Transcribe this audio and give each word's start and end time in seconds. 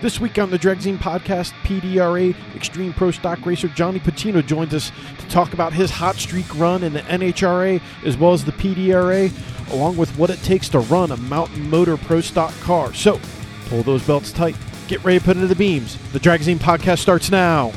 This 0.00 0.18
week 0.18 0.38
on 0.38 0.50
the 0.50 0.58
Dragzine 0.58 0.96
podcast, 0.96 1.52
PDRA 1.62 2.34
Extreme 2.56 2.94
Pro 2.94 3.10
Stock 3.10 3.44
Racer 3.44 3.68
Johnny 3.68 4.00
Pluchino 4.00 4.44
joins 4.44 4.72
us 4.72 4.90
to 5.18 5.28
talk 5.28 5.52
about 5.52 5.74
his 5.74 5.90
hot 5.90 6.16
streak 6.16 6.46
run 6.58 6.82
in 6.82 6.94
the 6.94 7.00
NHRA 7.00 7.82
as 8.06 8.16
well 8.16 8.32
as 8.32 8.42
the 8.42 8.52
PDRA, 8.52 9.30
along 9.74 9.98
with 9.98 10.16
what 10.16 10.30
it 10.30 10.38
takes 10.38 10.70
to 10.70 10.78
run 10.78 11.10
a 11.10 11.18
Mountain 11.18 11.68
Motor 11.68 11.98
Pro 11.98 12.22
Stock 12.22 12.58
car. 12.60 12.94
So, 12.94 13.20
pull 13.66 13.82
those 13.82 14.02
belts 14.06 14.32
tight, 14.32 14.56
get 14.88 15.04
ready 15.04 15.18
to 15.18 15.24
put 15.24 15.36
into 15.36 15.48
the 15.48 15.54
beams. 15.54 15.98
The 16.12 16.20
Dragzine 16.20 16.56
podcast 16.56 17.00
starts 17.00 17.30
now. 17.30 17.70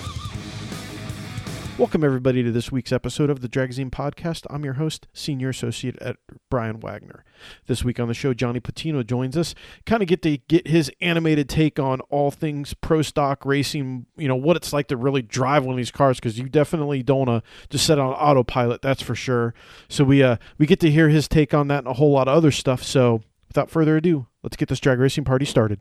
Welcome, 1.80 2.04
everybody, 2.04 2.44
to 2.44 2.52
this 2.52 2.72
week's 2.72 2.92
episode 2.92 3.32
of 3.32 3.42
the 3.42 3.50
Dragzine 3.50 3.90
Podcast. 3.90 4.46
I'm 4.52 4.64
your 4.64 4.76
host, 4.76 5.08
Senior 5.12 5.50
Associate 5.50 5.98
at 6.00 6.18
Brian 6.52 6.80
Wagner. 6.80 7.26
This 7.66 7.84
week 7.84 8.00
on 8.00 8.08
the 8.08 8.14
show, 8.14 8.32
Johnny 8.32 8.60
Pluchino 8.60 9.04
joins 9.04 9.36
us, 9.36 9.56
kind 9.88 10.04
of 10.04 10.08
get 10.08 10.22
to 10.22 10.38
get 10.38 10.68
his 10.68 10.92
animated 11.02 11.50
take 11.50 11.80
on 11.80 12.00
all 12.12 12.30
things 12.30 12.76
pro 12.76 13.02
stock 13.02 13.44
racing, 13.44 14.06
you 14.16 14.28
know, 14.28 14.36
what 14.36 14.56
it's 14.56 14.72
like 14.72 14.88
to 14.90 14.98
really 14.98 15.24
drive 15.24 15.66
one 15.66 15.74
of 15.74 15.78
these 15.78 15.90
cars, 15.90 16.18
because 16.18 16.38
you 16.38 16.48
definitely 16.48 17.02
don't 17.02 17.26
to 17.26 17.42
just 17.72 17.88
set 17.88 17.98
on 17.98 18.14
autopilot, 18.14 18.84
that's 18.84 19.02
for 19.02 19.16
sure. 19.16 19.56
So 19.90 20.04
we, 20.04 20.22
uh, 20.22 20.38
we 20.60 20.68
get 20.68 20.80
to 20.82 20.92
hear 20.92 21.10
his 21.10 21.28
take 21.28 21.56
on 21.56 21.70
that 21.70 21.80
and 21.80 21.88
a 21.88 21.94
whole 21.94 22.12
lot 22.12 22.28
of 22.28 22.38
other 22.38 22.52
stuff. 22.52 22.84
So 22.84 23.24
without 23.48 23.72
further 23.72 23.98
ado, 23.98 24.28
let's 24.44 24.58
get 24.58 24.70
this 24.70 24.80
drag 24.80 25.00
racing 25.00 25.24
party 25.26 25.46
started. 25.46 25.80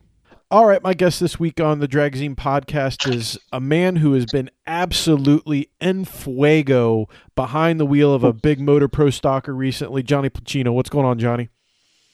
All 0.52 0.66
right, 0.66 0.82
my 0.82 0.92
guest 0.92 1.18
this 1.18 1.40
week 1.40 1.62
on 1.62 1.78
the 1.78 1.88
Dragzine 1.88 2.34
podcast 2.34 3.10
is 3.10 3.38
a 3.54 3.58
man 3.58 3.96
who 3.96 4.12
has 4.12 4.26
been 4.26 4.50
absolutely 4.66 5.70
en 5.80 6.04
fuego 6.04 7.08
behind 7.34 7.80
the 7.80 7.86
wheel 7.86 8.12
of 8.12 8.22
a 8.22 8.34
big 8.34 8.60
motor 8.60 8.86
pro 8.86 9.06
stocker 9.06 9.56
recently, 9.56 10.02
Johnny 10.02 10.28
Pluchino. 10.28 10.74
What's 10.74 10.90
going 10.90 11.06
on, 11.06 11.18
Johnny? 11.18 11.48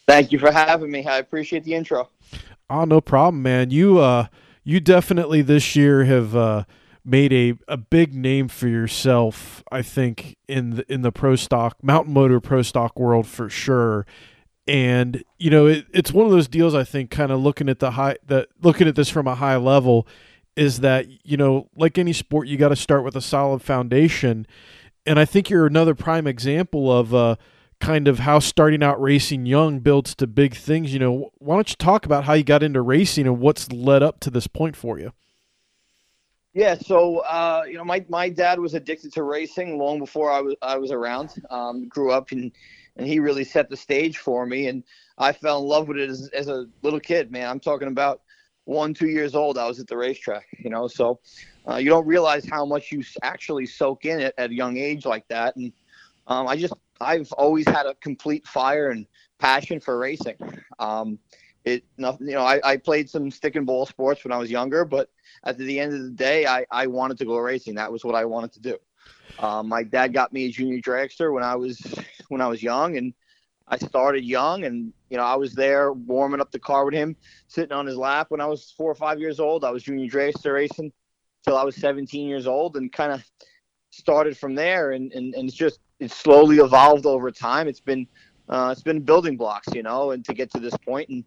Thank 0.07 0.31
you 0.31 0.39
for 0.39 0.53
having 0.53 0.89
me. 0.89 1.05
I 1.05 1.19
appreciate 1.19 1.65
the 1.65 1.75
intro. 1.75 2.11
Oh, 2.71 2.85
no 2.85 3.01
problem, 3.01 3.43
man. 3.43 3.73
You 3.73 3.99
uh 3.99 4.29
you 4.63 4.79
definitely 4.79 5.43
this 5.43 5.75
year 5.75 6.05
have 6.05 6.37
uh 6.37 6.63
made 7.05 7.33
a, 7.33 7.55
a 7.67 7.77
big 7.77 8.15
name 8.15 8.47
for 8.47 8.69
yourself, 8.69 9.65
I 9.73 9.83
think, 9.83 10.37
in 10.47 10.77
the 10.77 10.93
in 10.93 11.03
the 11.03 11.11
pro 11.11 11.35
stock 11.35 11.83
mountain 11.83 12.15
motor 12.15 12.39
pro 12.39 12.63
stock 12.63 13.01
world 13.01 13.27
for 13.27 13.51
sure 13.51 14.07
and 14.69 15.25
you 15.39 15.51
know 15.51 15.67
it, 15.67 15.87
it's 15.93 16.13
one 16.13 16.27
of 16.27 16.31
those 16.31 16.47
deals 16.47 16.75
i 16.75 16.85
think 16.85 17.11
kind 17.11 17.33
of 17.33 17.41
looking 17.41 17.69
at 17.69 17.79
the 17.79 17.93
high 17.93 18.17
that 18.27 18.49
looking 18.63 18.87
at 18.87 18.95
this 18.95 19.09
from 19.09 19.27
a 19.27 19.35
high 19.35 19.57
level 19.57 20.07
is 20.59 20.81
that 20.81 21.07
you 21.25 21.37
know 21.37 21.69
like 21.77 21.97
any 21.97 22.13
sport 22.13 22.49
you 22.49 22.57
got 22.57 22.71
to 22.71 22.77
start 22.77 23.05
with 23.05 23.15
a 23.15 23.21
solid 23.21 23.63
foundation. 23.63 24.47
And 25.07 25.19
i 25.19 25.25
think 25.25 25.49
you're 25.49 25.67
another 25.67 25.95
prime 25.95 26.27
example 26.27 26.93
of 26.93 27.15
uh 27.15 27.37
kind 27.81 28.09
of 28.09 28.19
how 28.19 28.41
starting 28.41 28.83
out 28.83 29.01
racing 29.01 29.47
young 29.47 29.79
builds 29.79 30.13
to 30.17 30.27
big 30.27 30.55
things. 30.55 30.93
You 30.93 30.99
know 30.99 31.31
why 31.39 31.55
don't 31.55 31.71
you 31.71 31.77
talk 31.77 32.05
about 32.05 32.25
how 32.25 32.35
you 32.35 32.43
got 32.43 32.65
into 32.65 32.83
racing 32.83 33.27
and 33.27 33.39
what's 33.39 33.71
led 33.71 34.03
up 34.03 34.19
to 34.21 34.31
this 34.31 34.49
point 34.49 34.77
for 34.77 34.99
you? 34.99 35.13
Yeah, 36.55 36.75
so 36.75 37.19
uh, 37.19 37.63
you 37.69 37.75
know, 37.75 37.85
my, 37.85 38.05
my 38.09 38.29
dad 38.29 38.59
was 38.59 38.75
addicted 38.75 39.13
to 39.13 39.23
racing 39.23 39.79
long 39.79 40.01
before 40.01 40.33
I 40.33 40.41
was 40.41 40.57
I 40.61 40.77
was 40.77 40.91
around. 40.91 41.41
Um, 41.51 41.87
grew 41.87 42.11
up 42.11 42.33
in 42.33 42.51
and 42.99 43.07
he 43.07 43.21
really 43.21 43.45
set 43.45 43.71
the 43.71 43.77
stage 43.77 44.19
for 44.19 44.45
me. 44.45 44.67
And 44.67 44.85
I 45.17 45.33
fell 45.33 45.61
in 45.61 45.69
love 45.69 45.89
with 45.89 45.99
it 45.99 46.11
as, 46.11 46.29
as 46.35 46.49
a 46.49 46.67
little 46.83 47.01
kid, 47.01 47.31
man. 47.31 47.49
I'm 47.49 47.61
talking 47.61 47.89
about 47.89 48.23
one, 48.65 48.93
two 48.93 49.09
years 49.09 49.35
old. 49.35 49.57
I 49.57 49.67
was 49.67 49.81
at 49.81 49.87
the 49.87 49.97
racetrack, 49.97 50.47
you 50.59 50.69
know. 50.69 50.89
So 50.89 51.21
uh, 51.69 51.77
you 51.77 51.89
don't 51.89 52.07
realize 52.07 52.47
how 52.47 52.67
much 52.67 52.93
you 52.93 53.03
actually 53.23 53.67
soak 53.67 54.05
in 54.05 54.21
it 54.21 54.35
at 54.37 54.51
a 54.51 54.55
young 54.55 54.77
age 54.77 55.07
like 55.07 55.27
that. 55.29 55.57
And 55.57 55.73
um, 56.27 56.47
I 56.47 56.57
just, 56.57 56.75
I've 57.01 57.31
always 57.33 57.67
had 57.67 57.87
a 57.87 57.95
complete 57.95 58.47
fire 58.47 58.91
and 58.91 59.07
passion 59.39 59.81
for 59.81 59.97
racing. 59.99 60.37
Um, 60.79 61.19
it, 61.65 61.85
you 61.97 62.17
know, 62.21 62.43
I, 62.43 62.61
I 62.65 62.77
played 62.77 63.09
some 63.09 63.31
stick 63.31 63.57
and 63.57 63.67
ball 63.67 63.87
sports 63.87 64.25
when 64.25 64.33
I 64.33 64.39
was 64.39 64.51
younger, 64.51 64.85
but 64.85 65.11
at 65.45 65.59
the 65.59 65.79
end 65.79 65.95
of 65.95 66.03
the 66.03 66.11
day, 66.11 66.47
I, 66.47 66.67
I 66.71 66.87
wanted 66.87 67.19
to 67.19 67.25
go 67.25 67.37
racing. 67.39 67.77
That 67.77 67.93
was 67.93 68.05
what 68.05 68.15
I 68.15 68.25
wanted 68.25 68.53
to 68.55 68.61
do. 68.61 68.79
Um, 69.39 69.69
my 69.69 69.83
dad 69.83 70.13
got 70.13 70.33
me 70.33 70.47
a 70.47 70.51
junior 70.51 70.81
dragster 70.81 71.33
when 71.33 71.45
I 71.45 71.55
was 71.55 71.81
when 72.29 72.41
I 72.41 72.47
was 72.49 72.63
young, 72.63 72.97
and 72.97 73.15
I 73.67 73.77
started 73.79 74.25
young, 74.25 74.65
and 74.65 74.93
you 75.11 75.17
know 75.17 75.25
I 75.25 75.37
was 75.37 75.55
there 75.55 75.93
warming 75.93 76.41
up 76.41 76.51
the 76.51 76.59
car 76.59 76.85
with 76.85 76.95
him, 76.95 77.17
sitting 77.49 77.73
on 77.73 77.87
his 77.87 77.97
lap 77.97 78.31
when 78.31 78.41
I 78.41 78.47
was 78.47 78.73
four 78.77 78.91
or 78.91 78.95
five 78.95 79.21
years 79.21 79.41
old. 79.41 79.65
I 79.65 79.71
was 79.71 79.83
junior 79.83 80.09
dragster 80.09 80.55
racing 80.55 80.93
till 81.45 81.57
I 81.57 81.65
was 81.65 81.77
17 81.77 82.29
years 82.29 82.47
old, 82.47 82.77
and 82.77 82.93
kind 82.93 83.13
of 83.13 83.25
started 83.91 84.37
from 84.37 84.55
there, 84.55 84.93
and, 84.93 85.13
and 85.13 85.35
and 85.35 85.49
it's 85.49 85.57
just 85.57 85.81
it's 86.01 86.15
slowly 86.15 86.59
evolved 86.59 87.07
over 87.07 87.31
time. 87.31 87.69
It's 87.69 87.81
been 87.81 88.07
uh, 88.49 88.71
it's 88.73 88.83
been 88.83 89.01
building 89.01 89.37
blocks, 89.37 89.69
you 89.75 89.83
know, 89.83 90.13
and 90.13 90.25
to 90.25 90.35
get 90.35 90.51
to 90.53 90.61
this 90.61 90.77
point, 90.79 91.09
and 91.09 91.25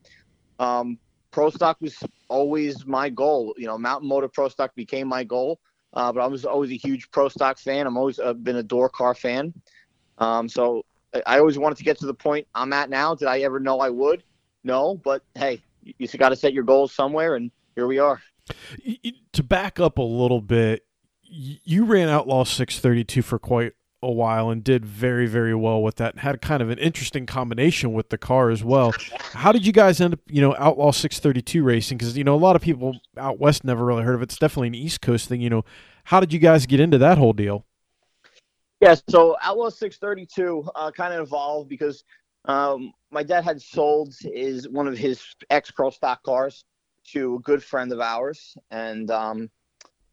um, 0.59 0.97
pro 1.31 1.49
stock 1.49 1.77
was 1.81 1.97
always 2.27 2.85
my 2.85 3.09
goal. 3.09 3.53
You 3.57 3.67
know, 3.67 3.77
mountain 3.77 4.07
motor 4.07 4.27
pro 4.27 4.49
stock 4.49 4.73
became 4.75 5.07
my 5.07 5.23
goal. 5.23 5.59
Uh, 5.93 6.11
but 6.11 6.21
I 6.21 6.27
was 6.27 6.45
always 6.45 6.71
a 6.71 6.77
huge 6.77 7.11
pro 7.11 7.27
stock 7.27 7.59
fan. 7.59 7.85
I'm 7.85 7.97
always 7.97 8.19
uh, 8.19 8.33
been 8.33 8.55
a 8.55 8.63
door 8.63 8.89
car 8.89 9.13
fan. 9.13 9.53
Um, 10.19 10.47
so 10.47 10.85
I 11.25 11.39
always 11.39 11.57
wanted 11.57 11.77
to 11.77 11.83
get 11.83 11.99
to 11.99 12.05
the 12.05 12.13
point 12.13 12.47
I'm 12.55 12.73
at 12.73 12.89
now. 12.89 13.15
Did 13.15 13.27
I 13.27 13.39
ever 13.39 13.59
know 13.59 13.79
I 13.79 13.89
would? 13.89 14.23
No, 14.63 14.95
but 14.95 15.23
hey, 15.35 15.61
you, 15.83 15.93
you 15.97 16.07
got 16.07 16.29
to 16.29 16.35
set 16.35 16.53
your 16.53 16.63
goals 16.63 16.93
somewhere, 16.93 17.35
and 17.35 17.51
here 17.75 17.87
we 17.87 17.99
are. 17.99 18.21
To 19.33 19.43
back 19.43 19.79
up 19.79 19.97
a 19.97 20.03
little 20.03 20.41
bit, 20.41 20.85
you 21.23 21.85
ran 21.85 22.09
Outlaw 22.09 22.43
632 22.43 23.21
for 23.21 23.39
quite 23.39 23.73
a 24.03 24.11
while 24.11 24.49
and 24.49 24.63
did 24.63 24.83
very 24.83 25.27
very 25.27 25.53
well 25.53 25.81
with 25.81 25.95
that 25.95 26.17
had 26.19 26.41
kind 26.41 26.63
of 26.63 26.71
an 26.71 26.79
interesting 26.79 27.27
combination 27.27 27.93
with 27.93 28.09
the 28.09 28.17
car 28.17 28.49
as 28.49 28.63
well 28.63 28.91
how 29.33 29.51
did 29.51 29.63
you 29.63 29.71
guys 29.71 30.01
end 30.01 30.13
up 30.13 30.19
you 30.27 30.41
know 30.41 30.55
outlaw 30.57 30.91
632 30.91 31.63
racing 31.63 31.99
because 31.99 32.17
you 32.17 32.23
know 32.23 32.33
a 32.33 32.37
lot 32.37 32.55
of 32.55 32.63
people 32.63 32.99
out 33.15 33.39
west 33.39 33.63
never 33.63 33.85
really 33.85 34.01
heard 34.01 34.15
of 34.15 34.21
it 34.21 34.23
it's 34.23 34.39
definitely 34.39 34.69
an 34.69 34.75
east 34.75 35.01
coast 35.01 35.29
thing 35.29 35.39
you 35.39 35.51
know 35.51 35.63
how 36.05 36.19
did 36.19 36.33
you 36.33 36.39
guys 36.39 36.65
get 36.65 36.79
into 36.79 36.97
that 36.97 37.19
whole 37.19 37.33
deal 37.33 37.63
yeah 38.81 38.95
so 39.09 39.37
outlaw 39.41 39.69
632 39.69 40.69
uh, 40.75 40.91
kind 40.91 41.13
of 41.13 41.27
evolved 41.27 41.69
because 41.69 42.03
um, 42.45 42.91
my 43.11 43.23
dad 43.23 43.43
had 43.43 43.61
sold 43.61 44.15
his 44.19 44.67
one 44.67 44.87
of 44.87 44.97
his 44.97 45.23
ex 45.49 45.71
pro 45.71 45.89
stock 45.89 46.23
cars 46.23 46.65
to 47.03 47.35
a 47.35 47.39
good 47.39 47.63
friend 47.63 47.91
of 47.91 47.99
ours 47.99 48.57
and 48.71 49.09
um, 49.11 49.49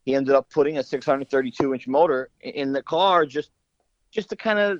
he 0.05 0.15
ended 0.15 0.33
up 0.33 0.49
putting 0.49 0.77
a 0.77 0.83
632 0.83 1.73
inch 1.73 1.87
motor 1.87 2.29
in 2.41 2.71
the 2.71 2.81
car 2.81 3.25
just 3.25 3.51
just 4.11 4.29
to 4.29 4.35
kind 4.35 4.59
of 4.59 4.79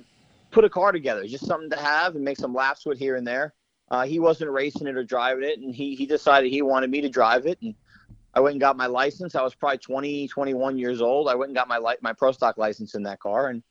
put 0.50 0.64
a 0.64 0.70
car 0.70 0.92
together, 0.92 1.26
just 1.26 1.46
something 1.46 1.70
to 1.70 1.76
have 1.76 2.16
and 2.16 2.24
make 2.24 2.36
some 2.36 2.54
laps 2.54 2.84
with 2.84 2.98
here 2.98 3.16
and 3.16 3.26
there. 3.26 3.54
Uh, 3.90 4.04
he 4.04 4.18
wasn't 4.18 4.50
racing 4.50 4.86
it 4.86 4.96
or 4.96 5.04
driving 5.04 5.44
it, 5.44 5.58
and 5.58 5.74
he 5.74 5.94
he 5.94 6.06
decided 6.06 6.50
he 6.50 6.62
wanted 6.62 6.90
me 6.90 7.00
to 7.00 7.08
drive 7.08 7.46
it. 7.46 7.58
And 7.62 7.74
I 8.34 8.40
went 8.40 8.54
and 8.54 8.60
got 8.60 8.76
my 8.76 8.86
license. 8.86 9.34
I 9.34 9.42
was 9.42 9.54
probably 9.54 9.78
20, 9.78 10.28
21 10.28 10.78
years 10.78 11.00
old. 11.00 11.28
I 11.28 11.34
went 11.34 11.48
and 11.48 11.56
got 11.56 11.68
my 11.68 11.78
li- 11.78 11.96
my 12.00 12.12
pro 12.12 12.30
stock 12.32 12.56
license 12.56 12.94
in 12.94 13.02
that 13.04 13.18
car, 13.20 13.48
and 13.48 13.62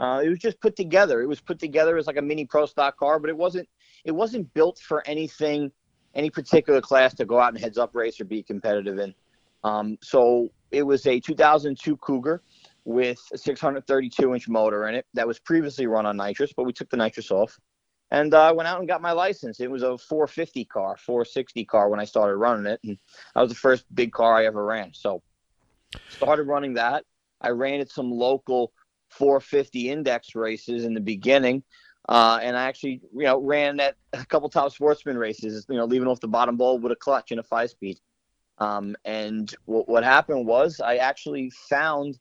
uh, 0.00 0.20
it 0.24 0.28
was 0.28 0.38
just 0.38 0.60
put 0.60 0.76
together. 0.76 1.22
It 1.22 1.26
was 1.26 1.40
put 1.40 1.58
together 1.58 1.96
as 1.96 2.06
like 2.06 2.16
a 2.16 2.22
mini 2.22 2.44
pro 2.44 2.66
stock 2.66 2.96
car, 2.96 3.18
but 3.18 3.30
it 3.30 3.36
wasn't 3.36 3.68
it 4.04 4.12
wasn't 4.12 4.52
built 4.54 4.78
for 4.78 5.06
anything, 5.06 5.70
any 6.14 6.30
particular 6.30 6.80
class 6.80 7.14
to 7.14 7.24
go 7.24 7.38
out 7.38 7.52
and 7.52 7.62
heads 7.62 7.78
up 7.78 7.94
race 7.94 8.20
or 8.20 8.24
be 8.24 8.42
competitive 8.42 8.98
in. 8.98 9.14
Um, 9.64 9.98
so 10.02 10.50
it 10.70 10.82
was 10.82 11.06
a 11.06 11.20
2002 11.20 11.96
Cougar 11.98 12.42
with 12.84 13.20
a 13.32 13.38
632 13.38 14.34
inch 14.34 14.48
motor 14.48 14.88
in 14.88 14.94
it 14.94 15.06
that 15.14 15.26
was 15.26 15.38
previously 15.38 15.86
run 15.86 16.06
on 16.06 16.16
nitrous, 16.16 16.52
but 16.52 16.64
we 16.64 16.72
took 16.72 16.90
the 16.90 16.96
nitrous 16.96 17.30
off. 17.30 17.58
And 18.10 18.34
I 18.34 18.48
uh, 18.48 18.54
went 18.54 18.68
out 18.68 18.78
and 18.78 18.88
got 18.88 19.00
my 19.00 19.12
license. 19.12 19.58
It 19.60 19.70
was 19.70 19.82
a 19.82 19.96
450 19.96 20.66
car, 20.66 20.96
460 20.98 21.64
car 21.64 21.88
when 21.88 21.98
I 21.98 22.04
started 22.04 22.36
running 22.36 22.66
it. 22.66 22.78
And 22.84 22.98
that 23.34 23.40
was 23.40 23.50
the 23.50 23.56
first 23.56 23.86
big 23.94 24.12
car 24.12 24.36
I 24.36 24.44
ever 24.44 24.62
ran. 24.62 24.92
So 24.92 25.22
started 26.10 26.46
running 26.46 26.74
that. 26.74 27.04
I 27.40 27.50
ran 27.50 27.80
at 27.80 27.90
some 27.90 28.10
local 28.10 28.72
450 29.12 29.90
index 29.90 30.34
races 30.34 30.84
in 30.84 30.94
the 30.94 31.00
beginning. 31.00 31.62
Uh, 32.08 32.40
and 32.42 32.56
I 32.56 32.64
actually, 32.64 33.00
you 33.14 33.24
know, 33.24 33.38
ran 33.38 33.78
at 33.80 33.96
a 34.12 34.24
couple 34.24 34.48
top 34.48 34.72
sportsman 34.72 35.16
races, 35.16 35.66
you 35.68 35.76
know, 35.76 35.84
leaving 35.84 36.08
off 36.08 36.20
the 36.20 36.28
bottom 36.28 36.56
bulb 36.56 36.82
with 36.82 36.92
a 36.92 36.96
clutch 36.96 37.30
and 37.30 37.40
a 37.40 37.42
five 37.42 37.70
speed. 37.70 38.00
Um, 38.58 38.96
and 39.04 39.52
w- 39.66 39.84
what 39.86 40.04
happened 40.04 40.46
was 40.46 40.80
I 40.80 40.96
actually 40.96 41.50
found 41.68 42.18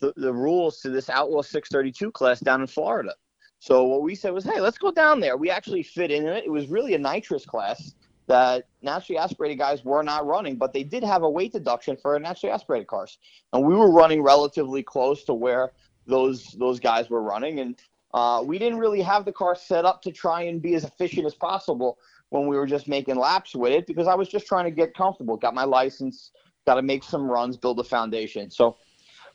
the, 0.00 0.12
the 0.16 0.32
rules 0.32 0.80
to 0.80 0.90
this 0.90 1.08
Outlaw 1.08 1.42
632 1.42 2.10
class 2.12 2.40
down 2.40 2.60
in 2.60 2.66
Florida. 2.66 3.14
So 3.58 3.84
what 3.84 4.02
we 4.02 4.14
said 4.14 4.32
was, 4.32 4.44
hey, 4.44 4.60
let's 4.60 4.78
go 4.78 4.90
down 4.90 5.20
there. 5.20 5.36
We 5.36 5.50
actually 5.50 5.82
fit 5.82 6.10
in 6.10 6.26
it. 6.26 6.44
It 6.44 6.50
was 6.50 6.68
really 6.68 6.94
a 6.94 6.98
nitrous 6.98 7.44
class 7.44 7.94
that 8.30 8.68
naturally 8.80 9.18
aspirated 9.18 9.58
guys 9.58 9.84
were 9.84 10.04
not 10.04 10.24
running, 10.24 10.56
but 10.56 10.72
they 10.72 10.84
did 10.84 11.02
have 11.02 11.24
a 11.24 11.28
weight 11.28 11.52
deduction 11.52 11.96
for 11.96 12.18
naturally 12.20 12.52
aspirated 12.52 12.86
cars, 12.86 13.18
and 13.52 13.66
we 13.66 13.74
were 13.74 13.90
running 13.90 14.22
relatively 14.22 14.84
close 14.84 15.24
to 15.24 15.34
where 15.34 15.72
those 16.10 16.52
those 16.58 16.80
guys 16.80 17.08
were 17.08 17.22
running, 17.22 17.60
and 17.60 17.78
uh, 18.12 18.42
we 18.44 18.58
didn't 18.58 18.78
really 18.78 19.00
have 19.00 19.24
the 19.24 19.32
car 19.32 19.54
set 19.54 19.84
up 19.84 20.02
to 20.02 20.12
try 20.12 20.42
and 20.42 20.60
be 20.60 20.74
as 20.74 20.84
efficient 20.84 21.26
as 21.26 21.34
possible 21.34 21.98
when 22.30 22.46
we 22.46 22.56
were 22.56 22.66
just 22.66 22.88
making 22.88 23.16
laps 23.16 23.54
with 23.54 23.72
it 23.72 23.86
because 23.86 24.06
I 24.06 24.14
was 24.14 24.28
just 24.28 24.46
trying 24.46 24.64
to 24.64 24.70
get 24.70 24.94
comfortable, 24.94 25.36
got 25.36 25.54
my 25.54 25.64
license, 25.64 26.32
got 26.66 26.74
to 26.74 26.82
make 26.82 27.02
some 27.04 27.30
runs, 27.30 27.56
build 27.56 27.78
a 27.80 27.84
foundation. 27.84 28.50
So 28.50 28.76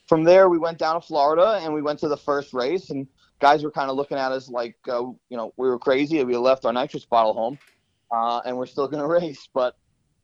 from 0.06 0.24
there, 0.24 0.48
we 0.48 0.58
went 0.58 0.78
down 0.78 1.00
to 1.00 1.06
Florida 1.06 1.60
and 1.62 1.74
we 1.74 1.82
went 1.82 1.98
to 2.00 2.08
the 2.08 2.16
first 2.16 2.52
race, 2.52 2.90
and 2.90 3.06
guys 3.40 3.62
were 3.62 3.70
kind 3.70 3.90
of 3.90 3.96
looking 3.96 4.18
at 4.18 4.32
us 4.32 4.48
like, 4.48 4.76
uh, 4.88 5.00
you 5.00 5.36
know, 5.36 5.52
we 5.56 5.68
were 5.68 5.78
crazy. 5.78 6.22
We 6.24 6.36
left 6.36 6.64
our 6.64 6.72
nitrous 6.72 7.04
bottle 7.04 7.34
home, 7.34 7.58
uh, 8.10 8.40
and 8.44 8.56
we're 8.56 8.66
still 8.66 8.88
going 8.88 9.02
to 9.06 9.08
race. 9.08 9.48
But 9.52 9.76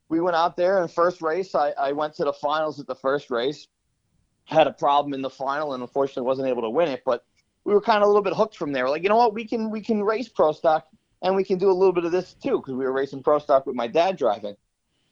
we 0.09 0.19
went 0.19 0.35
out 0.35 0.57
there 0.57 0.81
and 0.81 0.91
first 0.91 1.21
race. 1.21 1.55
I, 1.55 1.71
I 1.71 1.91
went 1.91 2.13
to 2.15 2.23
the 2.23 2.33
finals 2.33 2.79
at 2.79 2.87
the 2.87 2.95
first 2.95 3.29
race. 3.29 3.67
Had 4.45 4.67
a 4.67 4.73
problem 4.73 5.13
in 5.13 5.21
the 5.21 5.29
final 5.29 5.73
and 5.73 5.81
unfortunately 5.81 6.23
wasn't 6.23 6.47
able 6.47 6.63
to 6.63 6.69
win 6.69 6.89
it. 6.89 7.03
But 7.05 7.25
we 7.63 7.73
were 7.73 7.81
kind 7.81 7.97
of 7.97 8.03
a 8.03 8.07
little 8.07 8.21
bit 8.21 8.33
hooked 8.33 8.57
from 8.57 8.73
there. 8.73 8.89
Like, 8.89 9.03
you 9.03 9.09
know 9.09 9.17
what, 9.17 9.33
we 9.33 9.45
can 9.45 9.69
we 9.69 9.81
can 9.81 10.03
race 10.03 10.27
pro 10.27 10.51
stock 10.51 10.87
and 11.21 11.35
we 11.35 11.43
can 11.43 11.57
do 11.57 11.69
a 11.69 11.73
little 11.73 11.93
bit 11.93 12.05
of 12.05 12.11
this 12.11 12.33
too 12.33 12.57
because 12.57 12.73
we 12.73 12.83
were 12.83 12.91
racing 12.91 13.23
pro 13.23 13.39
stock 13.39 13.65
with 13.65 13.75
my 13.75 13.87
dad 13.87 14.17
driving. 14.17 14.55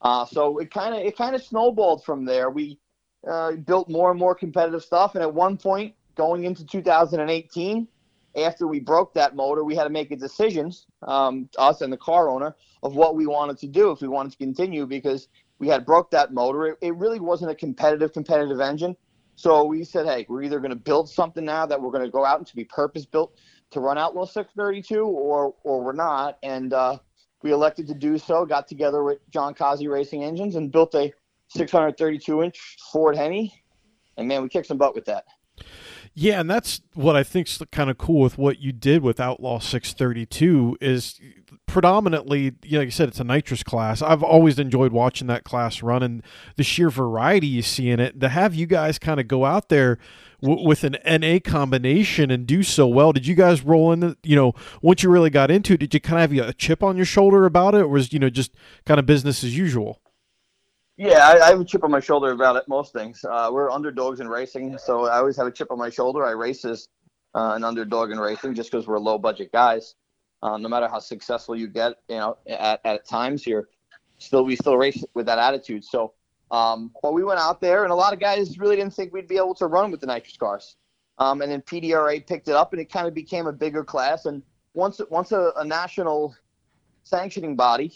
Uh, 0.01 0.25
so 0.25 0.57
it 0.57 0.71
kind 0.71 0.93
of 0.93 1.01
it 1.01 1.17
kind 1.17 1.35
of 1.35 1.41
snowballed 1.41 2.03
from 2.03 2.25
there. 2.25 2.49
We 2.49 2.79
uh, 3.27 3.53
built 3.53 3.89
more 3.89 4.11
and 4.11 4.19
more 4.19 4.35
competitive 4.35 4.83
stuff, 4.83 5.15
and 5.15 5.21
at 5.21 5.33
one 5.33 5.57
point, 5.57 5.93
going 6.15 6.43
into 6.43 6.65
2018, 6.65 7.87
after 8.35 8.67
we 8.67 8.79
broke 8.79 9.13
that 9.13 9.35
motor, 9.35 9.63
we 9.63 9.75
had 9.75 9.83
to 9.83 9.89
make 9.89 10.11
a 10.11 10.15
decision, 10.15 10.71
um, 11.03 11.49
us 11.57 11.81
and 11.81 11.91
the 11.91 11.97
car 11.97 12.29
owner, 12.29 12.55
of 12.83 12.95
what 12.95 13.15
we 13.15 13.27
wanted 13.27 13.57
to 13.59 13.67
do 13.67 13.91
if 13.91 14.01
we 14.01 14.07
wanted 14.07 14.31
to 14.31 14.37
continue 14.37 14.85
because 14.85 15.27
we 15.59 15.67
had 15.67 15.85
broke 15.85 16.09
that 16.11 16.33
motor. 16.33 16.67
It, 16.67 16.77
it 16.81 16.95
really 16.95 17.19
wasn't 17.19 17.51
a 17.51 17.55
competitive 17.55 18.13
competitive 18.13 18.59
engine. 18.59 18.95
So 19.35 19.63
we 19.65 19.83
said, 19.83 20.05
hey, 20.05 20.25
we're 20.29 20.43
either 20.43 20.59
going 20.59 20.71
to 20.71 20.75
build 20.75 21.09
something 21.09 21.43
now 21.43 21.65
that 21.65 21.81
we're 21.81 21.91
going 21.91 22.03
to 22.03 22.11
go 22.11 22.25
out 22.25 22.37
and 22.37 22.47
to 22.47 22.55
be 22.55 22.63
purpose 22.65 23.05
built 23.05 23.35
to 23.71 23.79
run 23.79 23.97
Outlaw 23.97 24.25
632, 24.25 25.03
or 25.03 25.55
or 25.63 25.83
we're 25.83 25.93
not. 25.93 26.37
And 26.43 26.73
uh, 26.73 26.97
we 27.41 27.51
elected 27.51 27.87
to 27.87 27.93
do 27.93 28.17
so. 28.17 28.45
Got 28.45 28.67
together 28.67 29.03
with 29.03 29.19
Jon 29.29 29.53
Kaase 29.53 29.89
Racing 29.89 30.23
Engines 30.23 30.55
and 30.55 30.71
built 30.71 30.93
a 30.95 31.13
632 31.49 32.43
inch 32.43 32.77
Ford 32.91 33.15
Hemi, 33.15 33.53
and 34.17 34.27
man, 34.27 34.43
we 34.43 34.49
kicked 34.49 34.67
some 34.67 34.77
butt 34.77 34.95
with 34.95 35.05
that. 35.05 35.25
Yeah, 36.13 36.41
and 36.41 36.49
that's 36.49 36.81
what 36.93 37.15
I 37.15 37.23
think's 37.23 37.61
kind 37.71 37.89
of 37.89 37.97
cool 37.97 38.21
with 38.21 38.37
what 38.37 38.59
you 38.59 38.73
did 38.73 39.01
with 39.01 39.19
Outlaw 39.19 39.59
632 39.59 40.77
is 40.81 41.19
predominantly, 41.71 42.53
you 42.63 42.73
know, 42.73 42.79
like 42.79 42.87
you 42.87 42.91
said, 42.91 43.07
it's 43.07 43.21
a 43.21 43.23
nitrous 43.23 43.63
class. 43.63 44.01
I've 44.01 44.21
always 44.21 44.59
enjoyed 44.59 44.91
watching 44.91 45.27
that 45.27 45.45
class 45.45 45.81
run 45.81 46.03
and 46.03 46.21
the 46.57 46.63
sheer 46.63 46.89
variety 46.89 47.47
you 47.47 47.61
see 47.61 47.89
in 47.89 48.01
it. 48.01 48.19
To 48.19 48.27
have 48.27 48.53
you 48.53 48.65
guys 48.65 48.99
kind 48.99 49.21
of 49.21 49.29
go 49.29 49.45
out 49.45 49.69
there 49.69 49.97
w- 50.41 50.67
with 50.67 50.83
an 50.83 50.97
NA 51.05 51.39
combination 51.39 52.29
and 52.29 52.45
do 52.45 52.61
so 52.61 52.87
well, 52.87 53.13
did 53.13 53.25
you 53.25 53.35
guys 53.35 53.63
roll 53.63 53.93
in? 53.93 54.01
The, 54.01 54.17
you 54.21 54.35
know, 54.35 54.53
once 54.81 55.01
you 55.01 55.09
really 55.09 55.29
got 55.29 55.49
into 55.49 55.73
it, 55.73 55.79
did 55.79 55.93
you 55.93 56.01
kind 56.01 56.21
of 56.21 56.37
have 56.37 56.49
a 56.49 56.53
chip 56.53 56.83
on 56.83 56.97
your 56.97 57.05
shoulder 57.05 57.45
about 57.45 57.73
it, 57.73 57.83
or 57.83 57.87
was 57.87 58.11
you 58.11 58.19
know 58.19 58.29
just 58.29 58.51
kind 58.85 58.99
of 58.99 59.05
business 59.05 59.41
as 59.41 59.57
usual? 59.57 60.01
Yeah, 60.97 61.25
I, 61.25 61.39
I, 61.39 61.49
have 61.51 61.61
a 61.61 61.65
chip 61.65 61.85
on 61.85 61.89
my 61.89 62.01
shoulder 62.01 62.31
about 62.31 62.57
it, 62.57 62.65
most 62.67 62.91
things. 62.91 63.23
Uh, 63.23 63.49
we're 63.51 63.71
underdogs 63.71 64.19
in 64.19 64.27
racing, 64.27 64.77
so 64.77 65.05
I 65.05 65.17
always 65.17 65.37
have 65.37 65.47
a 65.47 65.51
chip 65.51 65.71
on 65.71 65.79
my 65.79 65.89
shoulder. 65.89 66.25
I 66.25 66.31
race 66.31 66.65
as 66.65 66.89
uh, 67.33 67.53
an 67.55 67.63
underdog 67.63 68.11
in 68.11 68.19
racing 68.19 68.55
just 68.55 68.69
because 68.69 68.87
we're 68.87 68.99
low 68.99 69.17
budget 69.17 69.53
guys. 69.53 69.95
Uh, 70.43 70.57
no 70.57 70.67
matter 70.67 70.87
how 70.87 70.99
successful 70.99 71.55
you 71.55 71.67
get, 71.67 71.93
you 72.09 72.17
know, 72.17 72.37
at, 72.47 72.81
at 72.83 73.05
times 73.05 73.43
here, 73.43 73.69
still 74.17 74.43
we 74.43 74.55
still 74.55 74.77
race 74.77 75.03
with 75.13 75.25
that 75.27 75.37
attitude. 75.37 75.83
So, 75.83 76.13
um, 76.49 76.91
we 77.13 77.23
went 77.23 77.39
out 77.39 77.61
there, 77.61 77.83
and 77.83 77.91
a 77.91 77.95
lot 77.95 78.11
of 78.11 78.19
guys 78.19 78.57
really 78.57 78.75
didn't 78.75 78.93
think 78.93 79.13
we'd 79.13 79.27
be 79.27 79.37
able 79.37 79.55
to 79.55 79.67
run 79.67 79.91
with 79.91 80.01
the 80.01 80.07
nitrous 80.07 80.37
cars. 80.37 80.75
Um, 81.17 81.41
and 81.41 81.51
then 81.51 81.61
PDRA 81.61 82.25
picked 82.25 82.47
it 82.47 82.55
up, 82.55 82.73
and 82.73 82.81
it 82.81 82.91
kind 82.91 83.07
of 83.07 83.13
became 83.13 83.47
a 83.47 83.53
bigger 83.53 83.83
class. 83.83 84.25
And 84.25 84.41
once 84.73 84.99
once 85.09 85.31
a, 85.31 85.51
a 85.57 85.63
national 85.63 86.35
sanctioning 87.03 87.55
body 87.55 87.93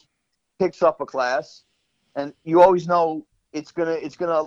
picks 0.59 0.83
up 0.83 1.01
a 1.01 1.05
class, 1.05 1.63
and 2.15 2.33
you 2.43 2.61
always 2.61 2.87
know 2.87 3.25
it's 3.51 3.71
gonna 3.71 3.93
it's 3.93 4.15
gonna 4.15 4.43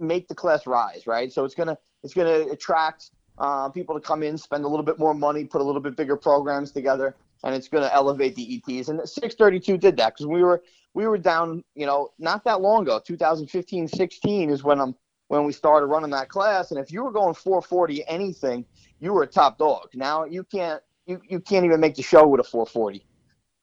make 0.00 0.28
the 0.28 0.34
class 0.34 0.66
rise, 0.66 1.06
right? 1.06 1.32
So 1.32 1.44
it's 1.44 1.54
gonna 1.54 1.76
it's 2.02 2.14
gonna 2.14 2.46
attract 2.50 3.10
uh, 3.38 3.68
people 3.68 3.94
to 3.94 4.00
come 4.00 4.22
in, 4.22 4.36
spend 4.36 4.64
a 4.64 4.68
little 4.68 4.84
bit 4.84 4.98
more 4.98 5.14
money, 5.14 5.44
put 5.44 5.60
a 5.60 5.64
little 5.64 5.80
bit 5.80 5.96
bigger 5.96 6.16
programs 6.16 6.70
together, 6.70 7.16
and 7.44 7.54
it's 7.54 7.68
gonna 7.68 7.90
elevate 7.92 8.34
the 8.34 8.62
ETs. 8.66 8.88
And 8.88 9.00
632 9.00 9.78
did 9.78 9.96
that 9.96 10.14
because 10.14 10.26
we 10.26 10.42
were 10.42 10.62
we 10.94 11.06
were 11.06 11.18
down, 11.18 11.64
you 11.74 11.86
know, 11.86 12.12
not 12.18 12.44
that 12.44 12.60
long 12.60 12.82
ago, 12.82 13.00
2015, 13.04 13.88
16 13.88 14.50
is 14.50 14.62
when 14.62 14.80
I'm 14.80 14.94
when 15.28 15.44
we 15.44 15.52
started 15.52 15.86
running 15.86 16.10
that 16.10 16.28
class. 16.28 16.70
And 16.70 16.78
if 16.80 16.92
you 16.92 17.02
were 17.02 17.10
going 17.10 17.34
440 17.34 18.06
anything, 18.06 18.66
you 19.00 19.12
were 19.12 19.22
a 19.22 19.26
top 19.26 19.58
dog. 19.58 19.88
Now 19.94 20.24
you 20.24 20.44
can't 20.44 20.82
you, 21.06 21.20
you 21.28 21.40
can't 21.40 21.64
even 21.64 21.80
make 21.80 21.94
the 21.94 22.02
show 22.02 22.26
with 22.26 22.40
a 22.40 22.44
440. 22.44 23.04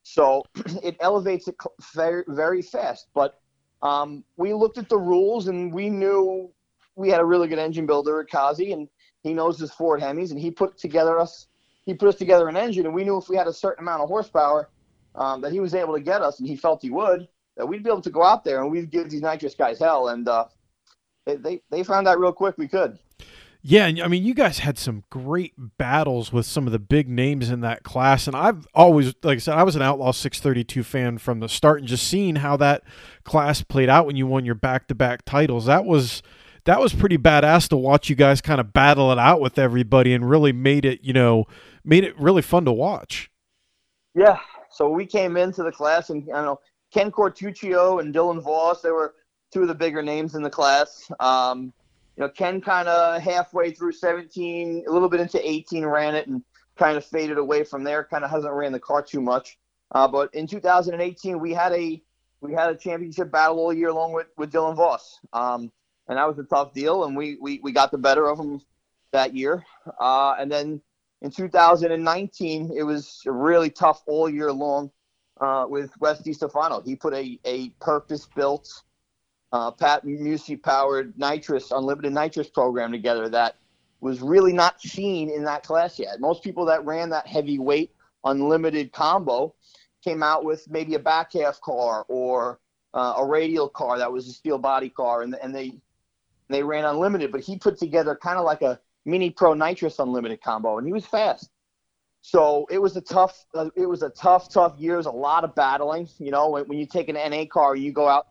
So 0.04 0.44
it 0.84 0.98
elevates 1.00 1.48
it 1.48 1.56
very, 1.94 2.24
very 2.28 2.62
fast. 2.62 3.08
But 3.14 3.40
um, 3.82 4.24
we 4.38 4.54
looked 4.54 4.78
at 4.78 4.90
the 4.90 4.98
rules 4.98 5.48
and 5.48 5.72
we 5.74 5.90
knew 5.90 6.52
we 6.96 7.10
had 7.10 7.22
a 7.22 7.26
really 7.26 7.48
good 7.48 7.60
engine 7.60 7.86
builder 7.86 8.20
at 8.20 8.28
Kaase, 8.28 8.74
and 8.74 8.90
he 9.24 9.34
knows 9.34 9.60
his 9.60 9.72
Ford 9.72 10.02
Hemis, 10.02 10.32
and 10.32 10.40
he 10.40 10.52
put 10.52 10.78
together 10.78 11.20
us. 11.20 11.48
He 11.86 11.94
put 11.94 12.10
us 12.10 12.16
together 12.16 12.48
an 12.48 12.58
engine, 12.58 12.86
and 12.86 12.94
we 12.94 13.04
knew 13.04 13.18
if 13.18 13.30
we 13.30 13.36
had 13.36 13.48
a 13.48 13.54
certain 13.54 13.84
amount 13.84 14.04
of 14.04 14.10
horsepower 14.10 14.70
um, 15.16 15.42
that 15.42 15.52
he 15.52 15.60
was 15.60 15.74
able 15.74 15.96
to 15.96 16.02
get 16.02 16.22
us, 16.22 16.40
and 16.40 16.48
he 16.48 16.56
felt 16.56 16.82
he 16.82 16.90
would, 16.90 17.28
that 17.58 17.66
we'd 17.66 17.84
be 17.84 17.90
able 17.90 18.02
to 18.02 18.10
go 18.10 18.24
out 18.24 18.44
there 18.44 18.62
and 18.62 18.72
we'd 18.72 18.92
give 18.92 19.10
these 19.10 19.22
nitrous 19.22 19.56
guys 19.56 19.80
hell. 19.80 20.10
And 20.10 20.28
uh, 20.28 20.46
they, 21.26 21.36
they 21.36 21.62
they 21.70 21.84
found 21.84 22.08
out 22.08 22.20
real 22.20 22.32
quick 22.32 22.58
we 22.58 22.68
could. 22.68 23.00
Yeah, 23.62 23.88
and 23.88 24.02
I 24.02 24.08
mean, 24.08 24.24
you 24.24 24.34
guys 24.34 24.60
had 24.60 24.78
some 24.78 25.04
great 25.10 25.54
battles 25.58 26.32
with 26.32 26.46
some 26.46 26.66
of 26.66 26.72
the 26.72 26.80
big 26.80 27.10
names 27.10 27.50
in 27.50 27.60
that 27.60 27.84
class, 27.84 28.26
and 28.26 28.36
I've 28.36 28.66
always, 28.74 29.14
like 29.22 29.36
I 29.36 29.40
said, 29.40 29.56
I 29.56 29.64
was 29.64 29.76
an 29.76 29.82
Outlaw 29.82 30.14
632 30.14 30.82
fan 30.84 31.18
from 31.18 31.42
the 31.42 31.50
start, 31.50 31.80
and 31.80 31.88
just 31.88 32.08
seeing 32.08 32.38
how 32.38 32.56
that 32.56 32.84
class 33.26 33.62
played 33.62 33.90
out 33.90 34.06
when 34.06 34.16
you 34.16 34.26
won 34.28 34.46
your 34.46 34.56
back-to-back 34.56 35.26
titles, 35.26 35.66
that 35.66 35.84
was 35.84 36.24
that 36.66 36.80
was 36.80 36.94
pretty 36.94 37.18
badass 37.18 37.68
to 37.70 37.78
watch 37.78 38.10
you 38.10 38.16
guys 38.16 38.42
kind 38.42 38.60
of 38.60 38.74
battle 38.74 39.12
it 39.12 39.20
out 39.20 39.42
with 39.42 39.58
everybody, 39.58 40.14
and 40.14 40.30
really 40.30 40.52
made 40.52 40.86
it, 40.86 41.02
you 41.04 41.14
know, 41.14 41.46
made 41.84 42.04
it 42.04 42.20
really 42.20 42.42
fun 42.42 42.66
to 42.66 42.72
watch. 42.72 43.30
Yeah, 44.16 44.38
so 44.72 44.90
we 44.90 45.06
came 45.06 45.38
into 45.38 45.64
the 45.64 45.72
class, 45.72 46.10
and 46.10 46.24
I 46.34 46.42
know 46.42 46.60
Ken 46.92 47.12
Cortuccio 47.12 48.02
and 48.02 48.14
Dylan 48.14 48.42
Voss, 48.42 48.82
they 48.82 48.92
were 48.92 49.16
two 49.52 49.62
of 49.62 49.68
the 49.68 49.76
bigger 49.76 50.02
names 50.02 50.36
in 50.36 50.44
the 50.44 50.50
class. 50.50 51.10
Um, 51.20 51.74
you 52.16 52.24
know, 52.24 52.30
Ken 52.30 52.60
kind 52.60 52.88
of 52.88 53.22
halfway 53.22 53.72
through 53.72 53.94
17, 53.94 54.84
a 54.88 54.92
little 54.92 55.10
bit 55.10 55.22
into 55.22 55.48
18, 55.48 55.86
ran 55.86 56.16
it 56.16 56.28
and 56.28 56.44
kind 56.78 56.98
of 56.98 57.06
faded 57.06 57.38
away 57.38 57.64
from 57.64 57.84
there. 57.84 58.04
Kind 58.04 58.24
of 58.24 58.30
hasn't 58.30 58.54
ran 58.54 58.72
the 58.72 58.80
car 58.80 59.02
too 59.02 59.22
much. 59.22 59.58
Uh, 59.92 60.08
but 60.08 60.34
in 60.34 60.46
2018, 60.46 61.40
we 61.40 61.54
had 61.54 61.72
a 61.72 62.02
we 62.42 62.54
had 62.54 62.70
a 62.70 62.76
championship 62.76 63.32
battle 63.32 63.60
all 63.60 63.74
year 63.74 63.92
long 63.92 64.14
with, 64.14 64.28
with 64.38 64.52
Dylan 64.52 64.76
Voss, 64.76 65.20
um, 65.34 65.72
and 66.10 66.18
that 66.18 66.28
was 66.28 66.38
a 66.40 66.44
tough 66.44 66.74
deal. 66.74 67.06
And 67.06 67.16
we 67.16 67.38
we, 67.40 67.60
we 67.64 67.72
got 67.72 67.92
the 67.92 67.98
better 67.98 68.28
of 68.28 68.40
him 68.40 68.62
that 69.12 69.36
year. 69.36 69.64
Uh, 70.00 70.36
and 70.40 70.52
then 70.52 70.82
in 71.22 71.32
2019, 71.32 72.72
it 72.76 72.84
was 72.84 73.22
really 73.26 73.70
tough 73.70 74.04
all 74.08 74.30
year 74.30 74.52
long 74.52 74.92
uh, 75.40 75.66
with 75.70 75.92
Wes 76.00 76.20
Stefano. 76.20 76.82
He 76.82 76.96
put 76.96 77.14
a 77.14 77.40
a 77.46 77.70
purpose 77.80 78.28
built 78.36 78.84
uh, 79.52 79.72
Pat 79.72 80.06
Musi 80.06 80.62
powered 80.62 81.18
nitrous, 81.18 81.72
unlimited 81.72 82.14
nitrous 82.14 82.50
program 82.50 82.92
together 82.92 83.30
that 83.30 83.56
was 84.02 84.22
really 84.22 84.54
not 84.54 84.80
seen 84.82 85.30
in 85.30 85.44
that 85.44 85.64
class 85.64 86.00
yet. 86.00 86.20
Most 86.20 86.44
people 86.44 86.66
that 86.66 86.86
ran 86.86 87.10
that 87.10 87.28
heavyweight 87.28 87.92
unlimited 88.26 88.92
combo 88.92 89.54
came 90.04 90.24
out 90.24 90.46
with 90.46 90.70
maybe 90.70 90.96
a 90.96 91.00
back 91.00 91.34
half 91.34 91.60
car 91.62 92.06
or 92.08 92.60
uh, 92.94 93.16
a 93.18 93.26
radial 93.26 93.68
car 93.68 93.98
that 93.98 94.12
was 94.12 94.28
a 94.28 94.32
steel 94.32 94.58
body 94.58 94.90
car, 94.90 95.24
and, 95.24 95.36
and 95.42 95.54
they 95.54 95.74
they 96.50 96.64
ran 96.64 96.86
unlimited. 96.86 97.32
But 97.32 97.42
he 97.42 97.58
put 97.58 97.78
together 97.78 98.18
kind 98.22 98.38
of 98.38 98.46
like 98.46 98.62
a 98.62 98.80
mini 99.06 99.30
pro 99.30 99.54
nitrous 99.54 100.00
unlimited 100.00 100.42
combo, 100.42 100.78
and 100.78 100.88
he 100.88 100.94
was 100.94 101.06
fast. 101.06 101.50
So 102.22 102.68
it 102.70 102.80
was 102.80 102.98
a 102.98 103.02
tough, 103.02 103.46
uh, 103.56 103.70
it 103.76 103.86
was 103.86 104.04
a 104.04 104.10
tough, 104.10 104.50
tough 104.50 104.78
year. 104.78 104.96
It 104.96 104.98
was 104.98 105.06
a 105.06 105.12
lot 105.12 105.44
of 105.44 105.56
battling. 105.56 106.08
You 106.18 106.32
know, 106.32 106.50
when, 106.50 106.66
when 106.66 106.78
you 106.78 106.86
take 106.86 107.08
an 107.10 107.16
NA 107.16 107.46
car, 107.46 107.76
you 107.76 107.94
go 107.94 108.08
out 108.08 108.28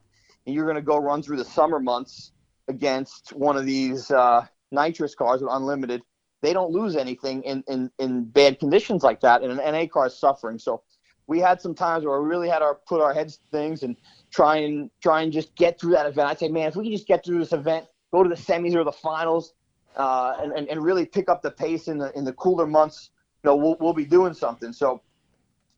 and 0.46 0.54
you're 0.54 0.66
going 0.66 0.76
to 0.76 0.82
go 0.82 0.98
run 0.98 1.22
through 1.22 1.38
the 1.38 1.44
summer 1.44 1.80
months 1.80 2.32
against 2.68 3.32
one 3.32 3.56
of 3.56 3.64
these 3.64 4.10
uh, 4.10 4.44
nitrous 4.70 5.14
cars 5.14 5.40
with 5.40 5.50
unlimited, 5.52 6.02
they 6.42 6.52
don't 6.52 6.70
lose 6.70 6.96
anything 6.96 7.42
in, 7.42 7.64
in, 7.66 7.90
in 7.98 8.25
bad 8.25 8.58
conditions 8.58 9.02
like 9.02 9.20
that. 9.20 9.42
And 9.42 9.58
an 9.58 9.72
NA 9.72 9.87
car 9.87 10.06
is 10.06 10.18
suffering. 10.18 10.58
So 10.58 10.82
we 11.26 11.40
had 11.40 11.60
some 11.60 11.75
times 11.75 12.04
where 12.04 12.20
we 12.20 12.28
really 12.28 12.48
had 12.48 12.60
to 12.60 12.75
put 12.87 13.00
our 13.00 13.12
heads 13.12 13.38
to 13.38 13.42
things 13.50 13.82
and 13.82 13.96
try 14.30 14.58
and 14.58 14.90
try 15.02 15.22
and 15.22 15.32
just 15.32 15.54
get 15.56 15.80
through 15.80 15.92
that 15.92 16.06
event. 16.06 16.28
I'd 16.28 16.38
say, 16.38 16.48
man, 16.48 16.68
if 16.68 16.76
we 16.76 16.84
can 16.84 16.92
just 16.92 17.08
get 17.08 17.25
through 17.25 17.38
this 17.38 17.52
event, 17.52 17.87
go 18.12 18.23
to 18.23 18.29
the 18.29 18.35
semis 18.35 18.75
or 18.75 18.85
the 18.85 18.93
finals, 18.93 19.55
uh, 19.97 20.37
and, 20.41 20.53
and, 20.53 20.69
and 20.69 20.83
really 20.83 21.05
pick 21.05 21.29
up 21.29 21.43
the 21.43 21.50
pace 21.50 21.88
in 21.88 21.99
the 21.99 22.17
in 22.17 22.25
the 22.25 22.33
cooler 22.33 22.67
months, 22.67 23.11
you 23.43 23.50
know, 23.50 23.57
we'll, 23.57 23.77
we'll 23.81 23.93
be 23.93 24.05
doing 24.05 24.35
something. 24.35 24.73
So 24.73 25.00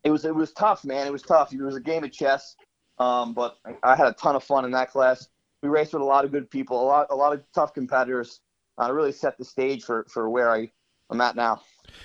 it 0.03 0.11
was 0.11 0.25
it 0.25 0.35
was 0.35 0.51
tough, 0.53 0.83
man. 0.85 1.07
It 1.07 1.11
was 1.11 1.21
tough. 1.21 1.53
It 1.53 1.61
was 1.61 1.75
a 1.75 1.81
game 1.81 2.03
of 2.03 2.11
chess. 2.11 2.55
Um, 2.99 3.33
but 3.33 3.57
I 3.83 3.95
had 3.95 4.07
a 4.07 4.13
ton 4.13 4.35
of 4.35 4.43
fun 4.43 4.63
in 4.65 4.71
that 4.71 4.91
class. 4.91 5.27
We 5.63 5.69
raced 5.69 5.93
with 5.93 6.01
a 6.01 6.05
lot 6.05 6.25
of 6.25 6.31
good 6.31 6.49
people, 6.49 6.81
a 6.81 6.85
lot, 6.85 7.07
a 7.09 7.15
lot 7.15 7.33
of 7.33 7.43
tough 7.53 7.73
competitors. 7.73 8.41
Uh, 8.79 8.91
really 8.91 9.11
set 9.11 9.37
the 9.37 9.45
stage 9.45 9.83
for, 9.83 10.05
for 10.09 10.29
where 10.29 10.51
I, 10.51 10.71
I'm 11.09 11.21
at 11.21 11.35
now. 11.35 11.61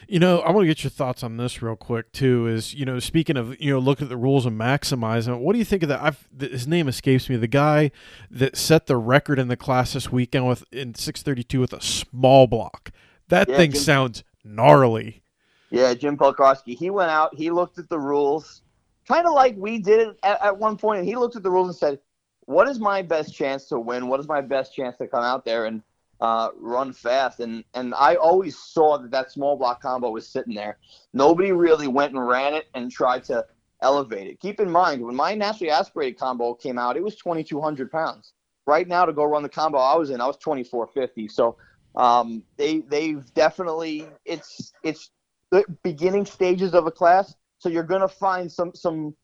You 0.09 0.19
know, 0.19 0.41
I 0.41 0.51
want 0.51 0.65
to 0.65 0.69
get 0.69 0.85
your 0.85 0.91
thoughts 0.91 1.23
on 1.23 1.37
this 1.37 1.63
real 1.63 1.77
quick 1.77 2.13
too. 2.13 2.47
Is 2.47 2.75
you 2.75 2.85
know, 2.85 2.99
speaking 2.99 3.37
of 3.37 3.61
you 3.61 3.73
know, 3.73 3.79
look 3.79 4.01
at 4.01 4.09
the 4.09 4.17
rules 4.17 4.47
and 4.47 4.59
maximize 4.59 5.27
them. 5.27 5.41
What 5.41 5.53
do 5.53 5.59
you 5.59 5.65
think 5.65 5.83
of 5.83 5.89
that? 5.89 6.03
I've, 6.03 6.29
his 6.39 6.67
name 6.67 6.89
escapes 6.89 7.29
me. 7.29 7.37
The 7.37 7.47
guy 7.47 7.91
that 8.31 8.57
set 8.57 8.87
the 8.87 8.97
record 8.97 9.39
in 9.39 9.49
the 9.49 9.57
class 9.57 9.95
this 9.95 10.13
weekend 10.13 10.47
with 10.47 10.65
in 10.73 10.95
632 10.95 11.61
with 11.61 11.73
a 11.73 11.81
small 11.81 12.47
block. 12.47 12.91
That 13.29 13.49
yeah, 13.49 13.57
thing 13.57 13.73
Jim, 13.73 13.81
sounds 13.81 14.25
gnarly. 14.45 15.23
Yeah, 15.71 15.95
Jim 15.95 16.17
Polkowski. 16.17 16.77
He 16.77 16.91
went 16.91 17.11
out. 17.11 17.35
He 17.35 17.51
looked 17.51 17.79
at 17.79 17.89
the 17.89 17.99
rules 17.99 18.63
kind 19.07 19.27
of 19.27 19.33
like 19.35 19.55
we 19.57 19.79
did 19.79 20.01
it 20.01 20.19
at, 20.23 20.43
at 20.43 20.59
one 20.59 20.77
point, 20.77 21.01
and 21.01 21.09
he 21.09 21.17
looked 21.17 21.37
at 21.37 21.43
the 21.43 21.51
rules 21.51 21.69
and 21.69 21.77
said, 21.77 21.99
"What 22.45 22.69
is 22.69 22.79
my 22.79 23.03
best 23.03 23.35
chance 23.35 23.67
to 23.67 23.79
win? 23.79 24.09
What 24.09 24.21
is 24.21 24.29
my 24.29 24.41
best 24.41 24.75
chance 24.75 24.97
to 24.99 25.07
come 25.07 25.25
out 25.25 25.45
there 25.45 25.67
and 25.67 25.83
uh, 26.21 26.51
run 26.59 26.93
fast?" 26.93 27.41
And 27.41 27.65
and 27.75 27.95
I 27.95 28.17
always 28.17 28.59
saw 28.59 28.99
that 28.99 29.11
that 29.11 29.31
small 29.31 29.57
block 29.57 29.83
combo 29.83 30.11
was 30.11 30.29
sitting 30.29 30.55
there. 30.55 30.79
Nobody 31.13 31.53
really 31.53 31.89
went 31.89 32.13
and 32.15 32.27
ran 32.27 32.55
it 32.55 32.67
and 32.75 32.91
tried 32.91 33.25
to 33.25 33.45
elevate 33.83 34.27
it. 34.27 34.41
Keep 34.41 34.61
in 34.61 34.71
mind 34.71 35.03
when 35.03 35.15
my 35.15 35.35
naturally 35.35 35.71
aspirated 35.71 36.19
combo 36.19 36.55
came 36.55 36.79
out, 36.79 36.97
it 36.97 37.03
was 37.03 37.17
2,200 37.17 37.91
pounds. 37.91 38.33
Right 38.67 38.89
now, 38.89 39.05
to 39.05 39.13
go 39.13 39.25
run 39.25 39.43
the 39.43 39.49
combo 39.49 39.79
I 39.79 39.97
was 39.97 40.11
in, 40.11 40.21
I 40.21 40.27
was 40.27 40.39
2,450. 40.39 41.29
So 41.29 41.57
um, 41.95 42.43
they 42.57 42.81
they've 42.81 43.25
definitely 43.35 44.07
it's 44.25 44.73
it's 44.83 45.11
the 45.51 45.65
beginning 45.83 46.27
stages 46.27 46.75
of 46.75 46.87
a 46.87 46.91
class 46.91 47.37
so 47.59 47.69
you're 47.69 47.85
to 47.85 48.09
find 48.09 48.51
some 48.51 48.75
some 48.75 49.15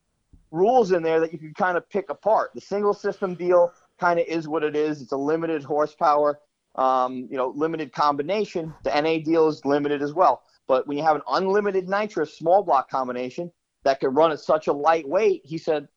rules 0.50 0.92
in 0.92 1.02
there 1.02 1.20
that 1.20 1.32
you 1.32 1.38
can 1.38 1.54
kind 1.54 1.76
of 1.76 1.88
pick 1.88 2.10
apart. 2.10 2.50
The 2.54 2.60
single 2.60 2.94
system 2.94 3.34
deal 3.34 3.72
kind 3.98 4.18
of 4.18 4.26
is 4.26 4.48
what 4.48 4.62
it 4.62 4.76
is. 4.76 5.00
It's 5.00 5.12
a 5.12 5.16
limited 5.16 5.62
horsepower, 5.62 6.40
um, 6.74 7.28
you 7.30 7.36
know, 7.36 7.52
limited 7.54 7.92
combination. 7.92 8.74
The 8.84 9.00
NA 9.00 9.18
deal 9.18 9.48
is 9.48 9.64
limited 9.64 10.02
as 10.02 10.12
well. 10.12 10.42
But 10.66 10.86
when 10.86 10.96
you 10.96 11.04
have 11.04 11.16
an 11.16 11.22
unlimited 11.28 11.88
nitrous 11.88 12.36
small 12.36 12.62
block 12.62 12.90
combination 12.90 13.50
that 13.84 14.00
can 14.00 14.14
run 14.14 14.32
at 14.32 14.40
such 14.40 14.68
a 14.68 14.72
light 14.72 15.08
weight, 15.08 15.42
he 15.44 15.58
said, 15.58 15.88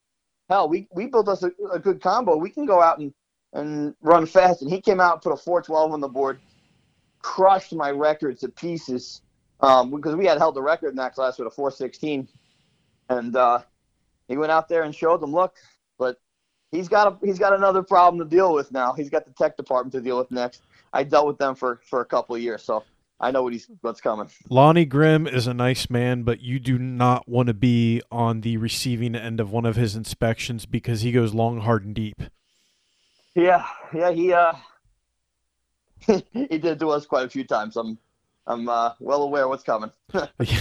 hell, 0.50 0.68
we, 0.68 0.88
we 0.94 1.08
built 1.08 1.28
us 1.28 1.44
a, 1.44 1.52
a 1.72 1.80
good 1.80 2.02
combo. 2.02 2.36
We 2.36 2.50
can 2.50 2.66
go 2.66 2.82
out 2.82 3.00
and, 3.00 3.14
and 3.54 3.96
run 4.02 4.26
fast. 4.26 4.62
And 4.62 4.72
he 4.72 4.82
came 4.82 5.00
out 5.00 5.14
and 5.14 5.22
put 5.22 5.34
a 5.34 5.38
412 5.38 5.92
on 5.92 6.02
the 6.02 6.08
board, 6.08 6.40
crushed 7.20 7.74
my 7.74 7.92
record 7.92 8.40
to 8.40 8.50
pieces 8.50 9.22
um, 9.62 9.92
because 9.92 10.16
we 10.16 10.26
had 10.26 10.38
held 10.38 10.56
the 10.56 10.62
record 10.62 10.90
in 10.90 10.96
that 10.98 11.14
class 11.14 11.38
with 11.38 11.48
a 11.48 11.52
416, 11.52 12.28
and 13.10 13.36
uh, 13.36 13.60
he 14.28 14.38
went 14.38 14.52
out 14.52 14.68
there 14.68 14.84
and 14.84 14.94
showed 14.94 15.22
them, 15.22 15.32
look, 15.32 15.56
he's 16.76 16.88
got 16.88 17.08
a, 17.08 17.26
he's 17.26 17.40
got 17.40 17.54
another 17.54 17.84
problem 17.84 18.28
to 18.28 18.36
deal 18.36 18.54
with 18.54 18.72
now. 18.72 18.94
He's 18.94 19.10
got 19.10 19.26
the 19.26 19.32
tech 19.32 19.58
department 19.58 19.94
to 19.94 20.02
deal 20.02 20.18
with 20.18 20.32
next. 20.32 20.62
I 20.94 21.04
dealt 21.04 21.28
with 21.28 21.38
them 21.38 21.56
for 21.56 21.80
for 21.84 22.02
a 22.02 22.06
couple 22.06 22.36
of 22.36 22.42
years, 22.42 22.64
so 22.64 22.84
I 23.20 23.32
know 23.32 23.44
what 23.44 23.54
he's 23.54 23.68
what's 23.82 24.02
coming. 24.02 24.30
Lonnie 24.50 24.86
Grimm 24.86 25.28
is 25.28 25.48
a 25.48 25.54
nice 25.54 25.90
man, 25.90 26.24
but 26.24 26.42
you 26.42 26.60
do 26.60 26.78
not 26.78 27.28
want 27.28 27.48
to 27.48 27.54
be 27.54 28.02
on 28.12 28.42
the 28.42 28.58
receiving 28.58 29.16
end 29.16 29.40
of 29.40 29.52
one 29.52 29.66
of 29.66 29.76
his 29.76 29.96
inspections 29.96 30.66
because 30.66 31.02
he 31.02 31.12
goes 31.12 31.34
long, 31.34 31.62
hard, 31.62 31.86
and 31.86 31.96
deep. 31.96 32.22
Yeah, 33.34 33.66
yeah, 33.94 34.12
he 34.12 34.34
uh, 34.34 34.54
he 36.34 36.58
did 36.58 36.80
to 36.80 36.90
us 36.90 37.06
quite 37.06 37.26
a 37.26 37.30
few 37.30 37.44
times. 37.44 37.78
I'm 37.78 37.98
I'm 38.48 38.70
uh, 38.70 38.92
well 39.00 39.24
aware 39.24 39.48
what's 39.48 39.64
coming. 39.64 39.92
you, 40.14 40.58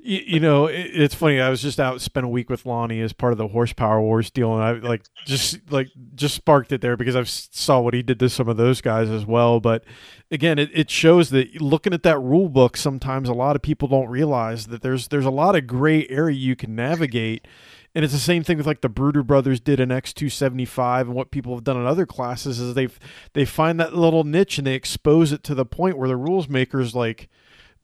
you, 0.00 0.40
know, 0.40 0.66
it, 0.66 0.90
it's 0.92 1.14
funny. 1.14 1.40
I 1.40 1.50
was 1.50 1.60
just 1.60 1.80
out 1.80 2.00
spent 2.00 2.24
a 2.24 2.28
week 2.28 2.48
with 2.48 2.64
Lonnie 2.64 3.00
as 3.00 3.12
part 3.12 3.32
of 3.32 3.38
the 3.38 3.48
horsepower 3.48 4.00
wars 4.00 4.30
deal, 4.30 4.54
and 4.54 4.62
I 4.62 4.72
like 4.72 5.02
just 5.26 5.58
like 5.70 5.88
just 6.14 6.36
sparked 6.36 6.70
it 6.70 6.80
there 6.80 6.96
because 6.96 7.16
I 7.16 7.24
saw 7.24 7.80
what 7.80 7.92
he 7.92 8.02
did 8.02 8.20
to 8.20 8.28
some 8.28 8.48
of 8.48 8.56
those 8.56 8.80
guys 8.80 9.10
as 9.10 9.26
well. 9.26 9.58
But 9.58 9.82
again, 10.30 10.60
it, 10.60 10.70
it 10.72 10.90
shows 10.90 11.30
that 11.30 11.60
looking 11.60 11.92
at 11.92 12.04
that 12.04 12.20
rule 12.20 12.48
book, 12.48 12.76
sometimes 12.76 13.28
a 13.28 13.34
lot 13.34 13.56
of 13.56 13.62
people 13.62 13.88
don't 13.88 14.08
realize 14.08 14.66
that 14.66 14.82
there's 14.82 15.08
there's 15.08 15.26
a 15.26 15.30
lot 15.30 15.56
of 15.56 15.66
gray 15.66 16.06
area 16.08 16.36
you 16.36 16.54
can 16.54 16.76
navigate 16.76 17.48
and 17.94 18.04
it's 18.04 18.12
the 18.12 18.18
same 18.18 18.42
thing 18.42 18.56
with 18.56 18.66
like 18.66 18.80
the 18.80 18.88
Bruder 18.88 19.22
brothers 19.22 19.60
did 19.60 19.78
in 19.78 19.90
X275 19.90 21.02
and 21.02 21.14
what 21.14 21.30
people 21.30 21.54
have 21.54 21.64
done 21.64 21.76
in 21.76 21.86
other 21.86 22.06
classes 22.06 22.58
is 22.58 22.74
they 22.74 22.88
they 23.34 23.44
find 23.44 23.78
that 23.78 23.94
little 23.94 24.24
niche 24.24 24.58
and 24.58 24.66
they 24.66 24.74
expose 24.74 25.30
it 25.30 25.44
to 25.44 25.54
the 25.54 25.64
point 25.64 25.96
where 25.96 26.08
the 26.08 26.16
rules 26.16 26.48
makers 26.48 26.94
like 26.94 27.28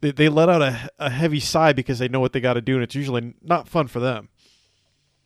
they, 0.00 0.10
they 0.10 0.28
let 0.28 0.48
out 0.48 0.62
a, 0.62 0.90
a 0.98 1.10
heavy 1.10 1.38
sigh 1.38 1.72
because 1.72 1.98
they 1.98 2.08
know 2.08 2.20
what 2.20 2.32
they 2.32 2.40
got 2.40 2.54
to 2.54 2.60
do 2.60 2.74
and 2.74 2.82
it's 2.82 2.94
usually 2.94 3.34
not 3.42 3.68
fun 3.68 3.86
for 3.86 4.00
them. 4.00 4.28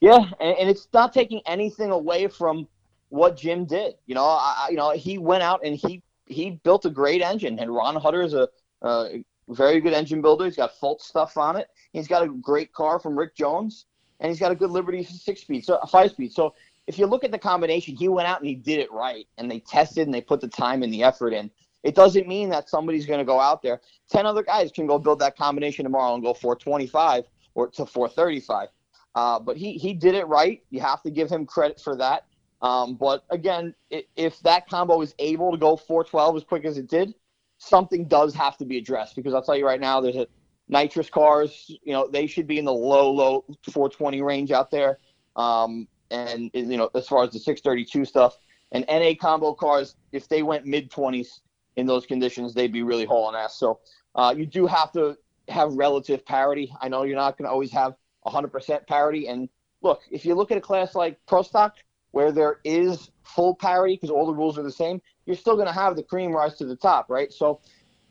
Yeah, 0.00 0.18
and, 0.38 0.58
and, 0.58 0.68
it's 0.68 0.88
not 0.92 1.14
taking 1.14 1.40
anything 1.46 1.90
away 1.90 2.26
from 2.26 2.68
what 3.08 3.38
Jim 3.38 3.64
did. 3.64 3.94
You 4.04 4.14
know, 4.14 4.24
I, 4.24 4.66
you 4.68 4.76
know 4.76 4.90
he 4.90 5.16
went 5.16 5.42
out 5.42 5.64
and 5.64 5.76
he 5.76 6.02
he 6.26 6.60
built 6.62 6.84
a 6.84 6.90
great 6.90 7.22
engine 7.22 7.58
and 7.58 7.74
Ron 7.74 7.96
Hutter 7.96 8.20
is 8.20 8.34
a, 8.34 8.48
a 8.82 9.24
very 9.48 9.80
good 9.80 9.94
engine 9.94 10.20
builder. 10.20 10.44
He's 10.44 10.56
got 10.56 10.72
Fultz 10.78 11.02
stuff 11.02 11.38
on 11.38 11.56
it. 11.56 11.68
He's 11.92 12.08
got 12.08 12.22
a 12.22 12.28
great 12.28 12.72
car 12.74 12.98
from 12.98 13.18
Rick 13.18 13.34
Jones 13.34 13.86
and 14.20 14.30
he's 14.30 14.40
got 14.40 14.52
a 14.52 14.54
good 14.54 14.70
Liberty 14.70 15.04
six 15.04 15.42
speed, 15.42 15.64
so 15.64 15.78
five 15.90 16.10
speed. 16.10 16.32
So 16.32 16.54
if 16.86 16.98
you 16.98 17.06
look 17.06 17.24
at 17.24 17.30
the 17.30 17.38
combination, 17.38 17.96
he 17.96 18.08
went 18.08 18.28
out 18.28 18.40
and 18.40 18.48
he 18.48 18.54
did 18.54 18.78
it 18.78 18.92
right, 18.92 19.26
and 19.38 19.50
they 19.50 19.60
tested 19.60 20.06
and 20.06 20.14
they 20.14 20.20
put 20.20 20.40
the 20.40 20.48
time 20.48 20.82
and 20.82 20.92
the 20.92 21.02
effort 21.02 21.32
in. 21.32 21.50
It 21.82 21.94
doesn't 21.94 22.26
mean 22.26 22.48
that 22.48 22.68
somebody's 22.70 23.06
going 23.06 23.18
to 23.18 23.24
go 23.24 23.38
out 23.38 23.62
there. 23.62 23.80
Ten 24.10 24.26
other 24.26 24.42
guys 24.42 24.72
can 24.72 24.86
go 24.86 24.98
build 24.98 25.18
that 25.18 25.36
combination 25.36 25.84
tomorrow 25.84 26.14
and 26.14 26.22
go 26.22 26.32
425 26.32 27.24
or 27.54 27.68
to 27.68 27.86
435. 27.86 28.68
Uh, 29.14 29.38
but 29.38 29.56
he 29.56 29.74
he 29.74 29.92
did 29.92 30.14
it 30.14 30.26
right. 30.26 30.62
You 30.70 30.80
have 30.80 31.02
to 31.02 31.10
give 31.10 31.30
him 31.30 31.46
credit 31.46 31.80
for 31.80 31.94
that. 31.96 32.24
Um, 32.62 32.94
but 32.94 33.24
again, 33.30 33.74
it, 33.90 34.08
if 34.16 34.40
that 34.40 34.68
combo 34.68 35.00
is 35.02 35.14
able 35.18 35.52
to 35.52 35.58
go 35.58 35.76
412 35.76 36.36
as 36.36 36.44
quick 36.44 36.64
as 36.64 36.78
it 36.78 36.88
did, 36.88 37.14
something 37.58 38.06
does 38.06 38.34
have 38.34 38.56
to 38.58 38.64
be 38.64 38.78
addressed 38.78 39.16
because 39.16 39.34
I'll 39.34 39.42
tell 39.42 39.56
you 39.56 39.66
right 39.66 39.80
now, 39.80 40.00
there's 40.00 40.16
a 40.16 40.26
nitrous 40.68 41.10
cars, 41.10 41.70
you 41.82 41.92
know, 41.92 42.08
they 42.08 42.26
should 42.26 42.46
be 42.46 42.58
in 42.58 42.64
the 42.64 42.72
low, 42.72 43.10
low 43.10 43.44
420 43.70 44.22
range 44.22 44.50
out 44.50 44.70
there. 44.70 44.98
Um, 45.36 45.88
and, 46.10 46.50
you 46.54 46.76
know, 46.76 46.90
as 46.94 47.08
far 47.08 47.24
as 47.24 47.30
the 47.30 47.38
632 47.38 48.04
stuff 48.04 48.38
and 48.72 48.84
NA 48.88 49.12
combo 49.20 49.52
cars, 49.54 49.96
if 50.12 50.28
they 50.28 50.42
went 50.42 50.66
mid 50.66 50.90
20s 50.90 51.40
in 51.76 51.86
those 51.86 52.06
conditions, 52.06 52.54
they'd 52.54 52.72
be 52.72 52.82
really 52.82 53.04
hauling 53.04 53.36
ass. 53.36 53.56
So 53.56 53.80
uh, 54.14 54.34
you 54.36 54.46
do 54.46 54.66
have 54.66 54.92
to 54.92 55.16
have 55.48 55.72
relative 55.74 56.24
parity. 56.24 56.72
I 56.80 56.88
know 56.88 57.02
you're 57.02 57.16
not 57.16 57.36
going 57.36 57.46
to 57.46 57.52
always 57.52 57.72
have 57.72 57.94
100% 58.26 58.86
parity. 58.86 59.28
And 59.28 59.48
look, 59.82 60.02
if 60.10 60.24
you 60.24 60.34
look 60.34 60.50
at 60.50 60.58
a 60.58 60.60
class 60.60 60.94
like 60.94 61.18
Pro 61.26 61.42
Stock, 61.42 61.76
where 62.12 62.30
there 62.30 62.60
is 62.62 63.10
full 63.24 63.56
parity 63.56 63.96
because 63.96 64.08
all 64.08 64.24
the 64.24 64.34
rules 64.34 64.56
are 64.56 64.62
the 64.62 64.70
same, 64.70 65.02
you're 65.26 65.34
still 65.36 65.56
going 65.56 65.66
to 65.66 65.72
have 65.72 65.96
the 65.96 66.02
cream 66.02 66.32
rise 66.32 66.54
to 66.54 66.64
the 66.64 66.76
top, 66.76 67.10
right? 67.10 67.32
So 67.32 67.60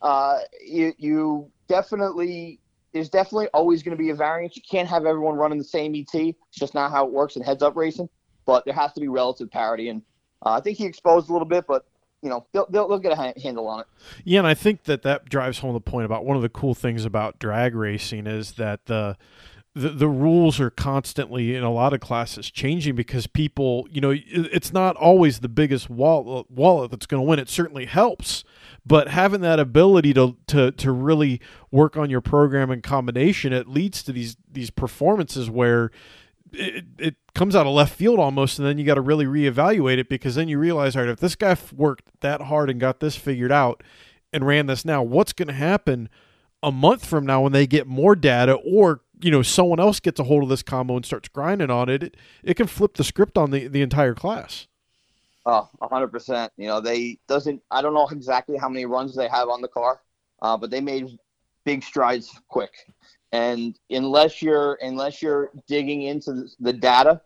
uh, 0.03 0.39
you, 0.63 0.93
you 0.98 1.51
definitely 1.67 2.60
there's 2.93 3.10
definitely 3.10 3.48
always 3.55 3.81
going 3.81 3.98
to 3.98 4.01
be 4.01 4.12
a 4.12 4.15
variance. 4.15 4.55
You 4.55 4.62
can't 4.69 4.88
have 4.88 5.07
everyone 5.07 5.36
running 5.36 5.57
the 5.57 5.63
same 5.63 5.95
ET. 5.95 6.13
It's 6.13 6.38
just 6.51 6.75
not 6.75 6.91
how 6.91 7.07
it 7.07 7.12
works 7.12 7.36
in 7.36 7.41
heads 7.41 7.63
up 7.63 7.75
racing. 7.75 8.07
But 8.45 8.65
there 8.65 8.74
has 8.75 8.93
to 8.93 9.00
be 9.00 9.07
relative 9.07 9.50
parity, 9.50 9.89
and 9.89 10.01
uh, 10.45 10.51
I 10.51 10.60
think 10.60 10.77
he 10.77 10.86
exposed 10.86 11.29
a 11.29 11.33
little 11.33 11.48
bit, 11.48 11.65
but 11.65 11.86
you 12.22 12.29
know 12.29 12.45
they'll, 12.51 12.67
they'll, 12.69 12.89
they'll 12.89 13.00
get 13.00 13.13
a 13.13 13.39
handle 13.41 13.67
on 13.67 13.79
it. 13.79 13.86
Yeah, 14.25 14.39
and 14.39 14.48
I 14.48 14.53
think 14.53 14.83
that 14.83 15.01
that 15.03 15.29
drives 15.29 15.60
home 15.60 15.74
the 15.74 15.79
point 15.79 16.05
about 16.05 16.25
one 16.25 16.36
of 16.36 16.43
the 16.43 16.50
cool 16.50 16.75
things 16.75 17.05
about 17.05 17.39
drag 17.39 17.74
racing 17.74 18.27
is 18.27 18.53
that 18.53 18.86
the 18.88 19.17
the, 19.75 19.89
the 19.89 20.07
rules 20.07 20.60
are 20.60 20.69
constantly 20.69 21.55
in 21.55 21.63
a 21.63 21.72
lot 21.72 21.93
of 21.93 22.00
classes 22.00 22.51
changing 22.51 22.95
because 22.95 23.25
people, 23.25 23.88
you 23.89 24.01
know, 24.01 24.13
it's 24.15 24.72
not 24.72 24.95
always 24.95 25.39
the 25.39 25.50
biggest 25.50 25.89
wallet, 25.89 26.50
wallet 26.51 26.91
that's 26.91 27.07
going 27.07 27.22
to 27.24 27.27
win. 27.27 27.39
It 27.39 27.50
certainly 27.50 27.86
helps, 27.86 28.43
but 28.85 29.07
having 29.07 29.41
that 29.41 29.59
ability 29.59 30.13
to, 30.13 30.35
to, 30.47 30.71
to 30.71 30.91
really 30.91 31.39
work 31.71 31.95
on 31.95 32.09
your 32.09 32.21
program 32.21 32.69
and 32.69 32.83
combination, 32.83 33.53
it 33.53 33.67
leads 33.67 34.03
to 34.03 34.11
these, 34.11 34.35
these 34.51 34.69
performances 34.69 35.49
where 35.49 35.91
it, 36.51 36.85
it 36.97 37.15
comes 37.33 37.55
out 37.55 37.65
of 37.65 37.73
left 37.73 37.95
field 37.95 38.19
almost. 38.19 38.59
And 38.59 38.67
then 38.67 38.77
you 38.77 38.85
got 38.85 38.95
to 38.95 39.01
really 39.01 39.25
reevaluate 39.25 39.97
it 39.97 40.09
because 40.09 40.35
then 40.35 40.47
you 40.47 40.59
realize, 40.59 40.95
all 40.95 41.03
right, 41.03 41.11
if 41.11 41.19
this 41.19 41.35
guy 41.35 41.55
worked 41.73 42.05
that 42.21 42.41
hard 42.41 42.69
and 42.69 42.79
got 42.79 42.99
this 42.99 43.15
figured 43.15 43.51
out 43.51 43.81
and 44.33 44.45
ran 44.45 44.65
this 44.65 44.83
now, 44.83 45.01
what's 45.01 45.33
going 45.33 45.47
to 45.47 45.53
happen 45.53 46.09
a 46.61 46.71
month 46.71 47.05
from 47.05 47.25
now 47.25 47.41
when 47.41 47.51
they 47.51 47.67
get 47.67 47.87
more 47.87 48.15
data 48.15 48.53
or 48.53 49.01
you 49.21 49.29
know 49.29 49.41
someone 49.41 49.79
else 49.79 49.99
gets 49.99 50.19
a 50.19 50.23
hold 50.23 50.43
of 50.43 50.49
this 50.49 50.63
combo 50.63 50.95
and 50.95 51.05
starts 51.05 51.27
grinding 51.27 51.69
on 51.69 51.89
it, 51.89 52.03
it, 52.03 52.17
it 52.43 52.53
can 52.55 52.67
flip 52.67 52.95
the 52.95 53.03
script 53.03 53.37
on 53.37 53.51
the, 53.51 53.67
the 53.67 53.81
entire 53.81 54.13
class. 54.13 54.67
Oh, 55.45 55.69
hundred 55.81 56.07
percent. 56.07 56.51
You 56.57 56.67
know, 56.67 56.79
they 56.79 57.19
doesn't. 57.27 57.62
I 57.69 57.81
don't 57.81 57.93
know 57.93 58.07
exactly 58.07 58.57
how 58.57 58.69
many 58.69 58.85
runs 58.85 59.15
they 59.15 59.27
have 59.27 59.50
on 59.50 59.62
the 59.62 59.67
car, 59.67 60.01
uh, 60.41 60.55
but 60.55 60.69
they 60.69 60.79
made 60.79 61.17
big 61.65 61.83
strides 61.83 62.39
quick. 62.47 62.71
And 63.31 63.77
unless 63.89 64.41
you're 64.41 64.77
unless 64.81 65.21
you're 65.21 65.51
digging 65.67 66.03
into 66.03 66.45
the 66.59 66.71
data, 66.71 67.21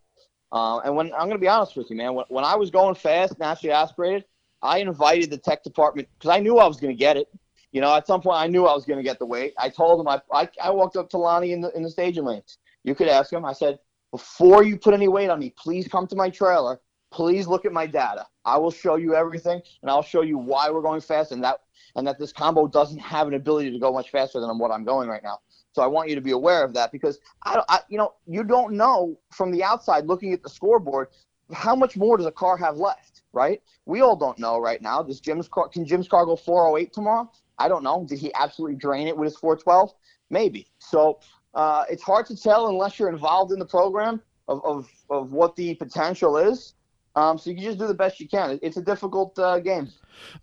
uh, 0.52 0.80
and 0.80 0.96
when 0.96 1.08
I'm 1.14 1.28
going 1.28 1.32
to 1.32 1.38
be 1.38 1.48
honest 1.48 1.76
with 1.76 1.90
you, 1.90 1.96
man, 1.96 2.16
when, 2.16 2.26
when 2.30 2.44
I 2.44 2.56
was 2.56 2.72
going 2.72 2.96
fast, 2.96 3.38
naturally 3.38 3.74
aspirated, 3.74 4.26
I 4.62 4.80
invited 4.80 5.30
the 5.30 5.38
tech 5.38 5.64
department 5.64 6.08
because 6.18 6.32
I 6.32 6.40
knew 6.40 6.58
I 6.58 6.68
was 6.68 6.78
going 6.78 6.94
to 6.94 7.00
get 7.00 7.18
it. 7.18 7.28
You 7.72 7.82
know, 7.82 7.94
at 7.94 8.08
some 8.08 8.22
point 8.22 8.38
I 8.38 8.48
knew 8.48 8.66
I 8.66 8.74
was 8.74 8.86
going 8.86 8.98
to 8.98 9.04
get 9.04 9.20
the 9.20 9.26
weight. 9.26 9.54
I 9.60 9.70
told 9.70 10.00
him 10.00 10.08
I, 10.08 10.22
I, 10.34 10.50
I 10.64 10.72
walked 10.72 10.96
up 10.96 11.10
to 11.12 11.18
Lonnie 11.18 11.52
in 11.52 11.62
the 11.62 11.70
in 11.76 11.84
the 11.84 11.90
staging 11.92 12.24
lanes. 12.24 12.58
You 12.84 12.96
could 12.96 13.10
ask 13.10 13.32
him. 13.32 13.46
I 13.46 13.54
said, 13.54 13.78
before 14.12 14.64
you 14.64 14.78
put 14.78 14.94
any 14.94 15.08
weight 15.08 15.30
on 15.30 15.40
me, 15.40 15.54
please 15.58 15.88
come 15.88 16.08
to 16.08 16.16
my 16.16 16.30
trailer. 16.30 16.80
Please 17.12 17.48
look 17.48 17.66
at 17.66 17.72
my 17.72 17.86
data. 17.86 18.26
I 18.46 18.58
will 18.58 18.72
show 18.72 18.96
you 18.96 19.16
everything, 19.16 19.62
and 19.82 19.90
I'll 19.92 20.04
show 20.04 20.22
you 20.22 20.38
why 20.38 20.70
we're 20.70 20.82
going 20.82 21.02
fast, 21.02 21.32
and 21.32 21.44
that 21.44 21.62
and 21.96 22.06
that 22.06 22.20
this 22.20 22.34
combo 22.34 22.68
doesn't 22.68 23.00
have 23.00 23.28
an 23.28 23.34
ability 23.34 23.72
to 23.72 23.80
go 23.80 23.92
much 23.94 24.12
faster 24.12 24.40
than 24.40 24.58
what 24.60 24.72
I'm 24.72 24.84
going 24.84 25.10
right 25.10 25.24
now. 25.24 25.40
So 25.72 25.82
I 25.82 25.88
want 25.88 26.10
you 26.10 26.16
to 26.16 26.22
be 26.22 26.32
aware 26.32 26.64
of 26.64 26.74
that 26.74 26.92
because 26.92 27.20
I, 27.44 27.62
I 27.70 27.80
you 27.90 27.98
know, 27.98 28.14
you 28.26 28.44
don't 28.44 28.74
know 28.74 29.18
from 29.32 29.52
the 29.52 29.64
outside 29.64 30.06
looking 30.06 30.34
at 30.34 30.44
the 30.44 30.50
scoreboard 30.50 31.10
how 31.54 31.76
much 31.76 31.96
more 31.96 32.18
does 32.18 32.26
a 32.26 32.32
car 32.32 32.58
have 32.58 32.78
left, 32.78 33.22
right? 33.32 33.62
We 33.86 34.02
all 34.02 34.16
don't 34.16 34.38
know 34.40 34.60
right 34.60 34.82
now. 34.82 35.02
Does 35.02 35.20
Jim's 35.20 35.48
car 35.48 35.70
can 35.70 35.86
Jim's 35.86 36.08
car 36.08 36.26
go 36.26 36.36
408 36.36 36.92
tomorrow? 36.94 37.32
I 37.60 37.68
don't 37.68 37.84
know. 37.84 38.06
Did 38.08 38.20
he 38.20 38.34
absolutely 38.34 38.76
drain 38.76 39.08
it 39.08 39.16
with 39.16 39.28
his 39.28 39.38
412? 39.38 39.94
Maybe. 40.30 40.68
So 40.80 41.20
uh, 41.54 41.86
it's 41.90 42.04
hard 42.04 42.26
to 42.28 42.36
tell 42.36 42.68
unless 42.68 43.00
you're 43.00 43.10
involved 43.10 43.52
in 43.52 43.60
the 43.60 43.66
program 43.66 44.22
of, 44.48 44.64
of, 44.64 44.90
of 45.10 45.32
what 45.32 45.56
the 45.56 45.76
potential 45.76 46.38
is. 46.38 46.74
Um, 47.18 47.40
so 47.40 47.50
you 47.50 47.56
can 47.56 47.66
just 47.66 47.80
do 47.80 47.88
the 47.88 47.96
best 47.96 48.20
you 48.20 48.28
can. 48.28 48.60
It's 48.62 48.78
a 48.78 48.82
difficult 48.82 49.40
uh, 49.40 49.60
game. 49.60 49.90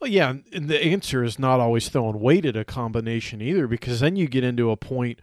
Well, 0.00 0.10
yeah, 0.10 0.34
and 0.52 0.68
the 0.68 0.84
answer 0.84 1.22
is 1.22 1.38
not 1.38 1.60
always 1.60 1.88
throwing 1.88 2.18
weight 2.18 2.44
at 2.44 2.56
a 2.56 2.64
combination 2.64 3.40
either, 3.40 3.68
because 3.68 4.00
then 4.00 4.16
you 4.16 4.26
get 4.26 4.42
into 4.42 4.72
a 4.72 4.76
point 4.76 5.20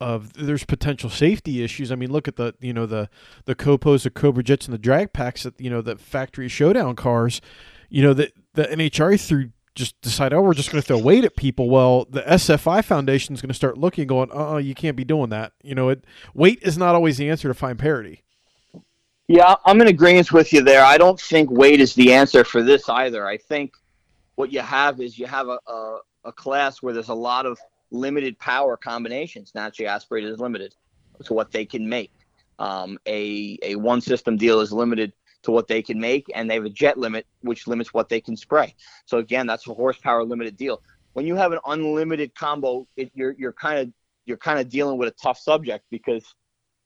of 0.00 0.32
there's 0.32 0.64
potential 0.64 1.10
safety 1.10 1.62
issues. 1.62 1.92
I 1.92 1.94
mean, 1.94 2.10
look 2.10 2.26
at 2.26 2.36
the 2.36 2.54
you 2.58 2.72
know 2.72 2.86
the 2.86 3.10
the 3.44 3.54
Copos, 3.54 4.04
the 4.04 4.10
Cobra 4.10 4.42
Jets, 4.42 4.64
and 4.64 4.72
the 4.72 4.78
Drag 4.78 5.12
Paks 5.12 5.42
that 5.42 5.60
you 5.60 5.68
know 5.68 5.82
the 5.82 5.96
factory 5.96 6.48
showdown 6.48 6.96
cars. 6.96 7.42
You 7.90 8.02
know 8.02 8.14
the 8.14 8.32
the 8.54 8.64
NHRA 8.64 9.20
through 9.20 9.50
just 9.74 10.00
decide, 10.00 10.32
oh, 10.32 10.40
we're 10.40 10.54
just 10.54 10.70
going 10.70 10.80
to 10.80 10.86
throw 10.86 10.98
weight 10.98 11.24
at 11.24 11.36
people. 11.36 11.68
Well, 11.68 12.06
the 12.08 12.22
SFI 12.22 12.82
Foundation 12.82 13.34
is 13.34 13.42
going 13.42 13.48
to 13.48 13.54
start 13.54 13.76
looking, 13.76 14.06
going, 14.06 14.30
oh, 14.32 14.56
you 14.56 14.72
can't 14.72 14.96
be 14.96 15.04
doing 15.04 15.30
that. 15.30 15.52
You 15.62 15.74
know, 15.74 15.90
it 15.90 16.04
weight 16.32 16.60
is 16.62 16.78
not 16.78 16.94
always 16.94 17.18
the 17.18 17.28
answer 17.28 17.48
to 17.48 17.54
find 17.54 17.78
parity. 17.78 18.22
Yeah, 19.26 19.54
I'm 19.64 19.80
in 19.80 19.88
agreement 19.88 20.32
with 20.32 20.52
you 20.52 20.62
there. 20.62 20.84
I 20.84 20.98
don't 20.98 21.18
think 21.18 21.50
weight 21.50 21.80
is 21.80 21.94
the 21.94 22.12
answer 22.12 22.44
for 22.44 22.62
this 22.62 22.88
either. 22.90 23.26
I 23.26 23.38
think 23.38 23.74
what 24.34 24.52
you 24.52 24.60
have 24.60 25.00
is 25.00 25.18
you 25.18 25.26
have 25.26 25.48
a, 25.48 25.58
a, 25.66 25.98
a 26.26 26.32
class 26.32 26.82
where 26.82 26.92
there's 26.92 27.08
a 27.08 27.14
lot 27.14 27.46
of 27.46 27.58
limited 27.90 28.38
power 28.38 28.76
combinations. 28.76 29.52
Naturally 29.54 29.88
aspirated 29.88 30.30
is 30.30 30.40
limited 30.40 30.74
to 31.24 31.32
what 31.32 31.50
they 31.52 31.64
can 31.64 31.88
make. 31.88 32.12
Um, 32.58 32.98
a 33.06 33.58
a 33.62 33.76
one 33.76 34.02
system 34.02 34.36
deal 34.36 34.60
is 34.60 34.72
limited 34.72 35.12
to 35.42 35.50
what 35.52 35.68
they 35.68 35.80
can 35.80 35.98
make, 35.98 36.30
and 36.34 36.48
they 36.48 36.54
have 36.54 36.64
a 36.66 36.70
jet 36.70 36.98
limit 36.98 37.26
which 37.40 37.66
limits 37.66 37.94
what 37.94 38.10
they 38.10 38.20
can 38.20 38.36
spray. 38.36 38.74
So 39.06 39.18
again, 39.18 39.46
that's 39.46 39.66
a 39.66 39.72
horsepower 39.72 40.22
limited 40.24 40.56
deal. 40.56 40.82
When 41.14 41.26
you 41.26 41.34
have 41.36 41.52
an 41.52 41.60
unlimited 41.66 42.34
combo, 42.34 42.86
it, 42.96 43.10
you're 43.14 43.34
you're 43.38 43.52
kind 43.54 43.78
of 43.78 43.92
you're 44.26 44.36
kind 44.36 44.58
of 44.58 44.68
dealing 44.68 44.98
with 44.98 45.08
a 45.08 45.12
tough 45.12 45.38
subject 45.38 45.86
because 45.90 46.34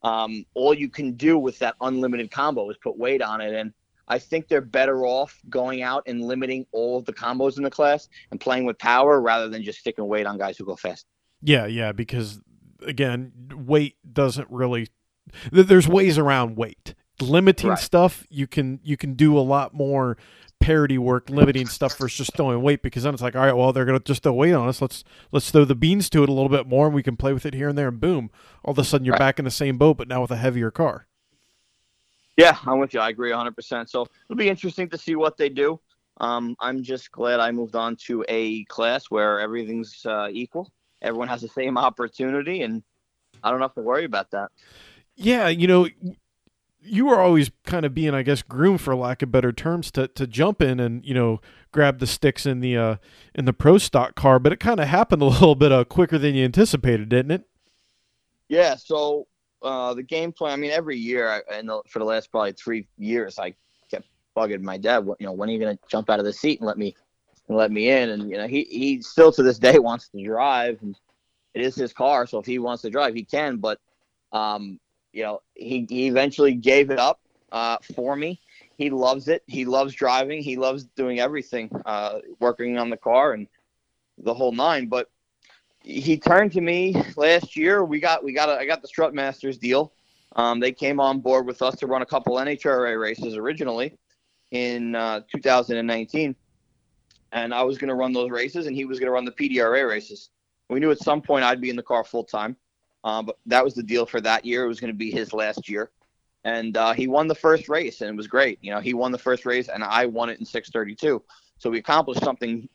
um, 0.03 0.45
all 0.55 0.75
you 0.75 0.89
can 0.89 1.13
do 1.13 1.39
with 1.39 1.59
that 1.59 1.75
unlimited 1.81 2.31
combo 2.31 2.71
is 2.71 2.77
put 2.77 2.97
weight 2.99 3.23
on 3.23 3.41
it. 3.41 3.55
And 3.55 3.73
I 4.07 4.19
think 4.19 4.49
they're 4.49 4.61
better 4.61 5.07
off 5.07 5.41
going 5.49 5.83
out 5.83 6.03
and 6.07 6.23
limiting 6.23 6.67
all 6.73 6.99
of 6.99 7.05
the 7.05 7.13
combos 7.13 7.57
in 7.57 7.63
the 7.63 7.71
class 7.71 8.09
and 8.31 8.41
playing 8.41 8.65
with 8.65 8.79
power 8.79 9.21
rather 9.21 9.49
than 9.49 9.63
just 9.63 9.81
sticking 9.81 10.07
weight 10.07 10.27
on 10.27 10.39
guys 10.39 10.57
who 10.57 10.65
go 10.65 10.77
fast. 10.77 11.07
Yeah, 11.43 11.67
yeah, 11.67 11.93
because 11.93 12.41
again, 12.87 13.33
weight 13.55 13.97
doesn't 14.11 14.49
really. 14.51 14.89
There's 15.53 15.87
ways 15.87 16.19
around 16.19 16.57
weight. 16.57 16.95
Limiting 17.21 17.71
right. 17.71 17.79
stuff, 17.79 18.25
you 18.31 18.47
can 18.47 18.81
you 18.83 18.97
can 18.97 19.15
do 19.15 19.37
a 19.37 19.41
lot 19.41 19.75
more 19.75 20.17
parity 20.69 20.99
work 20.99 21.31
limiting 21.31 21.67
stuff 21.67 21.97
versus 21.97 22.19
just 22.19 22.37
throwing 22.37 22.61
weight 22.61 22.83
because 22.83 23.03
then 23.03 23.15
it's 23.15 23.23
like 23.23 23.35
all 23.35 23.41
right 23.41 23.57
well 23.57 23.73
they're 23.73 23.87
gonna 23.87 23.99
just 24.01 24.23
throw 24.23 24.35
weight 24.35 24.53
on 24.53 24.69
us. 24.69 24.83
Let's 24.83 25.03
let's 25.33 25.51
throw 25.51 25.65
the 25.65 25.75
beans 25.75 26.11
to 26.11 26.23
it 26.23 26.29
a 26.29 26.33
little 26.33 26.51
bit 26.51 26.67
more 26.67 26.85
and 26.85 26.95
we 26.95 27.03
can 27.03 27.17
play 27.17 27.33
with 27.33 27.47
it 27.47 27.55
here 27.55 27.71
and 27.71 27.79
there 27.79 27.89
and 27.89 27.99
boom 27.99 28.31
all 28.63 28.73
of 28.73 28.79
a 28.79 28.85
sudden 28.85 29.07
you're 29.07 29.15
right. 29.15 29.19
back 29.19 29.39
in 29.39 29.47
the 29.47 29.51
same 29.51 29.79
boat 29.79 29.97
but 29.97 30.09
now 30.09 30.21
with 30.21 30.31
a 30.31 30.37
heavier 30.37 30.71
car. 30.71 31.07
Yeah 32.37 32.59
i'm 32.67 32.81
with 32.81 32.93
you. 32.93 33.01
I 33.01 33.09
agree 33.09 33.31
100% 33.31 33.89
so 33.89 34.03
it'll 34.03 34.37
be 34.37 34.51
interesting 34.51 34.91
to 34.91 34.99
see 34.99 35.17
what 35.17 35.39
they 35.39 35.49
do. 35.49 35.81
Um, 36.19 36.55
i'm 36.61 36.83
just 36.83 37.11
glad 37.13 37.41
i 37.41 37.51
moved 37.51 37.75
on 37.75 37.97
to 38.05 38.23
a 38.29 38.65
class 38.65 39.07
where 39.07 39.41
everything's 39.41 40.05
uh, 40.05 40.29
equal. 40.31 40.71
Everyone 41.01 41.29
has 41.29 41.41
the 41.41 41.49
same 41.49 41.79
opportunity 41.89 42.61
and 42.61 42.83
i 43.43 43.51
don't 43.51 43.63
have 43.63 43.75
to 43.77 43.81
worry 43.81 44.05
about 44.05 44.31
that. 44.33 44.51
Yeah 45.17 45.49
you 45.49 45.67
know 45.67 45.89
you 46.81 47.07
were 47.07 47.19
always 47.19 47.51
kind 47.65 47.85
of 47.85 47.95
being, 47.95 48.15
I 48.15 48.23
guess, 48.23 48.43
groomed 48.43 48.81
for 48.81 48.95
lack 48.95 49.23
of 49.23 49.33
better 49.33 49.53
terms 49.53 49.91
to, 49.93 50.09
to 50.09 50.27
jump 50.27 50.63
in 50.63 50.81
and 50.81 51.05
you 51.05 51.15
know 51.15 51.41
grab 51.73 51.99
the 51.99 52.07
sticks 52.07 52.47
in 52.47 52.61
the 52.61 52.77
uh, 52.77 52.97
in 53.35 53.45
the 53.45 53.53
pro 53.53 53.79
stock 53.79 54.15
car, 54.15 54.39
but 54.39 54.53
it 54.53 54.61
kind 54.61 54.81
of 54.81 54.89
happened 54.89 55.23
a 55.23 55.25
little 55.27 55.55
bit 55.55 55.73
uh, 55.73 55.85
quicker 55.85 56.19
than 56.19 56.35
you 56.35 56.45
anticipated, 56.45 57.09
didn't 57.09 57.33
it? 57.33 57.45
Yeah. 58.49 58.77
So 58.77 59.27
uh, 59.63 59.95
the 59.95 60.03
game 60.03 60.33
plan. 60.33 60.53
I 60.53 60.57
mean, 60.57 60.71
every 60.71 60.97
year, 60.97 61.29
I, 61.29 61.41
and 61.53 61.71
for 61.89 61.99
the 61.99 62.05
last 62.05 62.31
probably 62.31 62.53
three 62.53 62.87
years, 62.97 63.39
I 63.39 63.55
kept 63.91 64.07
bugging 64.37 64.63
my 64.63 64.79
dad. 64.79 65.07
You 65.19 65.27
know, 65.27 65.33
when 65.33 65.49
are 65.49 65.53
you 65.53 65.59
going 65.59 65.77
to 65.77 65.83
jump 65.89 66.11
out 66.11 66.19
of 66.19 66.25
the 66.25 66.33
seat 66.33 66.61
and 66.61 66.67
let 66.67 66.79
me 66.79 66.95
and 67.49 67.57
let 67.57 67.73
me 67.73 67.91
in? 67.91 68.11
And 68.11 68.31
you 68.31 68.37
know, 68.37 68.47
he 68.47 68.65
he 68.65 69.03
still 69.03 69.33
to 69.33 69.43
this 69.43 69.59
day 69.59 69.79
wants 69.79 70.09
to 70.11 70.25
drive, 70.25 70.79
and 70.83 70.97
it 71.55 71.63
is 71.63 71.75
his 71.75 71.93
car, 71.93 72.27
so 72.27 72.39
if 72.39 72.47
he 72.47 72.59
wants 72.59 72.83
to 72.83 72.91
drive, 72.91 73.15
he 73.15 73.25
can. 73.25 73.57
But 73.57 73.81
um, 74.33 74.79
you 75.13 75.23
know, 75.23 75.43
he, 75.55 75.87
he 75.89 76.07
eventually 76.09 76.55
gave 76.55 76.91
it 76.91 76.99
up 76.99 77.21
uh, 77.53 77.79
for 77.95 78.17
me. 78.17 78.41
He 78.77 78.91
loves 78.91 79.29
it. 79.29 79.43
He 79.47 79.65
loves 79.65 79.95
driving. 79.95 80.43
He 80.43 80.57
loves 80.57 80.85
doing 80.97 81.19
everything, 81.19 81.71
uh, 81.85 82.19
working 82.39 82.79
on 82.79 82.91
the 82.91 82.97
car 82.97 83.33
and 83.33 83.49
the 84.19 84.35
whole 84.35 84.53
nine. 84.53 84.87
But 84.87 85.11
he 85.83 86.19
turned 86.19 86.53
to 86.53 86.61
me 86.61 87.03
last 87.17 87.57
year. 87.57 87.85
We 87.85 87.99
got 88.01 88.23
we 88.23 88.33
got 88.33 88.49
a, 88.49 88.59
I 88.59 88.67
got 88.67 88.83
the 88.83 88.89
Strutmasters 88.89 89.59
deal. 89.59 89.93
Um, 90.37 90.61
they 90.61 90.73
came 90.73 91.01
on 91.01 91.21
board 91.21 91.47
with 91.47 91.63
us 91.63 91.77
to 91.77 91.87
run 91.87 92.03
a 92.03 92.07
couple 92.07 92.37
NHRA 92.37 93.01
races 93.01 93.37
originally 93.37 93.97
in 94.51 94.95
uh, 94.95 95.23
2019, 95.33 96.37
and 97.33 97.55
I 97.55 97.63
was 97.63 97.79
going 97.79 97.89
to 97.89 97.95
run 97.95 98.13
those 98.13 98.31
races, 98.31 98.67
and 98.67 98.77
he 98.77 98.85
was 98.85 98.99
going 98.99 99.09
to 99.09 99.13
run 99.13 99.25
the 99.25 99.33
PDRA 99.33 99.89
races. 99.89 100.31
We 100.69 100.81
knew 100.81 100.91
at 100.91 100.99
some 100.99 101.23
point 101.23 101.45
I'd 101.45 101.61
be 101.61 101.71
in 101.71 101.77
the 101.77 101.83
car 101.83 102.05
full 102.05 102.25
time. 102.25 102.57
Uh, 103.05 103.23
but 103.23 103.39
that 103.47 103.65
was 103.65 103.75
the 103.75 103.83
deal 103.83 104.07
for 104.07 104.21
that 104.21 104.45
year. 104.45 104.65
It 104.65 104.69
was 104.69 104.81
going 104.81 104.93
to 104.93 104.97
be 104.97 105.11
his 105.11 105.33
last 105.33 105.69
year, 105.69 105.91
and 106.45 106.77
uh, 106.77 106.93
he 106.93 107.07
won 107.07 107.29
the 107.29 107.35
first 107.35 107.69
race, 107.69 108.01
and 108.01 108.11
it 108.11 108.17
was 108.17 108.27
great. 108.27 108.59
You 108.61 108.73
know, 108.73 108.81
he 108.81 108.95
won 108.95 109.13
the 109.13 109.19
first 109.19 109.47
race, 109.47 109.69
and 109.69 109.85
I 109.85 110.07
won 110.07 110.31
it 110.31 110.39
in 110.39 110.45
6:32. 110.45 111.23
So 111.59 111.71
we 111.71 111.79
accomplished 111.79 112.23
something 112.23 112.69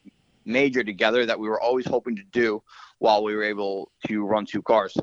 major 0.45 0.83
together 0.83 1.25
that 1.25 1.39
we 1.39 1.47
were 1.47 1.61
always 1.61 1.85
hoping 1.85 2.15
to 2.15 2.23
do 2.31 2.61
while 2.99 3.23
we 3.23 3.35
were 3.35 3.43
able 3.43 3.91
to 4.07 4.25
run 4.25 4.45
two 4.45 4.61
cars. 4.61 4.95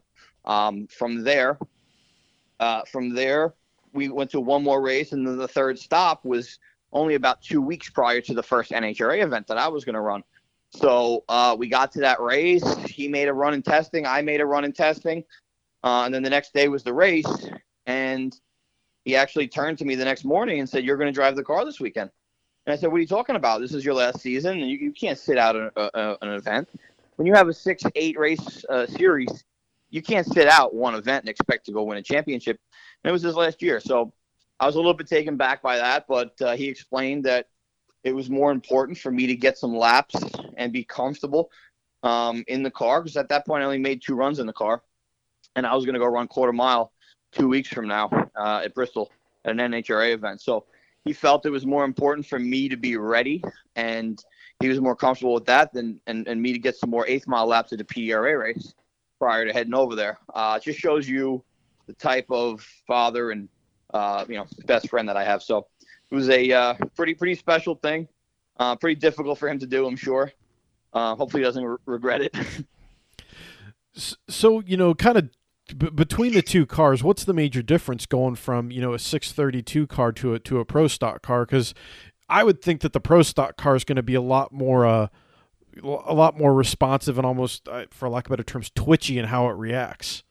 Um, 0.45 0.87
from 0.87 1.23
there, 1.23 1.59
uh, 2.59 2.83
from 2.85 3.15
there, 3.15 3.55
we 3.93 4.09
went 4.09 4.31
to 4.31 4.41
one 4.41 4.63
more 4.63 4.81
race, 4.81 5.13
and 5.13 5.27
then 5.27 5.37
the 5.37 5.49
third 5.49 5.79
stop 5.79 6.25
was 6.25 6.59
only 6.93 7.15
about 7.15 7.43
two 7.43 7.63
weeks 7.63 7.89
prior 7.89 8.21
to 8.21 8.35
the 8.35 8.43
first 8.43 8.71
NHRA 8.71 9.23
event 9.23 9.47
that 9.47 9.59
I 9.59 9.69
was 9.69 9.85
going 9.85 9.95
to 9.95 10.01
run. 10.01 10.23
So 10.71 11.25
uh, 11.29 11.57
we 11.59 11.69
got 11.69 11.93
to 11.93 12.01
that 12.01 12.21
race. 12.21 12.65
He 12.87 13.09
made 13.09 13.29
a 13.29 13.33
run 13.33 13.55
in 13.55 13.63
testing. 13.63 14.07
I 14.07 14.23
made 14.23 14.41
a 14.41 14.47
run 14.47 14.65
in 14.65 14.73
testing. 14.73 15.25
Uh, 15.83 16.03
and 16.05 16.15
then 16.15 16.23
the 16.23 16.31
next 16.31 16.55
day 16.55 16.69
was 16.69 16.83
the 16.83 16.93
race. 16.93 17.49
And 17.87 18.35
he 19.05 19.17
actually 19.17 19.49
turned 19.49 19.79
to 19.79 19.85
me 19.85 19.95
the 19.95 20.05
next 20.05 20.25
morning 20.25 20.61
and 20.61 20.69
said, 20.69 20.85
You're 20.85 20.97
going 20.97 21.09
to 21.09 21.13
drive 21.13 21.37
the 21.37 21.43
car 21.43 21.65
this 21.65 21.81
weekend. 21.81 22.11
And 22.67 22.73
I 22.73 22.77
said, 22.77 22.91
What 22.91 22.99
are 22.99 23.01
you 23.01 23.07
talking 23.07 23.37
about? 23.37 23.61
This 23.61 23.75
is 23.75 23.85
your 23.85 23.95
last 23.95 24.21
season. 24.21 24.61
And 24.61 24.71
you, 24.71 24.79
you 24.79 24.93
can't 24.93 25.19
sit 25.19 25.39
out 25.39 25.57
a, 25.57 25.71
a, 25.77 26.17
an 26.23 26.33
event. 26.35 26.69
When 27.17 27.27
you 27.27 27.35
have 27.35 27.49
a 27.49 27.55
six, 27.55 27.83
eight 27.97 28.19
race 28.19 28.65
uh, 28.69 28.87
series, 28.87 29.45
you 29.91 30.03
can't 30.03 30.27
sit 30.27 30.47
out 30.47 30.75
one 30.75 30.95
event 30.95 31.25
and 31.25 31.29
expect 31.29 31.67
to 31.67 31.73
go 31.73 31.83
win 31.83 31.99
a 31.99 32.03
championship. 32.03 32.61
And 33.03 33.11
it 33.11 33.13
was 33.13 33.23
his 33.23 33.35
last 33.35 33.61
year. 33.61 33.81
So 33.81 34.13
I 34.61 34.67
was 34.67 34.77
a 34.77 34.79
little 34.79 34.95
bit 34.95 35.09
taken 35.09 35.37
back 35.37 35.63
by 35.63 35.79
that. 35.79 36.07
But 36.07 36.41
uh, 36.41 36.57
he 36.57 36.69
explained 36.69 37.25
that 37.25 37.49
it 38.05 38.15
was 38.15 38.31
more 38.31 38.51
important 38.51 38.99
for 38.99 39.11
me 39.11 39.27
to 39.27 39.37
get 39.37 39.59
some 39.59 39.77
laps 39.77 40.15
and 40.57 40.73
be 40.73 40.85
comfortable 40.85 41.51
um, 42.03 42.45
in 42.49 42.63
the 42.63 42.71
car 42.71 43.03
because 43.03 43.17
at 43.17 43.29
that 43.29 43.47
point 43.47 43.63
I 43.63 43.67
only 43.67 43.79
made 43.79 44.03
two 44.03 44.15
runs 44.15 44.39
in 44.39 44.47
the 44.47 44.53
car, 44.53 44.83
and 45.57 45.67
I 45.67 45.75
was 45.75 45.85
going 45.85 45.95
to 45.95 46.01
go 46.01 46.07
run 46.07 46.29
quarter 46.29 46.53
mile 46.53 46.93
two 47.33 47.49
weeks 47.49 47.69
from 47.69 47.87
now 47.87 48.11
uh, 48.37 48.63
at 48.65 48.75
Bristol 48.75 49.11
at 49.45 49.53
an 49.53 49.59
NHRA 49.59 50.13
event. 50.13 50.41
So 50.41 50.65
he 51.05 51.13
felt 51.13 51.47
it 51.47 51.51
was 51.51 51.67
more 51.67 51.85
important 51.85 52.27
for 52.27 52.39
me 52.39 52.69
to 52.69 52.77
be 52.77 52.97
ready, 52.97 53.43
and 53.77 54.23
he 54.61 54.69
was 54.69 54.81
more 54.81 54.97
comfortable 54.97 55.35
with 55.35 55.47
that 55.47 55.73
than 55.73 56.01
and, 56.07 56.27
and 56.29 56.41
me 56.41 56.53
to 56.53 56.59
get 56.59 56.77
some 56.77 56.91
more 56.91 57.07
eighth 57.07 57.27
mile 57.27 57.47
laps 57.47 57.73
at 57.73 57.79
the 57.79 57.85
PDRA 57.85 58.39
race 58.39 58.75
prior 59.19 59.45
to 59.45 59.53
heading 59.53 59.75
over 59.75 59.95
there. 59.95 60.19
Uh, 60.35 60.59
it 60.61 60.65
just 60.65 60.79
shows 60.79 61.09
you 61.09 61.43
the 61.87 61.93
type 61.95 62.27
of 62.31 62.63
father 62.87 63.31
and 63.31 63.49
uh, 63.93 64.25
you 64.29 64.37
know 64.37 64.47
best 64.67 64.89
friend 64.89 65.09
that 65.09 65.17
I 65.17 65.25
have. 65.25 65.43
So 65.43 65.67
it 66.11 66.15
was 66.15 66.29
a 66.29 66.53
uh, 66.53 66.75
pretty 66.97 67.15
pretty 67.15 67.35
special 67.35 67.75
thing. 67.75 68.09
Uh, 68.59 68.77
pretty 68.77 68.99
difficult 68.99 69.39
for 69.39 69.49
him 69.49 69.59
to 69.59 69.67
do, 69.67 69.87
I'm 69.87 69.97
sure. 69.97 70.33
Uh, 70.93 71.15
hopefully, 71.15 71.43
he 71.43 71.45
doesn't 71.45 71.65
re- 71.65 71.77
regret 71.87 72.21
it. 72.21 72.37
so 74.29 74.61
you 74.61 74.77
know, 74.77 74.95
kind 74.95 75.19
of 75.19 75.31
b- 75.77 75.91
between 75.91 76.33
the 76.33 76.43
two 76.43 76.67
cars, 76.67 77.03
what's 77.03 77.25
the 77.25 77.33
major 77.33 77.63
difference 77.63 78.07
going 78.07 78.35
from 78.35 78.71
you 78.71 78.81
know 78.81 78.93
a 78.93 78.99
632 78.99 79.87
car 79.87 80.13
to 80.13 80.35
a 80.35 80.39
to 80.41 80.59
a 80.59 80.65
pro 80.65 80.89
stock 80.89 81.23
car? 81.23 81.47
Because 81.47 81.75
I 82.29 82.45
would 82.45 82.63
think 82.63 82.81
that 82.83 82.93
the 82.93 83.01
pro 83.01 83.23
stock 83.23 83.57
car 83.57 83.77
is 83.77 83.85
going 83.85 83.97
to 83.97 84.03
be 84.03 84.15
a 84.15 84.23
lot 84.23 84.53
more 84.53 84.85
uh, 84.87 85.09
a 85.83 86.15
lot 86.15 86.37
more 86.37 86.55
responsive 86.55 87.19
and 87.19 87.27
almost, 87.27 87.69
uh, 87.69 87.87
for 87.91 88.09
lack 88.09 88.27
of 88.27 88.31
better 88.31 88.43
terms, 88.43 88.71
twitchy 88.75 89.19
in 89.19 89.27
how 89.27 89.49
it 89.49 89.55
reacts. 89.55 90.23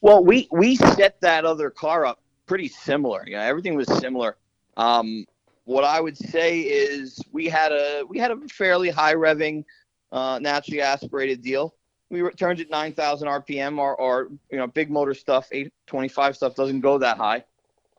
Well, 0.00 0.24
we 0.24 0.48
we 0.50 0.76
set 0.76 1.20
that 1.22 1.44
other 1.44 1.70
car 1.70 2.04
up 2.04 2.20
pretty 2.46 2.68
similar. 2.68 3.24
You 3.26 3.36
know, 3.36 3.40
everything 3.40 3.74
was 3.74 3.88
similar. 3.98 4.36
Um, 4.76 5.26
what 5.64 5.84
I 5.84 6.00
would 6.00 6.16
say 6.16 6.60
is 6.60 7.20
we 7.32 7.46
had 7.46 7.72
a 7.72 8.04
we 8.08 8.18
had 8.18 8.30
a 8.30 8.36
fairly 8.48 8.90
high 8.90 9.14
revving, 9.14 9.64
uh, 10.12 10.38
naturally 10.40 10.80
aspirated 10.80 11.42
deal. 11.42 11.74
We 12.10 12.22
turned 12.30 12.60
at 12.60 12.70
9,000 12.70 13.26
RPM. 13.26 13.78
Our, 13.78 13.98
our 14.00 14.28
you 14.50 14.58
know 14.58 14.66
big 14.66 14.90
motor 14.90 15.14
stuff, 15.14 15.48
825 15.50 16.36
stuff 16.36 16.54
doesn't 16.54 16.80
go 16.80 16.98
that 16.98 17.16
high. 17.16 17.44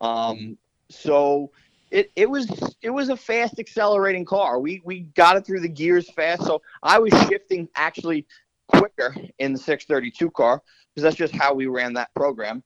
Um, 0.00 0.56
so 0.88 1.50
it, 1.90 2.10
it 2.16 2.28
was 2.28 2.48
it 2.82 2.90
was 2.90 3.08
a 3.08 3.16
fast 3.16 3.58
accelerating 3.58 4.24
car. 4.24 4.60
We 4.60 4.80
we 4.84 5.00
got 5.14 5.36
it 5.36 5.46
through 5.46 5.60
the 5.60 5.68
gears 5.68 6.10
fast. 6.10 6.44
So 6.44 6.62
I 6.82 6.98
was 6.98 7.12
shifting 7.28 7.68
actually 7.74 8.26
quicker 8.68 9.14
in 9.38 9.52
the 9.52 9.58
632 9.58 10.30
car 10.30 10.62
because 10.94 11.02
that's 11.02 11.16
just 11.16 11.34
how 11.34 11.54
we 11.54 11.66
ran 11.66 11.92
that 11.94 12.12
program. 12.14 12.62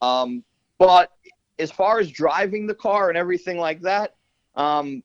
Um, 0.00 0.44
but 0.78 1.10
as 1.58 1.70
far 1.70 1.98
as 1.98 2.10
driving 2.10 2.66
the 2.66 2.74
car 2.74 3.08
and 3.08 3.18
everything 3.18 3.58
like 3.58 3.80
that, 3.82 4.14
um, 4.54 5.02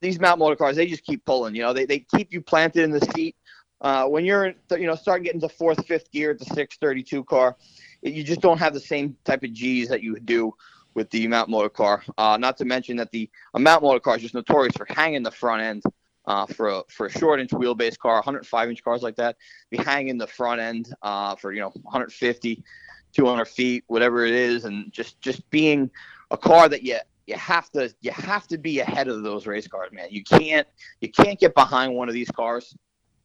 these 0.00 0.20
mount 0.20 0.38
motor 0.38 0.56
cars, 0.56 0.76
they 0.76 0.86
just 0.86 1.04
keep 1.04 1.24
pulling. 1.24 1.54
You 1.54 1.62
know, 1.62 1.72
they, 1.72 1.86
they 1.86 2.00
keep 2.00 2.32
you 2.32 2.40
planted 2.40 2.84
in 2.84 2.90
the 2.90 3.00
seat. 3.14 3.36
Uh, 3.80 4.06
when 4.06 4.24
you're, 4.24 4.54
you 4.72 4.86
know, 4.86 4.94
start 4.94 5.22
getting 5.22 5.40
to 5.40 5.48
fourth, 5.48 5.86
fifth 5.86 6.10
gear 6.10 6.32
at 6.32 6.38
the 6.38 6.44
632 6.44 7.24
car, 7.24 7.56
you 8.02 8.24
just 8.24 8.40
don't 8.40 8.58
have 8.58 8.74
the 8.74 8.80
same 8.80 9.16
type 9.24 9.42
of 9.42 9.52
G's 9.52 9.88
that 9.88 10.02
you 10.02 10.18
do 10.20 10.54
with 10.94 11.10
the 11.10 11.26
mount 11.28 11.48
motor 11.48 11.68
car. 11.68 12.02
Uh, 12.16 12.36
not 12.36 12.56
to 12.58 12.64
mention 12.64 12.96
that 12.96 13.10
the 13.12 13.30
mount 13.56 13.82
motor 13.82 14.00
car 14.00 14.16
is 14.16 14.22
just 14.22 14.34
notorious 14.34 14.76
for 14.76 14.86
hanging 14.88 15.22
the 15.22 15.30
front 15.30 15.62
end. 15.62 15.82
Uh, 16.26 16.44
for 16.44 16.68
a 16.68 16.82
for 16.90 17.06
a 17.06 17.10
short 17.10 17.40
inch 17.40 17.52
wheelbase 17.52 17.96
car, 17.98 18.16
105 18.16 18.68
inch 18.68 18.84
cars 18.84 19.00
like 19.00 19.16
that, 19.16 19.34
be 19.70 19.78
hanging 19.78 20.18
the 20.18 20.26
front 20.26 20.60
end 20.60 20.94
uh, 21.00 21.34
for 21.34 21.54
you 21.54 21.60
know 21.60 21.70
150, 21.84 22.62
200 23.12 23.46
feet, 23.46 23.84
whatever 23.86 24.24
it 24.24 24.34
is, 24.34 24.64
and 24.64 24.92
just 24.92 25.20
just 25.20 25.48
being 25.50 25.90
a 26.30 26.36
car 26.36 26.68
that 26.68 26.82
you 26.82 26.98
you 27.26 27.36
have 27.36 27.70
to 27.72 27.92
you 28.00 28.10
have 28.10 28.46
to 28.48 28.58
be 28.58 28.80
ahead 28.80 29.08
of 29.08 29.22
those 29.22 29.46
race 29.46 29.68
cars, 29.68 29.92
man. 29.92 30.08
You 30.10 30.24
can't 30.24 30.66
you 31.00 31.10
can't 31.10 31.38
get 31.38 31.54
behind 31.54 31.94
one 31.94 32.08
of 32.08 32.14
these 32.14 32.30
cars. 32.30 32.74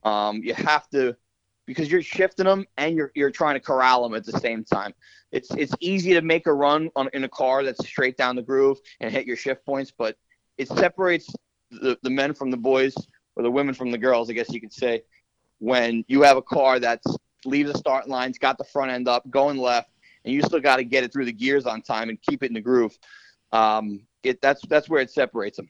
Um, 0.04 0.42
you 0.44 0.54
have 0.54 0.90
to 0.90 1.16
because 1.66 1.90
you're 1.90 2.02
shifting 2.02 2.46
them 2.46 2.66
and 2.78 2.96
you're 2.96 3.12
you're 3.16 3.32
trying 3.32 3.56
to 3.56 3.60
corral 3.60 4.04
them 4.04 4.14
at 4.14 4.26
the 4.26 4.38
same 4.40 4.64
time. 4.64 4.94
It's 5.32 5.50
it's 5.52 5.74
easy 5.80 6.14
to 6.14 6.22
make 6.22 6.48
a 6.48 6.54
run 6.54 6.90
on 6.96 7.10
in 7.14 7.24
a 7.24 7.30
car 7.30 7.64
that's 7.64 7.88
straight 7.88 8.18
down 8.18 8.36
the 8.36 8.42
groove 8.42 8.78
and 9.00 9.12
hit 9.12 9.26
your 9.26 9.38
shift 9.38 9.66
points, 9.66 9.92
but 9.92 10.18
it 10.58 10.68
separates 10.68 11.34
the, 11.72 11.98
the 12.04 12.10
men 12.10 12.34
from 12.34 12.52
the 12.52 12.58
boys 12.58 12.94
or 13.36 13.44
the 13.44 13.52
women 13.52 13.74
from 13.74 13.92
the 13.92 13.98
girls, 13.98 14.30
I 14.30 14.34
guess 14.34 14.52
you 14.52 14.62
could 14.62 14.74
say, 14.74 15.04
when 15.60 16.04
you 16.08 16.22
have 16.22 16.38
a 16.38 16.42
car 16.42 16.80
that's 16.80 17.18
leaves 17.46 17.72
the 17.72 17.78
starting 17.78 18.12
lines, 18.12 18.38
got 18.38 18.58
the 18.58 18.64
front 18.64 18.92
end 18.92 19.08
up, 19.08 19.30
going 19.30 19.58
left, 19.58 19.90
and 20.26 20.34
you 20.34 20.42
still 20.42 20.60
got 20.60 20.78
to 20.78 20.84
get 20.84 21.04
it 21.04 21.12
through 21.12 21.26
the 21.26 21.34
gears 21.34 21.66
on 21.66 21.82
time 21.82 22.10
and 22.10 22.22
keep 22.22 22.44
it 22.44 22.48
in 22.48 22.54
the 22.54 22.62
groove. 22.62 22.98
Um, 23.52 24.02
it 24.24 24.42
that's 24.42 24.62
that's 24.68 24.90
where 24.90 25.02
it 25.02 25.12
separates 25.12 25.58
them. 25.58 25.68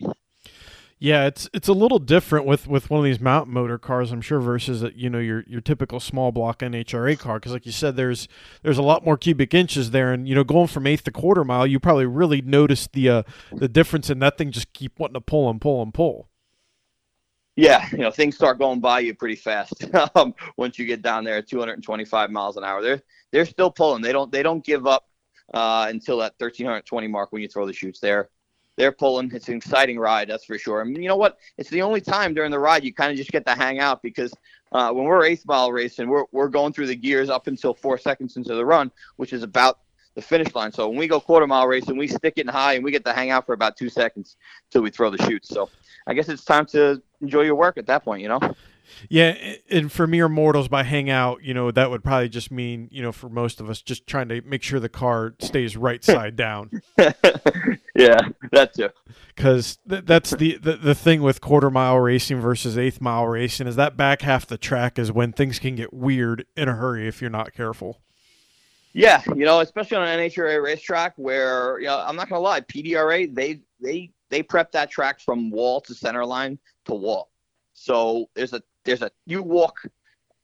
Yeah, 1.04 1.26
it's 1.26 1.50
it's 1.54 1.68
a 1.68 1.74
little 1.74 2.00
different 2.00 2.46
with, 2.46 2.66
with 2.66 2.90
one 2.90 3.00
of 3.00 3.04
these 3.04 3.20
mount 3.20 3.50
motor 3.50 3.78
cars, 3.78 4.14
I'm 4.14 4.22
sure, 4.22 4.40
versus 4.40 4.90
you 4.96 5.10
know 5.10 5.20
your 5.20 5.44
your 5.48 5.60
typical 5.60 6.00
small 6.00 6.32
block 6.32 6.60
NHRA 6.60 7.20
car. 7.20 7.40
Because 7.40 7.52
like 7.52 7.66
you 7.66 7.74
said, 7.74 7.98
there's 7.98 8.30
there's 8.62 8.78
a 8.78 8.84
lot 8.84 9.04
more 9.04 9.18
cubic 9.18 9.54
inches 9.54 9.92
there, 9.92 10.14
and 10.14 10.30
you 10.30 10.36
know 10.36 10.46
going 10.46 10.68
from 10.68 10.88
eighth 10.88 11.04
to 11.04 11.12
quarter 11.12 11.44
mile, 11.44 11.68
you 11.68 11.78
probably 11.78 12.06
really 12.06 12.42
notice 12.42 12.88
the 12.88 13.10
uh, 13.10 13.24
the 13.52 13.68
difference 13.68 14.10
in 14.10 14.20
that 14.20 14.38
thing. 14.38 14.52
Just 14.52 14.72
keep 14.72 14.98
wanting 14.98 15.16
to 15.16 15.22
pull 15.22 15.50
and 15.50 15.60
pull 15.60 15.82
and 15.82 15.94
pull. 15.94 16.30
Yeah, 17.56 17.88
you 17.92 18.00
know 18.00 18.10
things 18.12 18.36
start 18.36 18.58
going 18.58 18.80
by 18.80 19.02
you 19.02 19.14
pretty 19.14 19.36
fast 19.36 19.86
um, 20.16 20.34
once 20.58 20.80
you 20.80 20.86
get 20.86 21.04
down 21.04 21.24
there 21.24 21.38
at 21.38 21.48
225 21.48 22.32
miles 22.32 22.58
an 22.58 22.64
hour. 22.64 22.82
They're 22.82 23.02
they're 23.32 23.46
still 23.46 23.70
pulling. 23.70 24.02
They 24.02 24.12
don't 24.12 24.32
they 24.32 24.42
don't 24.42 24.66
give 24.66 24.88
up 24.88 25.08
uh, 25.54 25.88
until 25.90 26.18
that 26.18 26.34
1320 26.38 27.08
mark 27.08 27.32
when 27.32 27.42
you 27.42 27.48
throw 27.48 27.68
the 27.68 27.74
chutes 27.74 28.00
there. 28.00 28.30
They're 28.76 28.92
pulling. 28.92 29.32
It's 29.34 29.50
an 29.50 29.56
exciting 29.56 30.00
ride, 30.00 30.30
that's 30.30 30.46
for 30.46 30.58
sure. 30.58 30.84
Mean, 30.84 31.04
you 31.04 31.08
know 31.08 31.16
what? 31.16 31.38
It's 31.60 31.70
the 31.70 31.84
only 31.84 32.02
time 32.02 32.34
during 32.34 32.50
the 32.50 32.58
ride 32.58 32.84
you 32.84 32.92
kind 32.92 33.12
of 33.12 33.18
just 33.18 33.32
get 33.32 33.46
to 33.46 33.54
hang 33.54 33.80
out 33.80 34.02
because 34.02 34.34
uh, 34.72 34.92
when 34.92 35.06
we're 35.06 35.24
eighth 35.24 35.46
mile 35.46 35.72
racing, 35.72 36.10
we're, 36.10 36.26
we're 36.32 36.48
going 36.48 36.74
through 36.74 36.88
the 36.88 36.96
gears 36.96 37.30
up 37.30 37.46
until 37.46 37.76
four 37.76 38.00
seconds 38.00 38.36
into 38.36 38.56
the 38.56 38.66
run, 38.66 38.92
which 39.18 39.32
is 39.32 39.44
about 39.44 39.82
the 40.16 40.22
finish 40.22 40.54
line. 40.54 40.72
So 40.72 40.88
when 40.90 40.98
we 40.98 41.08
go 41.08 41.20
quarter 41.20 41.48
mile 41.48 41.68
racing, 41.68 41.98
we 41.98 42.08
stick 42.08 42.34
it 42.38 42.42
in 42.42 42.48
high 42.48 42.74
and 42.74 42.84
we 42.84 42.92
get 42.92 43.06
to 43.06 43.14
hang 43.14 43.32
out 43.32 43.46
for 43.46 43.54
about 43.54 43.78
two 43.78 43.90
seconds 43.90 44.38
until 44.68 44.82
we 44.82 44.90
throw 44.90 45.10
the 45.10 45.24
chutes. 45.24 45.50
So 45.50 45.70
I 46.08 46.14
guess 46.14 46.30
it's 46.30 46.44
time 46.44 46.66
to 46.68 47.02
enjoy 47.22 47.42
your 47.42 47.56
work 47.56 47.78
at 47.78 47.88
that 47.88 48.04
point, 48.04 48.22
you 48.22 48.28
know? 48.28 48.40
Yeah, 49.10 49.36
and 49.70 49.92
for 49.92 50.08
mere 50.08 50.30
mortals, 50.30 50.68
by 50.68 50.84
hang 50.84 51.10
out, 51.10 51.44
you 51.44 51.54
know, 51.54 51.72
that 51.72 51.90
would 51.90 52.04
probably 52.04 52.30
just 52.30 52.52
mean, 52.52 52.90
you 52.92 53.02
know, 53.02 53.12
for 53.12 53.30
most 53.30 53.60
of 53.60 53.70
us, 53.70 53.82
just 53.82 54.08
trying 54.08 54.30
to 54.30 54.42
make 54.42 54.64
sure 54.64 54.80
the 54.80 54.90
car 54.90 55.34
stays 55.40 55.76
right 55.76 56.04
side 56.04 56.36
down. 56.36 56.82
yeah, 56.98 58.20
that 58.52 58.74
too. 58.76 58.90
Because 59.36 59.78
th- 59.90 60.06
that's 60.06 60.32
the, 60.32 60.58
the 60.58 60.74
the 60.74 60.96
thing 60.96 61.22
with 61.22 61.42
quarter 61.42 61.70
mile 61.70 61.98
racing 61.98 62.40
versus 62.40 62.78
eighth 62.78 63.02
mile 63.02 63.28
racing 63.28 63.68
is 63.68 63.76
that 63.76 63.98
back 63.98 64.22
half 64.22 64.46
the 64.46 64.58
track 64.58 65.00
is 65.00 65.12
when 65.12 65.34
things 65.34 65.60
can 65.60 65.76
get 65.76 65.94
weird 65.94 66.46
in 66.56 66.70
a 66.70 66.76
hurry 66.76 67.08
if 67.08 67.22
you're 67.22 67.30
not 67.32 67.54
careful. 67.54 68.02
Yeah, 68.94 69.24
you 69.36 69.46
know, 69.46 69.62
especially 69.62 69.98
on 69.98 70.08
an 70.08 70.20
NHRA 70.20 70.62
racetrack 70.64 71.14
where, 71.18 71.80
you 71.80 71.88
know, 71.88 72.00
I'm 72.00 72.16
not 72.16 72.30
gonna 72.30 72.42
lie, 72.42 72.62
PDRA 72.62 73.34
they 73.34 73.62
they 73.82 74.12
they 74.30 74.44
prep 74.44 74.72
that 74.74 74.92
track 74.92 75.20
from 75.20 75.50
wall 75.50 75.82
to 75.82 75.96
center 75.96 76.26
line 76.26 76.60
to 76.86 76.94
wall. 76.94 77.32
So 77.74 78.30
there's 78.36 78.54
a 78.54 78.62
there's 78.86 79.02
a 79.02 79.12
you 79.26 79.42
walk 79.42 79.80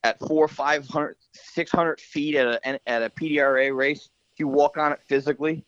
at 0.03 0.17
four, 0.19 0.47
five 0.47 0.87
hundred, 0.87 1.17
six 1.33 1.71
hundred 1.71 1.99
feet 2.01 2.35
at 2.35 2.47
a 2.47 2.89
at 2.89 3.03
a 3.03 3.09
PDRA 3.09 3.75
race. 3.75 4.09
You 4.37 4.47
walk 4.47 4.77
on 4.77 4.93
it 4.93 5.01
physically, 5.05 5.65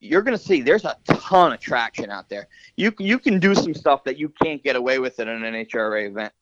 you're 0.00 0.22
to 0.22 0.38
see 0.38 0.62
there's 0.62 0.84
a 0.84 0.96
ton 1.04 1.52
of 1.52 1.60
traction 1.60 2.10
out 2.10 2.28
there. 2.28 2.48
You 2.76 2.92
you 2.98 3.18
can 3.18 3.38
do 3.38 3.54
some 3.54 3.74
stuff 3.74 4.04
that 4.04 4.18
you 4.18 4.32
can't 4.42 4.62
get 4.62 4.76
away 4.76 4.98
with 4.98 5.18
at 5.20 5.28
an 5.28 5.42
NHRA 5.42 6.08
event. 6.08 6.32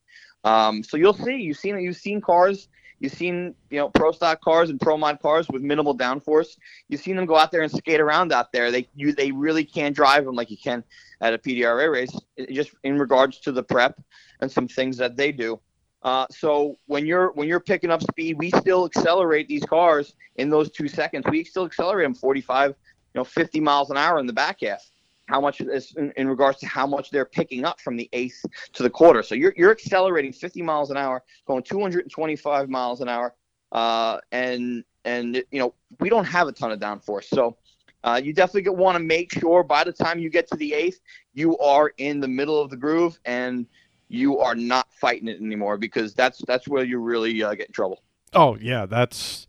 Um, 0.44 0.82
so 0.82 0.96
you'll 0.96 1.14
see. 1.14 1.36
You've 1.36 1.58
seen 1.58 1.78
you've 1.78 1.96
seen 1.96 2.20
cars. 2.20 2.68
You've 3.00 3.12
seen 3.12 3.54
you 3.70 3.78
know 3.78 3.88
pro 3.88 4.12
stock 4.12 4.40
cars 4.40 4.70
and 4.70 4.80
pro 4.80 4.96
mod 4.96 5.20
cars 5.20 5.46
with 5.48 5.62
minimal 5.62 5.96
downforce. 5.96 6.57
You've 6.88 7.00
seen 7.00 7.16
them 7.16 7.26
go 7.26 7.37
out 7.37 7.52
there 7.52 7.62
and 7.62 7.70
skate 7.70 8.00
around 8.00 8.33
out 8.33 8.52
there. 8.52 8.70
They 8.70 8.88
you 8.94 9.12
they 9.12 9.33
really 9.33 9.64
can't 9.64 9.94
drive 9.94 10.24
them 10.24 10.35
like 10.35 10.50
you 10.50 10.57
can 10.57 10.85
at 11.20 11.35
a 11.35 11.38
PDRA 11.38 11.90
race. 11.92 12.16
Just 12.50 12.70
in 12.85 12.98
regards 12.98 13.40
to 13.40 13.52
the 13.52 13.62
prep 13.62 14.00
and 14.40 14.50
some 14.50 14.68
things 14.68 14.96
that 14.98 15.16
they 15.16 15.33
do. 15.33 15.61
Uh, 16.02 16.26
so 16.30 16.78
when 16.87 17.07
you're 17.07 17.33
when 17.33 17.48
you're 17.48 17.61
picking 17.61 17.90
up 17.90 18.02
speed, 18.02 18.37
we 18.38 18.50
still 18.50 18.85
accelerate 18.85 19.48
these 19.48 19.64
cars 19.64 20.14
in 20.37 20.50
those 20.50 20.70
two 20.70 20.87
seconds. 20.87 21.24
We 21.30 21.44
still 21.44 21.64
accelerate 21.64 22.04
them 22.04 22.14
45, 22.14 22.70
you 22.70 22.74
know, 23.14 23.24
50 23.24 23.61
miles 23.61 23.90
an 23.90 23.96
hour 23.96 24.18
in 24.18 24.26
the 24.26 24.33
back 24.33 24.59
half. 24.62 24.83
How 25.26 25.40
much 25.40 25.60
is 25.60 25.94
in, 25.96 26.12
in 26.16 26.28
regards 26.28 26.58
to 26.58 26.66
how 26.66 26.87
much 26.87 27.10
they're 27.10 27.24
picking 27.24 27.64
up 27.64 27.80
from 27.80 27.96
the 27.96 28.08
eighth 28.12 28.44
to 28.74 28.82
the 28.82 28.90
quarter. 28.90 29.22
So 29.22 29.34
you're 29.34 29.54
you're 29.56 29.70
accelerating 29.70 30.32
50 30.32 30.62
miles 30.62 30.90
an 30.90 30.96
hour, 30.96 31.22
going 31.46 31.62
225 31.62 32.68
miles 32.68 33.00
an 33.00 33.08
hour, 33.08 33.34
uh, 33.72 34.18
and 34.32 34.84
and 35.04 35.37
you 35.50 35.58
know 35.58 35.74
we 36.00 36.08
don't 36.08 36.26
have 36.26 36.48
a 36.48 36.52
ton 36.52 36.72
of 36.72 36.78
downforce. 36.78 37.24
So 37.24 37.56
uh, 38.04 38.20
you 38.22 38.34
definitely 38.34 38.70
want 38.70 38.96
to 38.96 39.02
make 39.02 39.32
sure 39.32 39.62
by 39.62 39.82
the 39.82 39.92
time 39.92 40.18
you 40.18 40.28
get 40.28 40.46
to 40.48 40.56
the 40.56 40.74
eighth, 40.74 41.00
you 41.32 41.56
are 41.58 41.92
in 41.96 42.20
the 42.20 42.28
middle 42.28 42.60
of 42.60 42.68
the 42.68 42.76
groove 42.76 43.18
and 43.24 43.66
you 44.08 44.38
are 44.38 44.54
not 44.54 44.87
fighting 44.92 45.28
it 45.28 45.40
anymore 45.40 45.78
because 45.78 46.14
that's 46.14 46.42
that's 46.46 46.68
where 46.68 46.84
you 46.84 46.98
really 46.98 47.42
uh, 47.42 47.54
get 47.54 47.68
in 47.68 47.72
trouble. 47.72 48.02
Oh 48.34 48.56
yeah, 48.60 48.84
that's 48.84 49.46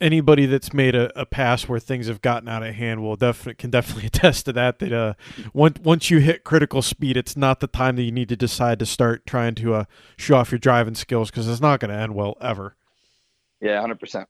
anybody 0.00 0.46
that's 0.46 0.72
made 0.72 0.94
a, 0.94 1.18
a, 1.18 1.24
pass 1.24 1.68
where 1.68 1.78
things 1.78 2.08
have 2.08 2.20
gotten 2.20 2.48
out 2.48 2.62
of 2.62 2.74
hand 2.74 3.02
will 3.02 3.16
definitely 3.16 3.54
can 3.54 3.70
definitely 3.70 4.06
attest 4.12 4.46
to 4.46 4.52
that. 4.52 4.78
That 4.78 4.92
uh, 4.92 5.14
once 5.52 5.78
once 5.80 6.10
you 6.10 6.18
hit 6.18 6.44
critical 6.44 6.82
speed, 6.82 7.16
it's 7.16 7.36
not 7.36 7.60
the 7.60 7.66
time 7.66 7.96
that 7.96 8.02
you 8.02 8.12
need 8.12 8.28
to 8.28 8.36
decide 8.36 8.78
to 8.80 8.86
start 8.86 9.26
trying 9.26 9.54
to 9.56 9.74
uh, 9.74 9.84
show 10.16 10.36
off 10.36 10.52
your 10.52 10.58
driving 10.58 10.94
skills 10.94 11.30
because 11.30 11.48
it's 11.48 11.60
not 11.60 11.80
going 11.80 11.90
to 11.90 11.96
end 11.96 12.14
well 12.14 12.36
ever. 12.40 12.76
Yeah, 13.60 13.80
hundred 13.80 14.00
percent. 14.00 14.28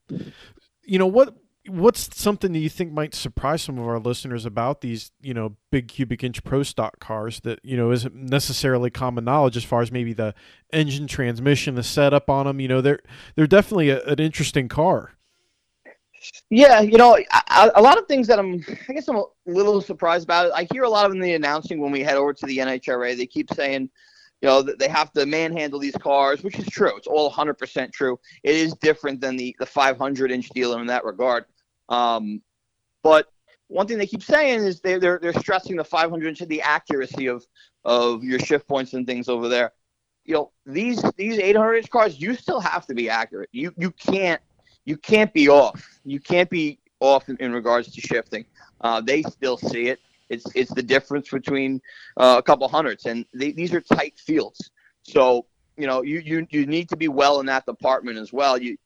You 0.84 0.98
know 0.98 1.06
what? 1.06 1.34
what's 1.68 2.16
something 2.18 2.52
that 2.52 2.58
you 2.58 2.68
think 2.68 2.92
might 2.92 3.14
surprise 3.14 3.62
some 3.62 3.78
of 3.78 3.86
our 3.86 3.98
listeners 3.98 4.44
about 4.44 4.80
these, 4.80 5.10
you 5.20 5.34
know, 5.34 5.56
big 5.70 5.88
cubic 5.88 6.22
inch 6.22 6.42
pro 6.44 6.62
stock 6.62 7.00
cars 7.00 7.40
that, 7.40 7.58
you 7.62 7.76
know, 7.76 7.90
isn't 7.90 8.14
necessarily 8.14 8.90
common 8.90 9.24
knowledge 9.24 9.56
as 9.56 9.64
far 9.64 9.82
as 9.82 9.90
maybe 9.90 10.12
the 10.12 10.34
engine 10.72 11.06
transmission, 11.06 11.74
the 11.74 11.82
setup 11.82 12.30
on 12.30 12.46
them, 12.46 12.60
you 12.60 12.68
know, 12.68 12.80
they're 12.80 13.00
they're 13.34 13.46
definitely 13.46 13.90
a, 13.90 14.02
an 14.04 14.20
interesting 14.20 14.68
car. 14.68 15.12
Yeah, 16.50 16.80
you 16.80 16.96
know, 16.96 17.18
a, 17.50 17.82
lot 17.82 17.98
of 17.98 18.06
things 18.06 18.26
that 18.28 18.38
I'm, 18.38 18.64
I 18.88 18.92
guess 18.92 19.08
I'm 19.08 19.16
a 19.16 19.24
little 19.46 19.80
surprised 19.80 20.24
about. 20.24 20.52
I 20.54 20.66
hear 20.72 20.84
a 20.84 20.88
lot 20.88 21.06
of 21.06 21.12
in 21.12 21.20
the 21.20 21.34
announcing 21.34 21.80
when 21.80 21.90
we 21.90 22.02
head 22.02 22.16
over 22.16 22.32
to 22.32 22.46
the 22.46 22.58
NHRA. 22.58 23.16
They 23.16 23.26
keep 23.26 23.52
saying, 23.52 23.90
you 24.42 24.48
know, 24.48 24.62
that 24.62 24.78
they 24.78 24.88
have 24.88 25.12
to 25.12 25.26
manhandle 25.26 25.80
these 25.80 25.96
cars, 25.96 26.42
which 26.42 26.58
is 26.58 26.66
true. 26.66 26.96
It's 26.96 27.06
all 27.06 27.30
100% 27.32 27.92
true. 27.92 28.18
It 28.42 28.54
is 28.54 28.74
different 28.74 29.20
than 29.20 29.36
the 29.36 29.56
the 29.58 29.66
500 29.66 30.30
inch 30.30 30.48
dealer 30.50 30.80
in 30.80 30.86
that 30.86 31.04
regard. 31.04 31.46
Um, 31.88 32.42
but 33.02 33.28
one 33.68 33.86
thing 33.86 33.98
they 33.98 34.06
keep 34.06 34.22
saying 34.22 34.60
is 34.60 34.80
they, 34.80 34.98
they're 34.98 35.18
they're 35.20 35.32
stressing 35.32 35.76
the 35.76 35.84
500 35.84 36.36
to 36.36 36.46
the 36.46 36.62
accuracy 36.62 37.26
of 37.26 37.44
of 37.84 38.22
your 38.22 38.38
shift 38.38 38.68
points 38.68 38.92
and 38.94 39.06
things 39.06 39.28
over 39.28 39.48
there. 39.48 39.72
You 40.24 40.34
know 40.34 40.52
these 40.64 41.02
these 41.16 41.38
800 41.38 41.76
inch 41.76 41.90
cars, 41.90 42.20
you 42.20 42.34
still 42.34 42.60
have 42.60 42.86
to 42.86 42.94
be 42.94 43.08
accurate. 43.08 43.48
You 43.52 43.72
you 43.76 43.90
can't 43.90 44.40
you 44.86 44.96
can't 44.96 45.32
be 45.34 45.48
off. 45.48 46.00
You 46.04 46.18
can't 46.18 46.48
be 46.48 46.78
off 47.00 47.28
in, 47.28 47.36
in 47.38 47.52
regards 47.52 47.92
to 47.92 48.00
shifting. 48.00 48.46
Uh, 48.80 49.02
they 49.02 49.22
still 49.22 49.58
see 49.58 49.88
it. 49.88 50.00
It's 50.30 50.46
it's 50.54 50.72
the 50.72 50.82
difference 50.82 51.28
between 51.28 51.80
uh, 52.16 52.36
a 52.38 52.42
couple 52.42 52.66
hundreds, 52.68 53.06
and 53.06 53.26
they, 53.34 53.52
these 53.52 53.74
are 53.74 53.80
tight 53.80 54.18
fields. 54.18 54.70
So 55.02 55.46
you 55.76 55.86
know 55.86 56.02
you, 56.02 56.20
you 56.20 56.46
you 56.50 56.66
need 56.66 56.88
to 56.88 56.96
be 56.96 57.08
well 57.08 57.40
in 57.40 57.46
that 57.46 57.66
department 57.66 58.18
as 58.18 58.32
well. 58.32 58.56
You 58.58 58.76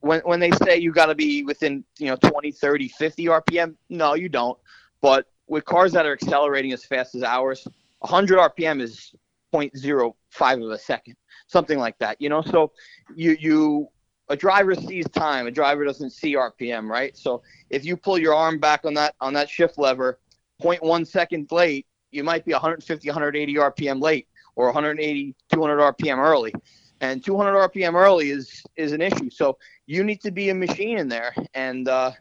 when 0.00 0.20
when 0.20 0.40
they 0.40 0.50
say 0.64 0.78
you 0.78 0.92
got 0.92 1.06
to 1.06 1.14
be 1.14 1.42
within 1.44 1.84
you 1.98 2.06
know 2.06 2.16
20 2.16 2.50
30 2.52 2.88
50 2.88 3.24
rpm 3.26 3.74
no 3.88 4.14
you 4.14 4.28
don't 4.28 4.58
but 5.00 5.26
with 5.46 5.64
cars 5.64 5.92
that 5.92 6.06
are 6.06 6.12
accelerating 6.12 6.72
as 6.72 6.84
fast 6.84 7.14
as 7.14 7.22
ours 7.22 7.66
100 8.00 8.38
rpm 8.38 8.80
is 8.80 9.14
0.05 9.52 10.64
of 10.64 10.70
a 10.70 10.78
second 10.78 11.16
something 11.46 11.78
like 11.78 11.98
that 11.98 12.16
you 12.20 12.28
know 12.28 12.42
so 12.42 12.72
you 13.14 13.36
you 13.38 13.88
a 14.30 14.36
driver 14.36 14.76
sees 14.76 15.06
time, 15.08 15.48
a 15.48 15.50
driver 15.50 15.84
doesn't 15.84 16.10
see 16.10 16.36
RPM, 16.36 16.88
right? 16.88 17.16
So 17.16 17.42
if 17.68 17.84
you 17.84 17.96
pull 17.96 18.16
your 18.16 18.32
arm 18.32 18.58
back 18.58 18.84
on 18.84 18.94
that 18.94 19.16
on 19.20 19.34
that 19.34 19.50
shift 19.50 19.76
lever 19.76 20.20
0.1 20.62 21.06
second 21.06 21.48
late, 21.50 21.86
you 22.12 22.22
might 22.22 22.44
be 22.44 22.52
150, 22.52 23.08
180 23.08 23.54
RPM 23.54 24.00
late 24.00 24.28
or 24.54 24.66
180, 24.66 25.34
200 25.52 25.94
RPM 25.94 26.18
early. 26.18 26.54
And 27.00 27.24
200 27.24 27.70
RPM 27.70 27.94
early 27.94 28.30
is 28.30 28.62
is 28.76 28.92
an 28.92 29.00
issue. 29.00 29.30
So 29.30 29.58
you 29.86 30.04
need 30.04 30.20
to 30.20 30.30
be 30.30 30.50
a 30.50 30.54
machine 30.54 30.98
in 30.98 31.08
there, 31.08 31.34
and 31.54 31.88
uh, 31.88 32.12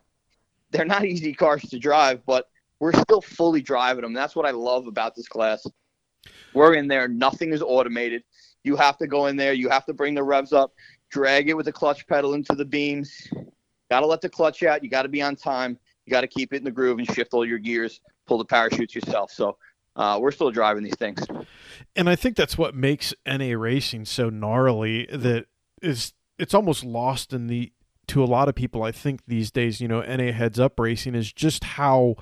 they're 0.72 0.86
not 0.86 1.06
easy 1.14 1.34
cars 1.34 1.62
to 1.70 1.78
drive, 1.78 2.26
but 2.26 2.50
we're 2.80 2.94
still 2.94 3.22
fully 3.22 3.62
driving 3.62 4.02
them. 4.02 4.14
That's 4.14 4.36
what 4.36 4.48
I 4.48 4.52
love 4.52 4.88
about 4.88 5.16
this 5.16 5.28
class. 5.28 5.68
We're 6.54 6.74
in 6.74 6.88
there. 6.88 7.08
Nothing 7.08 7.54
is 7.54 7.62
automated. 7.62 8.24
You 8.64 8.76
have 8.78 8.98
to 8.98 9.08
go 9.08 9.28
in 9.28 9.36
there. 9.36 9.54
You 9.54 9.70
have 9.70 9.86
to 9.86 9.94
bring 9.94 10.16
the 10.16 10.24
revs 10.24 10.54
up, 10.54 10.74
drag 11.10 11.50
it 11.50 11.56
with 11.56 11.66
the 11.66 11.72
clutch 11.72 12.08
pedal 12.08 12.34
into 12.34 12.56
the 12.56 12.66
beams. 12.66 13.28
Got 13.90 14.02
to 14.02 14.06
let 14.06 14.22
the 14.22 14.30
clutch 14.30 14.64
out. 14.64 14.84
You 14.84 14.90
got 14.90 15.04
to 15.04 15.10
be 15.10 15.22
on 15.22 15.36
time. 15.36 15.78
You 16.06 16.12
got 16.12 16.22
to 16.22 16.28
keep 16.28 16.54
it 16.54 16.58
in 16.58 16.64
the 16.64 16.72
groove 16.72 17.00
and 17.00 17.12
shift 17.12 17.34
all 17.34 17.46
your 17.46 17.60
gears. 17.60 18.02
Pull 18.28 18.38
the 18.38 18.46
parachutes 18.46 18.96
yourself. 18.96 19.32
So 19.32 19.58
uh, 19.96 20.20
we're 20.22 20.32
still 20.32 20.52
driving 20.52 20.84
these 20.84 20.96
things. 20.96 21.20
And 21.96 22.10
I 22.10 22.16
think 22.16 22.36
that's 22.36 22.58
what 22.58 22.76
makes 22.76 23.14
NA 23.26 23.56
racing 23.58 24.06
so 24.06 24.30
gnarly. 24.30 25.08
That 25.12 25.48
is, 25.82 26.14
it's 26.38 26.54
almost 26.54 26.84
lost 26.84 27.34
in 27.34 27.48
the 27.48 27.72
to 28.08 28.24
a 28.24 28.26
lot 28.26 28.50
of 28.50 28.56
people. 28.56 28.84
I 28.84 28.92
think 28.92 29.22
these 29.28 29.52
days, 29.52 29.80
you 29.80 29.88
know, 29.88 30.02
NA 30.02 30.32
heads 30.32 30.60
up 30.60 30.80
racing 30.80 31.16
is 31.16 31.32
just 31.32 31.64
how 31.64 32.16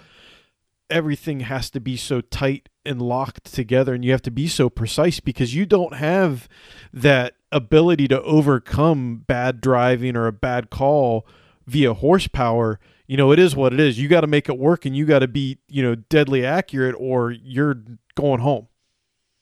everything 0.89 1.41
has 1.41 1.69
to 1.71 1.80
be 1.80 1.97
so 1.97 2.21
tight 2.21 2.69
and 2.86 3.02
locked 3.02 3.54
together 3.54 3.93
and 3.93 4.06
you 4.06 4.12
have 4.12 4.21
to 4.21 4.32
be 4.32 4.47
so 4.47 4.69
precise 4.69 5.19
because 5.19 5.54
you 5.54 5.65
don't 5.65 5.95
have 5.95 6.47
that 6.93 7.34
ability 7.58 8.08
to 8.08 8.22
overcome 8.22 9.24
bad 9.28 9.60
driving 9.60 10.15
or 10.15 10.28
a 10.28 10.32
bad 10.32 10.70
call 10.70 11.28
via 11.65 11.93
horsepower 11.93 12.80
you 13.08 13.15
know 13.15 13.32
it 13.32 13.39
is 13.39 13.56
what 13.56 13.74
it 13.74 13.80
is. 13.80 13.98
You 13.98 14.08
got 14.08 14.22
to 14.22 14.28
make 14.28 14.50
it 14.50 14.58
work 14.58 14.86
and 14.86 14.96
you 14.96 15.06
got 15.06 15.20
to 15.20 15.28
be 15.28 15.58
you 15.67 15.82
know 15.82 15.96
deadly 15.96 16.46
accurate 16.46 16.96
or 17.00 17.32
you're 17.32 17.82
going 18.15 18.41
home. 18.41 18.67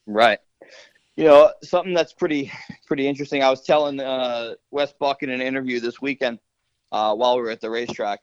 Right. 0.06 0.39
You 1.15 1.25
know 1.25 1.51
something 1.63 1.93
that's 1.93 2.13
pretty 2.13 2.51
pretty 2.86 3.08
interesting. 3.08 3.43
I 3.43 3.49
was 3.49 3.62
telling 3.62 3.99
uh, 3.99 4.54
wes 4.71 4.93
buck 4.93 5.23
in 5.23 5.30
an 5.30 5.41
interview 5.41 5.80
this 5.80 5.99
weekend 5.99 6.39
uh, 6.91 7.15
while 7.15 7.36
we 7.36 7.41
were 7.41 7.49
at 7.49 7.62
the 7.62 7.69
racetrack. 7.69 8.19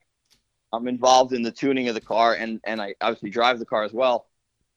I'm 0.73 0.89
involved 0.89 1.35
in 1.35 1.43
the 1.43 1.53
tuning 1.53 1.89
of 1.89 1.95
the 1.95 2.01
car 2.01 2.35
and 2.35 2.61
and 2.65 2.81
i 2.81 2.95
obviously 3.01 3.31
drive 3.31 3.59
the 3.59 3.67
car 3.67 3.83
as 3.83 3.93
well. 3.93 4.27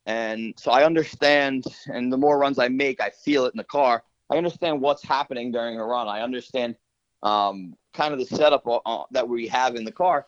And 0.08 0.54
so 0.58 0.70
I 0.70 0.84
understand, 0.84 1.64
and 1.88 2.14
the 2.14 2.18
more 2.18 2.38
runs 2.38 2.60
I 2.60 2.68
make, 2.68 3.02
I 3.02 3.10
feel 3.10 3.46
it 3.46 3.56
in 3.56 3.58
the 3.58 3.64
car. 3.64 4.04
I 4.32 4.38
understand 4.38 4.82
what's 4.82 5.04
happening 5.04 5.52
during 5.52 5.80
a 5.80 5.86
run. 5.86 6.08
I 6.08 6.22
understand 6.22 6.76
um, 7.24 7.76
kind 7.94 8.14
of 8.14 8.20
the 8.20 8.26
setup 8.26 8.64
uh, 8.68 9.04
that 9.12 9.28
we 9.28 9.48
have 9.48 9.76
in 9.76 9.84
the 9.84 9.92
car, 9.92 10.28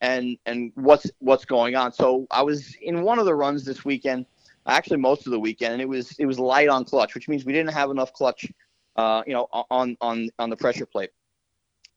and 0.00 0.38
and 0.46 0.72
what's 0.74 1.10
what's 1.18 1.44
going 1.44 1.76
on. 1.76 1.92
So 1.92 2.26
I 2.30 2.42
was 2.42 2.74
in 2.80 3.02
one 3.02 3.18
of 3.18 3.26
the 3.26 3.34
runs 3.34 3.64
this 3.64 3.84
weekend, 3.84 4.26
actually 4.66 4.98
most 4.98 5.26
of 5.26 5.32
the 5.32 5.40
weekend, 5.40 5.72
and 5.74 5.82
it 5.82 5.88
was 5.88 6.12
it 6.18 6.26
was 6.26 6.38
light 6.38 6.68
on 6.68 6.84
clutch, 6.84 7.14
which 7.14 7.28
means 7.28 7.44
we 7.44 7.52
didn't 7.52 7.72
have 7.72 7.90
enough 7.90 8.12
clutch, 8.12 8.50
uh, 8.96 9.22
you 9.26 9.32
know, 9.32 9.48
on 9.70 9.96
on 10.00 10.30
on 10.38 10.50
the 10.50 10.56
pressure 10.56 10.86
plate. 10.86 11.10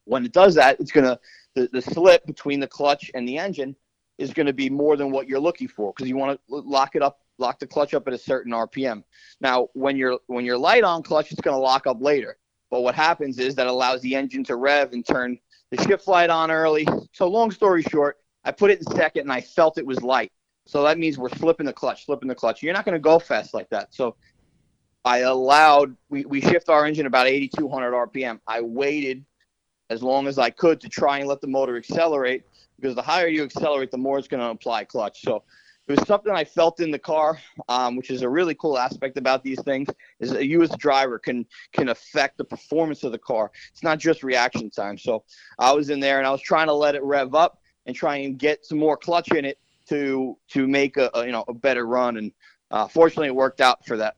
When 0.05 0.25
it 0.25 0.31
does 0.31 0.55
that, 0.55 0.79
it's 0.79 0.91
gonna 0.91 1.19
the, 1.55 1.69
the 1.71 1.81
slip 1.81 2.25
between 2.25 2.59
the 2.59 2.67
clutch 2.67 3.09
and 3.13 3.27
the 3.27 3.37
engine 3.37 3.75
is 4.17 4.33
going 4.33 4.45
to 4.45 4.53
be 4.53 4.69
more 4.69 4.95
than 4.95 5.11
what 5.11 5.27
you're 5.27 5.39
looking 5.39 5.67
for 5.67 5.93
because 5.93 6.09
you 6.09 6.17
want 6.17 6.39
to 6.49 6.55
lock 6.55 6.95
it 6.95 7.01
up, 7.01 7.19
lock 7.37 7.59
the 7.59 7.67
clutch 7.67 7.93
up 7.93 8.07
at 8.07 8.13
a 8.13 8.17
certain 8.17 8.51
RPM. 8.51 9.03
Now, 9.41 9.69
when 9.73 9.97
you're 9.97 10.19
when 10.27 10.45
you're 10.45 10.57
light 10.57 10.83
on 10.83 11.03
clutch, 11.03 11.31
it's 11.31 11.41
going 11.41 11.55
to 11.55 11.61
lock 11.61 11.87
up 11.87 12.01
later. 12.01 12.37
But 12.69 12.81
what 12.81 12.95
happens 12.95 13.39
is 13.39 13.55
that 13.55 13.67
allows 13.67 14.01
the 14.01 14.15
engine 14.15 14.43
to 14.45 14.55
rev 14.55 14.93
and 14.93 15.05
turn 15.05 15.37
the 15.71 15.81
shift 15.83 16.07
light 16.07 16.29
on 16.29 16.51
early. 16.51 16.87
So 17.13 17.27
long 17.27 17.51
story 17.51 17.81
short, 17.83 18.17
I 18.43 18.51
put 18.51 18.71
it 18.71 18.79
in 18.79 18.95
second 18.95 19.21
and 19.23 19.31
I 19.31 19.41
felt 19.41 19.77
it 19.77 19.85
was 19.85 20.01
light. 20.01 20.31
So 20.65 20.83
that 20.83 20.97
means 20.97 21.17
we're 21.17 21.29
slipping 21.29 21.65
the 21.65 21.73
clutch, 21.73 22.05
slipping 22.05 22.27
the 22.27 22.35
clutch. 22.35 22.61
You're 22.61 22.73
not 22.73 22.83
going 22.83 22.93
to 22.93 22.99
go 22.99 23.19
fast 23.19 23.53
like 23.53 23.69
that. 23.69 23.93
So 23.93 24.15
I 25.05 25.19
allowed 25.19 25.95
we, 26.09 26.25
we 26.25 26.41
shift 26.41 26.67
our 26.67 26.85
engine 26.85 27.05
about 27.05 27.27
8200 27.27 27.93
RPM. 27.93 28.39
I 28.47 28.61
waited 28.61 29.25
as 29.89 30.03
long 30.03 30.27
as 30.27 30.37
I 30.37 30.49
could 30.49 30.81
to 30.81 30.89
try 30.89 31.19
and 31.19 31.27
let 31.27 31.39
the 31.39 31.47
motor 31.47 31.77
accelerate 31.77 32.43
because 32.75 32.95
the 32.95 33.01
higher 33.01 33.27
you 33.27 33.43
accelerate, 33.43 33.91
the 33.91 33.97
more 33.97 34.19
it's 34.19 34.27
going 34.27 34.41
to 34.41 34.49
apply 34.49 34.83
clutch. 34.83 35.21
So 35.21 35.43
it 35.87 35.97
was 35.97 36.07
something 36.07 36.33
I 36.33 36.43
felt 36.43 36.81
in 36.81 36.91
the 36.91 36.99
car, 36.99 37.39
um, 37.69 37.95
which 37.95 38.09
is 38.09 38.21
a 38.21 38.29
really 38.29 38.55
cool 38.55 38.77
aspect 38.77 39.17
about 39.17 39.43
these 39.43 39.61
things. 39.63 39.87
Is 40.19 40.31
that 40.31 40.45
you 40.45 40.61
as 40.61 40.71
a 40.71 40.77
driver 40.77 41.17
can 41.17 41.45
can 41.71 41.89
affect 41.89 42.37
the 42.37 42.43
performance 42.43 43.03
of 43.03 43.13
the 43.13 43.17
car. 43.17 43.51
It's 43.71 43.83
not 43.83 43.97
just 43.97 44.23
reaction 44.23 44.69
time. 44.69 44.97
So 44.97 45.23
I 45.59 45.71
was 45.71 45.89
in 45.89 45.99
there 45.99 46.17
and 46.17 46.27
I 46.27 46.31
was 46.31 46.41
trying 46.41 46.67
to 46.67 46.73
let 46.73 46.95
it 46.95 47.03
rev 47.03 47.35
up 47.35 47.59
and 47.85 47.95
try 47.95 48.17
and 48.17 48.37
get 48.37 48.65
some 48.65 48.77
more 48.77 48.97
clutch 48.97 49.31
in 49.31 49.45
it 49.45 49.59
to 49.89 50.37
to 50.49 50.67
make 50.67 50.97
a, 50.97 51.09
a 51.13 51.25
you 51.25 51.31
know 51.31 51.45
a 51.47 51.53
better 51.53 51.85
run. 51.85 52.17
And 52.17 52.31
uh, 52.69 52.87
fortunately, 52.87 53.27
it 53.27 53.35
worked 53.35 53.61
out 53.61 53.85
for 53.85 53.97
that. 53.97 54.17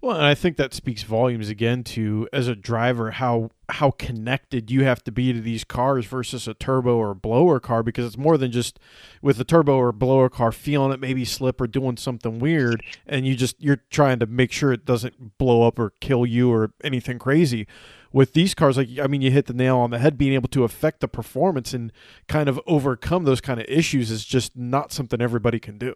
Well, 0.00 0.16
and 0.16 0.24
I 0.24 0.34
think 0.34 0.56
that 0.56 0.74
speaks 0.74 1.02
volumes 1.02 1.48
again 1.48 1.84
to 1.84 2.28
as 2.32 2.48
a 2.48 2.54
driver 2.54 3.12
how 3.12 3.50
how 3.68 3.90
connected 3.90 4.70
you 4.70 4.84
have 4.84 5.02
to 5.02 5.10
be 5.10 5.32
to 5.32 5.40
these 5.40 5.64
cars 5.64 6.06
versus 6.06 6.46
a 6.46 6.54
turbo 6.54 6.96
or 6.96 7.14
blower 7.14 7.58
car 7.58 7.82
because 7.82 8.06
it's 8.06 8.16
more 8.16 8.38
than 8.38 8.52
just 8.52 8.78
with 9.20 9.40
a 9.40 9.44
turbo 9.44 9.76
or 9.76 9.90
blower 9.90 10.28
car 10.28 10.52
feeling 10.52 10.92
it 10.92 11.00
maybe 11.00 11.24
slip 11.24 11.60
or 11.60 11.66
doing 11.66 11.96
something 11.96 12.38
weird 12.38 12.84
and 13.06 13.26
you 13.26 13.34
just 13.34 13.60
you're 13.60 13.82
trying 13.90 14.18
to 14.20 14.26
make 14.26 14.52
sure 14.52 14.72
it 14.72 14.84
doesn't 14.84 15.38
blow 15.38 15.66
up 15.66 15.78
or 15.78 15.90
kill 16.00 16.24
you 16.24 16.50
or 16.52 16.72
anything 16.84 17.18
crazy. 17.18 17.66
With 18.12 18.32
these 18.32 18.54
cars, 18.54 18.76
like 18.76 18.88
I 19.02 19.08
mean, 19.08 19.20
you 19.20 19.30
hit 19.30 19.46
the 19.46 19.52
nail 19.52 19.76
on 19.78 19.90
the 19.90 19.98
head. 19.98 20.16
Being 20.16 20.32
able 20.32 20.48
to 20.48 20.64
affect 20.64 21.00
the 21.00 21.08
performance 21.08 21.74
and 21.74 21.92
kind 22.28 22.48
of 22.48 22.58
overcome 22.66 23.24
those 23.24 23.42
kind 23.42 23.60
of 23.60 23.66
issues 23.68 24.10
is 24.10 24.24
just 24.24 24.56
not 24.56 24.92
something 24.92 25.20
everybody 25.20 25.58
can 25.58 25.76
do. 25.76 25.92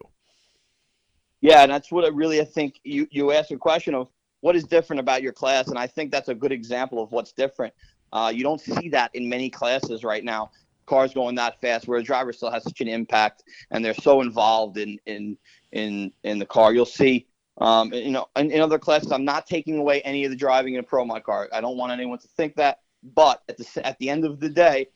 Yeah, 1.41 1.63
and 1.63 1.71
that's 1.71 1.91
what 1.91 2.05
I 2.05 2.09
really 2.09 2.39
I 2.39 2.45
think 2.45 2.79
you 2.83 3.07
you 3.11 3.31
asked 3.31 3.51
a 3.51 3.57
question 3.57 3.95
of 3.95 4.07
what 4.41 4.55
is 4.55 4.63
different 4.63 4.99
about 4.99 5.21
your 5.21 5.33
class, 5.33 5.67
and 5.67 5.77
I 5.77 5.87
think 5.87 6.11
that's 6.11 6.29
a 6.29 6.35
good 6.35 6.51
example 6.51 7.01
of 7.01 7.11
what's 7.11 7.31
different. 7.31 7.73
Uh, 8.13 8.31
you 8.33 8.43
don't 8.43 8.61
see 8.61 8.89
that 8.89 9.11
in 9.13 9.27
many 9.27 9.49
classes 9.49 10.03
right 10.03 10.23
now. 10.23 10.51
Cars 10.85 11.13
going 11.13 11.35
that 11.35 11.61
fast, 11.61 11.87
where 11.87 11.99
a 11.99 12.03
driver 12.03 12.33
still 12.33 12.51
has 12.51 12.63
such 12.63 12.81
an 12.81 12.87
impact, 12.87 13.43
and 13.71 13.83
they're 13.83 13.93
so 13.93 14.21
involved 14.21 14.77
in 14.77 14.97
in 15.05 15.37
in 15.71 16.11
in 16.23 16.37
the 16.37 16.45
car. 16.45 16.73
You'll 16.73 16.85
see, 16.85 17.27
um, 17.59 17.93
you 17.93 18.11
know, 18.11 18.27
in, 18.35 18.51
in 18.51 18.61
other 18.61 18.79
classes, 18.79 19.11
I'm 19.11 19.25
not 19.25 19.47
taking 19.47 19.77
away 19.77 20.01
any 20.01 20.25
of 20.25 20.31
the 20.31 20.37
driving 20.37 20.73
in 20.73 20.79
a 20.79 20.83
pro 20.83 21.05
mod 21.05 21.23
car. 21.23 21.49
I 21.53 21.61
don't 21.61 21.77
want 21.77 21.91
anyone 21.91 22.19
to 22.19 22.27
think 22.29 22.55
that. 22.57 22.79
But 23.15 23.41
at 23.49 23.57
the 23.57 23.87
at 23.87 23.97
the 23.99 24.09
end 24.09 24.25
of 24.25 24.39
the 24.39 24.49
day, 24.49 24.87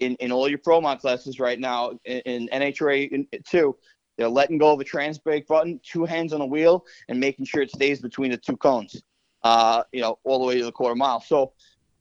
in, 0.00 0.14
in 0.16 0.30
all 0.30 0.48
your 0.48 0.58
pro 0.58 0.80
mod 0.80 1.00
classes 1.00 1.40
right 1.40 1.58
now, 1.58 1.92
in, 2.04 2.20
in 2.20 2.48
NHRA 2.48 3.26
two, 3.44 3.76
they're 4.20 4.28
letting 4.28 4.58
go 4.58 4.70
of 4.74 4.80
a 4.80 4.84
trans 4.84 5.16
brake 5.16 5.46
button, 5.46 5.80
two 5.82 6.04
hands 6.04 6.34
on 6.34 6.40
the 6.40 6.46
wheel, 6.46 6.84
and 7.08 7.18
making 7.18 7.46
sure 7.46 7.62
it 7.62 7.70
stays 7.70 8.00
between 8.00 8.30
the 8.30 8.36
two 8.36 8.54
cones. 8.54 9.02
Uh, 9.42 9.82
you 9.92 10.02
know, 10.02 10.18
all 10.24 10.38
the 10.38 10.44
way 10.44 10.58
to 10.58 10.64
the 10.66 10.70
quarter 10.70 10.94
mile. 10.94 11.22
So 11.22 11.54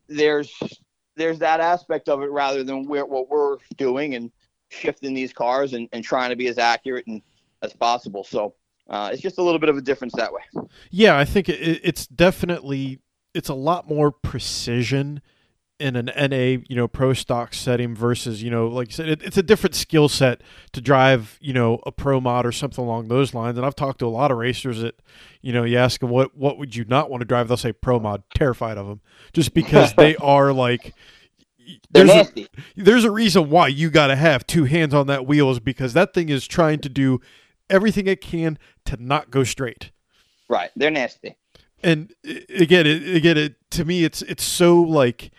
there's 0.10 0.53
there's 1.15 1.39
that 1.39 1.62
aspect 1.62 2.10
of 2.10 2.21
it 2.21 2.29
rather 2.29 2.62
than 2.65 2.86
we're, 2.86 3.05
what 3.05 3.29
we're 3.29 3.55
doing 3.77 4.15
and 4.15 4.32
shifting 4.67 5.13
these 5.13 5.32
cars 5.32 5.71
and, 5.71 5.88
and 5.93 6.03
trying 6.03 6.29
to 6.29 6.36
be 6.36 6.47
as 6.47 6.58
accurate 6.58 7.08
and 7.08 7.21
as 7.62 7.71
possible. 7.71 8.25
So 8.25 8.53
uh, 8.89 9.12
it's 9.13 9.21
just 9.21 9.38
a 9.38 9.41
little 9.41 9.60
bit 9.60 9.69
of 9.69 9.77
a 9.77 9.82
difference 9.82 10.13
that 10.17 10.34
way. 10.34 10.41
Yeah, 10.91 11.17
I 11.17 11.23
think 11.23 11.47
it, 11.47 11.79
it's 11.82 12.05
definitely 12.05 12.99
it's 13.34 13.47
a 13.47 13.53
lot 13.53 13.88
more 13.88 14.12
precision 14.12 15.21
in 15.80 15.96
an 15.96 16.06
NA, 16.08 16.62
you 16.68 16.76
know, 16.76 16.88
pro 16.88 17.13
stock 17.13 17.54
setting 17.54 17.96
versus, 17.96 18.44
you 18.44 18.52
know, 18.52 18.68
like 18.68 18.89
you 18.89 18.94
said, 18.94 19.10
it, 19.10 19.24
it's 19.24 19.38
a 19.38 19.44
different 19.44 19.76
skill 19.76 20.10
set 20.10 20.42
to 20.74 20.82
drive, 20.82 21.38
you 21.42 21.54
know, 21.54 21.80
a 21.86 21.92
pro 21.92 22.20
mod 22.20 22.46
or 22.46 22.52
something 22.52 22.84
along 22.84 23.08
those 23.08 23.34
lines. 23.34 23.58
And 23.58 23.65
I've 23.65 23.76
talked 23.76 24.00
to 24.00 24.06
a 24.06 24.10
lot 24.10 24.32
of 24.32 24.38
racers 24.38 24.82
that, 24.82 25.00
you 25.42 25.54
know, 25.54 25.63
you 25.63 25.78
ask 25.78 26.02
them 26.02 26.10
what 26.10 26.36
what 26.36 26.58
would 26.58 26.76
you 26.76 26.86
not 26.86 27.10
want 27.10 27.22
to 27.22 27.26
drive, 27.26 27.48
they'll 27.48 27.58
say 27.58 27.72
pro 27.72 28.00
mod, 28.00 28.24
terrified 28.36 28.78
of 28.78 28.88
them, 28.88 29.02
just 29.34 29.54
because 29.54 29.94
they 29.94 30.15
are 30.18 30.52
like. 30.54 30.94
There's 31.92 32.10
a, 32.10 32.48
there's 32.76 33.04
a 33.04 33.12
reason 33.12 33.52
why 33.52 33.68
you 33.68 33.92
got 33.92 34.08
to 34.08 34.15
have 34.15 34.48
two 34.48 34.63
hands 34.63 34.92
on 34.92 35.06
that 35.06 35.28
wheel 35.28 35.52
is 35.52 35.60
because 35.60 35.94
that 35.94 36.15
thing 36.15 36.30
is 36.30 36.48
trying 36.48 36.80
to 36.80 36.89
do 36.89 37.22
everything 37.70 38.08
it 38.08 38.22
can 38.22 38.58
to 38.86 38.98
not 38.98 39.30
go 39.30 39.44
straight. 39.44 39.92
Right, 40.48 40.72
they're 40.76 40.89
nasty. 40.89 41.36
And 41.84 42.12
again, 42.26 42.88
it, 42.88 43.15
again, 43.15 43.38
it, 43.38 43.56
to 43.72 43.86
me, 43.86 44.04
it's 44.04 44.24
it's 44.24 44.44
so 44.44 44.82
like 44.82 45.32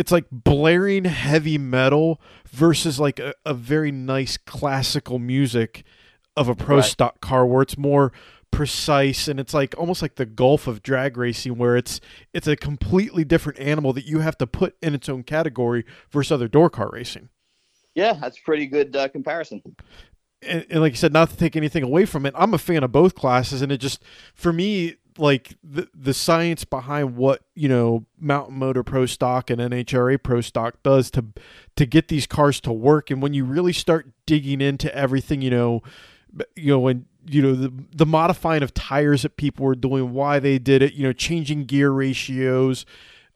it's 0.00 0.10
like 0.10 0.24
blaring 0.32 1.04
heavy 1.04 1.58
metal 1.58 2.22
versus 2.48 2.98
like 2.98 3.18
a, 3.18 3.34
a 3.44 3.52
very 3.52 3.92
nice 3.92 4.38
classical 4.38 5.18
music 5.18 5.84
of 6.38 6.48
a 6.48 6.54
pro 6.54 6.76
right. 6.76 6.84
stock 6.86 7.20
car 7.20 7.44
where 7.44 7.60
it's 7.60 7.76
more 7.76 8.10
precise 8.50 9.28
and 9.28 9.38
it's 9.38 9.52
like 9.52 9.74
almost 9.76 10.00
like 10.00 10.14
the 10.14 10.24
gulf 10.24 10.66
of 10.66 10.82
drag 10.82 11.18
racing 11.18 11.58
where 11.58 11.76
it's 11.76 12.00
it's 12.32 12.46
a 12.46 12.56
completely 12.56 13.24
different 13.24 13.58
animal 13.58 13.92
that 13.92 14.06
you 14.06 14.20
have 14.20 14.38
to 14.38 14.46
put 14.46 14.74
in 14.82 14.94
its 14.94 15.06
own 15.06 15.22
category 15.22 15.84
versus 16.10 16.32
other 16.32 16.48
door 16.48 16.70
car 16.70 16.88
racing 16.90 17.28
yeah 17.94 18.14
that's 18.14 18.38
pretty 18.38 18.66
good 18.66 18.96
uh, 18.96 19.06
comparison 19.08 19.62
and, 20.40 20.64
and, 20.70 20.80
like 20.80 20.92
you 20.92 20.96
said 20.96 21.12
not 21.12 21.28
to 21.28 21.36
take 21.36 21.56
anything 21.56 21.82
away 21.82 22.06
from 22.06 22.24
it 22.24 22.32
i'm 22.38 22.54
a 22.54 22.58
fan 22.58 22.82
of 22.82 22.90
both 22.90 23.14
classes 23.14 23.60
and 23.60 23.70
it 23.70 23.78
just 23.78 24.02
for 24.34 24.50
me 24.50 24.96
like 25.18 25.56
the 25.62 25.88
the 25.94 26.14
science 26.14 26.64
behind 26.64 27.16
what 27.16 27.42
you 27.54 27.68
know 27.68 28.04
Mountain 28.18 28.56
Motor 28.56 28.82
Pro 28.82 29.06
Stock 29.06 29.50
and 29.50 29.60
NHRA 29.60 30.22
Pro 30.22 30.40
Stock 30.40 30.82
does 30.82 31.10
to 31.12 31.24
to 31.76 31.86
get 31.86 32.08
these 32.08 32.26
cars 32.26 32.60
to 32.62 32.72
work. 32.72 33.10
And 33.10 33.22
when 33.22 33.34
you 33.34 33.44
really 33.44 33.72
start 33.72 34.08
digging 34.26 34.60
into 34.60 34.94
everything, 34.94 35.42
you 35.42 35.50
know, 35.50 35.82
you 36.56 36.68
know 36.68 36.80
when 36.80 37.06
you 37.26 37.42
know 37.42 37.54
the 37.54 37.72
the 37.94 38.06
modifying 38.06 38.62
of 38.62 38.74
tires 38.74 39.22
that 39.22 39.36
people 39.36 39.64
were 39.66 39.74
doing, 39.74 40.12
why 40.12 40.38
they 40.38 40.58
did 40.58 40.82
it, 40.82 40.94
you 40.94 41.02
know, 41.02 41.12
changing 41.12 41.64
gear 41.64 41.90
ratios, 41.90 42.86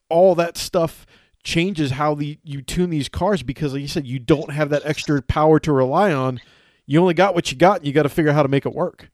all 0.09 0.35
that 0.35 0.57
stuff 0.57 1.07
changes 1.43 1.93
how 1.93 2.15
the 2.15 2.39
you 2.43 2.63
tune 2.63 2.89
these 2.89 3.09
cars 3.09 3.43
because 3.43 3.75
like 3.75 3.83
you 3.83 3.89
said 3.89 4.07
you 4.07 4.19
don't 4.19 4.51
have 4.51 4.71
that 4.71 4.81
extra 4.85 5.21
power 5.21 5.61
to 5.61 5.73
rely 5.73 6.11
on 6.11 6.41
you 6.87 6.99
only 6.99 7.13
got 7.13 7.35
what 7.35 7.53
you 7.53 7.59
got 7.59 7.79
and 7.79 7.87
you 7.87 7.93
got 7.93 8.05
to 8.05 8.09
figure 8.09 8.31
out 8.31 8.35
how 8.35 8.43
to 8.43 8.49
make 8.49 8.65
it 8.65 8.75
work 8.75 9.11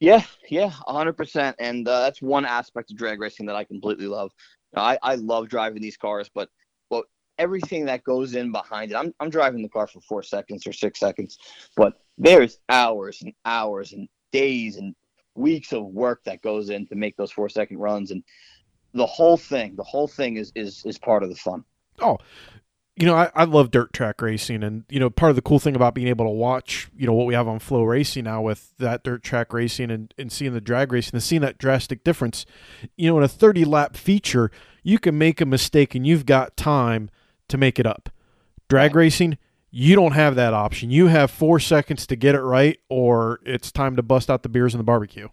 yeah 0.00 0.22
yeah 0.50 0.70
100% 0.88 1.54
and 1.58 1.88
uh, 1.88 2.00
that's 2.00 2.20
one 2.20 2.44
aspect 2.44 2.90
of 2.90 2.96
drag 2.96 3.20
racing 3.20 3.46
that 3.46 3.56
i 3.56 3.64
completely 3.64 4.06
love. 4.06 4.32
I, 4.76 4.98
I 5.02 5.14
love 5.16 5.48
driving 5.48 5.82
these 5.82 5.96
cars 5.96 6.30
but 6.34 6.48
but 6.90 7.04
everything 7.38 7.86
that 7.86 8.04
goes 8.04 8.34
in 8.34 8.52
behind 8.52 8.90
it 8.90 8.96
I'm, 8.96 9.14
I'm 9.20 9.30
driving 9.30 9.62
the 9.62 9.68
car 9.68 9.86
for 9.86 10.00
four 10.00 10.22
seconds 10.22 10.66
or 10.66 10.72
six 10.72 10.98
seconds 11.00 11.38
but 11.76 11.94
there's 12.18 12.58
hours 12.68 13.22
and 13.22 13.32
hours 13.44 13.92
and 13.92 14.08
days 14.32 14.76
and 14.76 14.94
weeks 15.34 15.72
of 15.72 15.84
work 15.86 16.22
that 16.24 16.42
goes 16.42 16.70
in 16.70 16.86
to 16.86 16.94
make 16.94 17.16
those 17.16 17.32
four 17.32 17.48
second 17.48 17.78
runs. 17.78 18.10
And 18.10 18.22
the 18.92 19.06
whole 19.06 19.36
thing, 19.36 19.74
the 19.76 19.84
whole 19.84 20.08
thing 20.08 20.36
is 20.36 20.52
is 20.54 20.82
is 20.84 20.98
part 20.98 21.22
of 21.22 21.30
the 21.30 21.36
fun. 21.36 21.64
Oh, 22.00 22.18
you 22.96 23.06
know, 23.06 23.14
I, 23.14 23.30
I 23.34 23.44
love 23.44 23.70
dirt 23.72 23.92
track 23.92 24.22
racing, 24.22 24.62
and 24.62 24.84
you 24.88 25.00
know, 25.00 25.10
part 25.10 25.30
of 25.30 25.36
the 25.36 25.42
cool 25.42 25.58
thing 25.58 25.74
about 25.74 25.94
being 25.94 26.06
able 26.06 26.26
to 26.26 26.30
watch, 26.30 26.88
you 26.96 27.06
know, 27.06 27.12
what 27.12 27.26
we 27.26 27.34
have 27.34 27.48
on 27.48 27.58
FloRacing 27.58 28.24
now 28.24 28.40
with 28.40 28.76
that 28.78 29.02
dirt 29.02 29.22
track 29.24 29.52
racing 29.52 29.90
and, 29.90 30.14
and 30.16 30.30
seeing 30.30 30.52
the 30.52 30.60
drag 30.60 30.92
racing 30.92 31.14
and 31.14 31.22
seeing 31.22 31.42
that 31.42 31.58
drastic 31.58 32.04
difference. 32.04 32.46
You 32.96 33.10
know, 33.10 33.18
in 33.18 33.24
a 33.24 33.28
30 33.28 33.64
lap 33.64 33.96
feature, 33.96 34.50
you 34.84 35.00
can 35.00 35.18
make 35.18 35.40
a 35.40 35.46
mistake 35.46 35.94
and 35.96 36.06
you've 36.06 36.24
got 36.24 36.56
time 36.56 37.10
to 37.48 37.58
make 37.58 37.80
it 37.80 37.86
up. 37.86 38.10
Drag 38.68 38.94
racing, 38.94 39.38
you 39.70 39.96
don't 39.96 40.12
have 40.12 40.36
that 40.36 40.54
option. 40.54 40.90
You 40.90 41.08
have 41.08 41.32
four 41.32 41.58
seconds 41.58 42.06
to 42.06 42.16
get 42.16 42.36
it 42.36 42.42
right, 42.42 42.78
or 42.88 43.40
it's 43.44 43.72
time 43.72 43.96
to 43.96 44.02
bust 44.04 44.30
out 44.30 44.44
the 44.44 44.48
beers 44.48 44.72
and 44.72 44.78
the 44.78 44.84
barbecue 44.84 45.28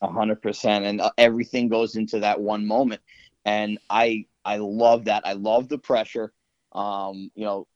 A 0.00 0.08
hundred 0.08 0.40
percent, 0.40 0.86
and 0.86 1.02
uh, 1.02 1.10
everything 1.18 1.68
goes 1.68 1.94
into 1.94 2.20
that 2.20 2.40
one 2.40 2.66
moment. 2.66 3.02
And 3.44 3.78
I 3.90 4.24
I 4.46 4.56
love 4.56 5.04
that. 5.04 5.26
I 5.26 5.34
love 5.34 5.68
the 5.68 5.76
pressure. 5.76 6.32
Um, 6.76 7.30
you 7.34 7.44
know, 7.44 7.66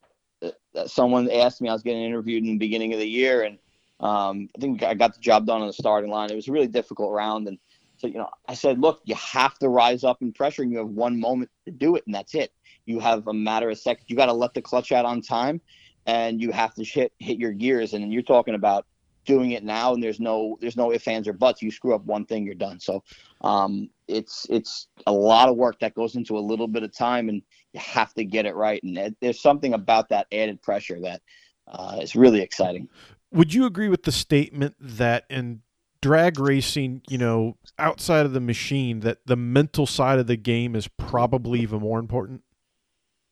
uh, 0.43 0.87
someone 0.87 1.31
asked 1.31 1.61
me 1.61 1.69
I 1.69 1.73
was 1.73 1.83
getting 1.83 2.03
interviewed 2.03 2.45
in 2.45 2.51
the 2.51 2.59
beginning 2.59 2.93
of 2.93 3.01
the 3.01 3.09
year, 3.09 3.43
and 3.43 3.59
um, 4.01 4.49
I 4.57 4.61
think 4.61 4.83
I 4.83 4.95
got 4.95 5.15
the 5.15 5.21
job 5.21 5.47
done 5.47 5.63
on 5.63 5.67
the 5.67 5.73
starting 5.73 6.11
line. 6.11 6.31
It 6.31 6.37
was 6.37 6.49
a 6.49 6.53
really 6.53 6.69
difficult 6.69 7.13
round, 7.13 7.49
and 7.49 7.59
so 7.97 8.07
you 8.07 8.15
know, 8.15 8.29
I 8.49 8.55
said, 8.55 8.79
look, 8.79 9.01
you 9.05 9.15
have 9.15 9.59
to 9.59 9.69
rise 9.69 10.05
up 10.05 10.23
in 10.23 10.33
pressure, 10.33 10.63
and 10.63 10.71
you 10.71 10.79
have 10.79 10.89
one 10.89 11.19
moment 11.19 11.51
to 11.67 11.73
do 11.73 11.97
it, 11.97 12.05
and 12.07 12.15
that's 12.15 12.35
it. 12.35 12.53
You 12.87 13.01
have 13.01 13.27
a 13.27 13.35
matter 13.35 13.71
of 13.71 13.79
seconds. 13.79 14.07
You 14.09 14.17
got 14.17 14.27
to 14.27 14.33
let 14.33 14.55
the 14.55 14.63
clutch 14.63 14.93
out 14.93 15.05
on 15.05 15.21
time, 15.21 15.61
and 16.07 16.41
you 16.41 16.53
have 16.53 16.75
to 16.75 16.85
hit 16.85 17.13
hit 17.19 17.39
your 17.39 17.53
gears. 17.53 17.95
And 17.95 18.13
you're 18.13 18.23
talking 18.23 18.55
about 18.55 18.87
doing 19.25 19.53
it 19.53 19.65
now 19.65 19.95
and 19.95 20.03
there's 20.03 20.21
no 20.21 20.57
there's 20.61 20.77
no 20.77 20.93
ifs 20.93 21.09
ands 21.09 21.29
or 21.29 21.33
buts. 21.33 21.63
You 21.63 21.71
screw 21.71 21.95
up 21.95 22.05
one 22.05 22.25
thing 22.25 22.45
you're 22.45 22.55
done. 22.55 22.81
So 22.81 23.03
um, 23.43 23.91
it's 24.09 24.47
it's 24.51 24.89
a 25.07 25.13
lot 25.13 25.49
of 25.49 25.57
work 25.57 25.79
that 25.81 25.95
goes 25.95 26.17
into 26.17 26.39
a 26.39 26.41
little 26.41 26.69
bit 26.69 26.83
of 26.83 26.93
time 26.97 27.29
and 27.29 27.43
you 27.73 27.81
have 27.81 28.15
to 28.15 28.25
get 28.25 28.47
it 28.47 28.55
right. 28.55 28.83
And 28.83 29.15
there's 29.21 29.41
something 29.41 29.75
about 29.75 30.09
that 30.09 30.27
added 30.33 30.63
pressure 30.63 31.01
that 31.03 31.23
uh, 31.69 31.99
is 32.01 32.17
really 32.17 32.41
exciting. 32.41 32.89
Would 33.33 33.55
you 33.55 33.67
agree 33.67 33.89
with 33.89 34.03
the 34.03 34.13
statement 34.13 34.75
that 34.81 35.25
in 35.31 35.63
drag 36.03 36.41
racing 36.41 37.03
you 37.11 37.19
know 37.19 37.59
outside 37.79 38.25
of 38.25 38.33
the 38.33 38.41
machine 38.41 39.01
that 39.01 39.19
the 39.27 39.37
mental 39.37 39.87
side 39.87 40.19
of 40.19 40.27
the 40.27 40.37
game 40.37 40.75
is 40.75 40.89
probably 40.89 41.61
even 41.61 41.81
more 41.81 41.99
important? 41.99 42.43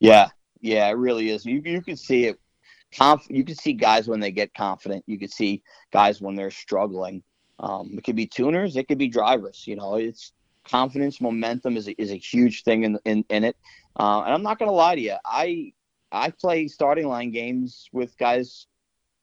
Yeah. 0.01 0.29
Yeah 0.61 0.88
it 0.88 0.96
really 0.96 1.31
is. 1.31 1.44
You, 1.44 1.62
you 1.64 1.83
can 1.83 1.96
see 1.96 2.27
it 2.27 2.38
conf- 2.92 3.31
you 3.31 3.44
can 3.44 3.57
see 3.57 3.72
guys 3.72 4.09
when 4.09 4.20
they 4.20 4.31
get 4.31 4.55
confident. 4.55 5.05
You 5.07 5.18
can 5.18 5.29
see 5.29 5.62
guys 5.92 6.20
when 6.20 6.35
they're 6.35 6.51
struggling. 6.51 7.22
Um, 7.61 7.90
it 7.96 8.05
could 8.05 8.16
be 8.16 8.27
tuners, 8.27 8.77
it 8.77 8.87
could 8.88 8.98
be 8.98 9.09
drivers. 9.09 9.64
You 9.66 9.77
know, 9.77 9.96
it's 9.96 10.33
confidence, 10.68 11.20
momentum 11.20 11.77
is 11.77 11.88
a, 11.88 12.01
is 12.01 12.12
a 12.12 12.16
huge 12.16 12.62
thing 12.62 12.85
in 12.85 12.98
in, 13.05 13.24
in 13.31 13.44
it. 13.44 13.57
Uh, 13.98 14.22
and 14.22 14.35
I'm 14.35 14.42
not 14.42 14.59
gonna 14.59 14.72
lie 14.72 14.94
to 14.94 15.01
you, 15.01 15.16
I 15.24 15.72
I 16.12 16.31
play 16.31 16.68
starting 16.68 17.09
line 17.09 17.31
games 17.31 17.88
with 17.92 18.16
guys 18.18 18.66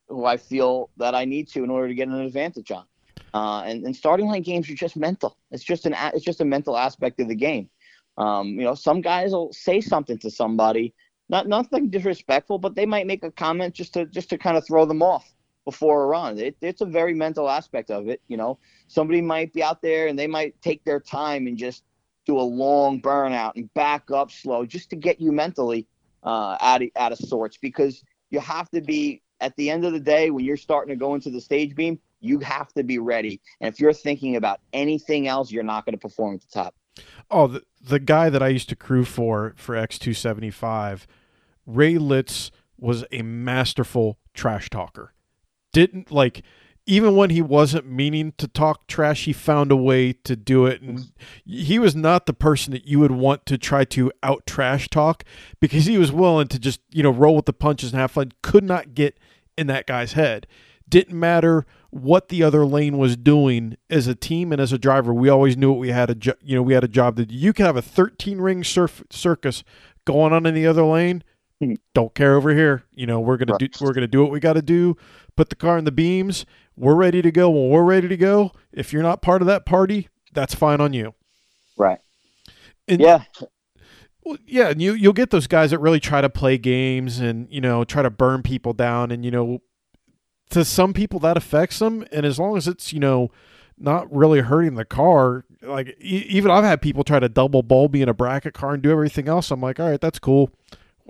who 0.08 0.26
I 0.26 0.38
feel 0.38 0.90
that 0.98 1.16
I 1.16 1.26
need 1.26 1.48
to 1.50 1.64
in 1.64 1.70
order 1.70 1.88
to 1.88 1.96
get 1.96 2.08
an 2.08 2.20
advantage 2.20 2.72
on. 2.72 2.86
Uh, 3.34 3.64
and, 3.66 3.84
and 3.84 3.96
starting 3.96 4.28
line 4.28 4.44
games 4.44 4.70
are 4.70 4.76
just 4.76 4.96
mental. 4.96 5.38
It's 5.52 5.64
just 5.64 5.86
an 5.86 5.96
it's 6.14 6.24
just 6.24 6.42
a 6.42 6.46
mental 6.46 6.78
aspect 6.78 7.20
of 7.20 7.28
the 7.28 7.36
game. 7.36 7.70
Um, 8.18 8.50
you 8.50 8.64
know, 8.64 8.76
some 8.76 9.02
guys 9.02 9.32
will 9.32 9.52
say 9.52 9.82
something 9.82 10.18
to 10.20 10.32
somebody 10.32 10.94
not 11.30 11.48
nothing 11.48 11.90
disrespectful, 11.90 12.60
but 12.60 12.76
they 12.76 12.86
might 12.86 13.08
make 13.08 13.24
a 13.24 13.32
comment 13.32 13.74
just 13.74 13.94
to 13.94 14.06
just 14.06 14.30
to 14.30 14.38
kind 14.38 14.58
of 14.58 14.66
throw 14.68 14.86
them 14.86 15.02
off 15.02 15.34
before 15.66 16.04
a 16.04 16.08
run. 16.08 16.38
It, 16.38 16.56
it's 16.62 16.82
a 16.82 16.86
very 16.86 17.14
mental 17.14 17.50
aspect 17.50 17.90
of 17.90 18.08
it. 18.08 18.22
You 18.28 18.38
know, 18.38 18.60
somebody 18.88 19.22
might 19.22 19.52
be 19.54 19.64
out 19.64 19.82
there 19.82 20.08
and 20.08 20.18
they 20.18 20.28
might 20.28 20.62
take 20.62 20.84
their 20.84 21.00
time 21.00 21.48
and 21.48 21.58
just 21.58 21.84
do 22.26 22.40
a 22.40 22.42
long 22.42 23.02
burnout 23.02 23.54
and 23.56 23.72
back 23.74 24.12
up 24.12 24.32
slow 24.32 24.66
just 24.66 24.90
to 24.90 24.96
get 24.96 25.22
you 25.22 25.32
mentally 25.32 25.88
uh, 26.24 26.58
out 26.60 26.82
of, 26.82 26.90
out 26.96 27.12
of 27.12 27.20
sorts 27.20 27.58
because 27.58 28.04
you 28.32 28.40
have 28.40 28.70
to 28.72 28.82
be 28.82 29.22
at 29.42 29.56
the 29.58 29.70
end 29.70 29.86
of 29.86 29.94
the 29.94 30.00
day 30.00 30.32
when 30.32 30.44
you're 30.44 30.58
starting 30.58 30.94
to 30.94 31.00
go 31.00 31.14
into 31.14 31.30
the 31.30 31.40
stage 31.40 31.76
beam 31.76 32.00
you 32.20 32.40
have 32.40 32.74
to 32.74 32.84
be 32.84 32.98
ready 32.98 33.40
and 33.62 33.72
if 33.72 33.80
you're 33.80 33.94
thinking 33.94 34.38
about 34.38 34.60
anything 34.74 35.28
else 35.28 35.52
you're 35.52 35.64
not 35.64 35.86
going 35.86 35.94
to 35.94 36.00
perform 36.00 36.34
at 36.34 36.42
the 36.42 36.48
top 36.52 36.74
Oh, 37.30 37.48
the, 37.48 37.64
the 37.82 38.00
guy 38.00 38.30
that 38.30 38.44
I 38.44 38.50
used 38.50 38.70
to 38.70 38.76
crew 38.76 39.06
for 39.06 39.54
for 39.58 39.76
X275, 39.76 41.06
Ray 41.66 41.98
Litz 41.98 42.52
was 42.78 43.06
a 43.12 43.22
masterful 43.22 44.18
trash 44.34 44.70
talker. 44.70 45.14
Didn't 45.74 46.12
like 46.12 46.44
even 46.88 47.16
when 47.16 47.32
he 47.32 47.42
wasn't 47.42 47.90
meaning 47.90 48.34
to 48.38 48.48
talk 48.48 48.86
trash, 48.86 49.26
he 49.26 49.34
found 49.34 49.72
a 49.72 49.76
way 49.76 50.14
to 50.14 50.36
do 50.36 50.66
it. 50.68 50.82
And 50.82 51.12
he 51.44 51.80
was 51.80 51.96
not 51.96 52.28
the 52.28 52.34
person 52.34 52.72
that 52.74 52.86
you 52.86 53.00
would 53.00 53.12
want 53.12 53.46
to 53.48 53.58
try 53.58 53.86
to 53.86 54.12
out 54.22 54.46
trash 54.46 54.88
talk 54.90 55.24
because 55.60 55.86
he 55.86 55.98
was 55.98 56.12
willing 56.12 56.48
to 56.50 56.60
just, 56.60 56.82
you 56.92 57.02
know, 57.02 57.10
roll 57.10 57.36
with 57.36 57.46
the 57.46 57.54
punches 57.54 57.92
and 57.92 58.00
have 58.00 58.12
fun. 58.12 58.34
Could 58.44 58.64
not 58.64 58.94
get 58.94 59.18
in 59.58 59.66
that 59.68 59.88
guy's 59.88 60.14
head. 60.14 60.46
Didn't 60.88 61.20
matter 61.20 61.66
what 61.90 62.30
the 62.30 62.44
other 62.44 62.66
lane 62.66 62.98
was 62.98 63.16
doing 63.16 63.78
as 63.90 64.08
a 64.08 64.16
team 64.16 64.52
and 64.52 64.62
as 64.62 64.74
a 64.74 64.78
driver. 64.78 65.14
We 65.14 65.30
always 65.30 65.56
knew 65.56 65.72
what 65.72 65.80
we 65.80 65.90
had 65.90 66.10
a 66.10 66.16
jo- 66.16 66.34
you 66.42 66.56
know 66.56 66.62
we 66.62 66.74
had 66.74 66.84
a 66.84 66.90
job 66.90 67.16
that 67.16 67.32
you 67.32 67.54
can 67.54 67.66
have 67.66 67.78
a 67.78 67.82
13 67.82 68.40
ring 68.40 68.64
surf 68.64 69.04
circus 69.10 69.64
going 70.06 70.34
on 70.34 70.46
in 70.46 70.54
the 70.54 70.68
other 70.68 70.84
lane. 70.84 71.24
Hmm. 71.60 71.76
Don't 71.94 72.14
care 72.14 72.36
over 72.36 72.54
here. 72.54 72.84
You 72.94 73.06
know 73.06 73.20
we're 73.20 73.38
gonna 73.38 73.58
do 73.58 73.68
we're 73.82 73.94
gonna 73.94 74.08
do 74.08 74.22
what 74.22 74.32
we 74.32 74.40
got 74.40 74.54
to 74.54 74.62
do. 74.62 74.98
Put 75.36 75.50
the 75.50 75.56
car 75.56 75.78
in 75.78 75.86
the 75.86 75.92
beams. 75.92 76.46
We're 76.76 76.96
ready 76.96 77.22
to 77.22 77.32
go. 77.32 77.50
When 77.50 77.70
we're 77.70 77.84
ready 77.84 78.08
to 78.08 78.18
go, 78.18 78.52
if 78.72 78.92
you're 78.92 79.04
not 79.04 79.22
part 79.22 79.42
of 79.42 79.48
that 79.48 79.66
party, 79.66 80.10
that's 80.34 80.54
fine 80.54 80.82
on 80.82 80.92
you. 80.94 81.14
Right. 81.78 82.00
And, 82.88 83.02
yeah. 83.02 83.24
Well, 84.24 84.38
yeah, 84.46 84.70
and 84.70 84.82
you 84.82 84.94
you'll 84.94 85.14
get 85.14 85.30
those 85.30 85.48
guys 85.48 85.72
that 85.72 85.80
really 85.80 86.00
try 86.00 86.20
to 86.20 86.30
play 86.30 86.58
games 86.58 87.20
and 87.20 87.48
you 87.50 87.62
know 87.62 87.84
try 87.84 88.02
to 88.02 88.10
burn 88.10 88.44
people 88.44 88.74
down 88.74 89.12
and 89.12 89.24
you 89.24 89.32
know 89.32 89.62
to 90.50 90.64
some 90.64 90.94
people 90.94 91.20
that 91.20 91.38
affects 91.38 91.80
them 91.80 92.06
and 92.12 92.26
as 92.26 92.40
long 92.40 92.58
as 92.58 92.68
it's 92.68 92.94
you 92.94 93.00
know 93.00 93.32
not 93.78 94.14
really 94.14 94.40
hurting 94.40 94.76
the 94.76 94.86
car 94.86 95.44
like 95.62 95.98
e- 96.00 96.26
even 96.30 96.52
i've 96.52 96.64
had 96.64 96.82
people 96.82 97.04
try 97.04 97.20
to 97.20 97.28
double 97.28 97.64
bulb 97.64 97.94
me 97.94 98.02
in 98.02 98.10
a 98.10 98.14
bracket 98.14 98.54
car 98.54 98.74
and 98.74 98.84
do 98.84 98.92
everything 98.92 99.28
else. 99.28 99.52
I'm 99.52 99.62
like 99.62 99.80
all 99.80 99.90
right 99.90 100.00
that's 100.00 100.20
cool. 100.20 100.52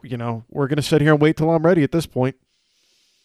You 0.03 0.17
know 0.17 0.43
we're 0.49 0.67
going 0.67 0.77
to 0.77 0.81
sit 0.81 1.01
here 1.01 1.13
and 1.13 1.21
wait 1.21 1.37
till 1.37 1.49
i'm 1.51 1.65
ready 1.65 1.83
at 1.83 1.91
this 1.91 2.05
point. 2.05 2.35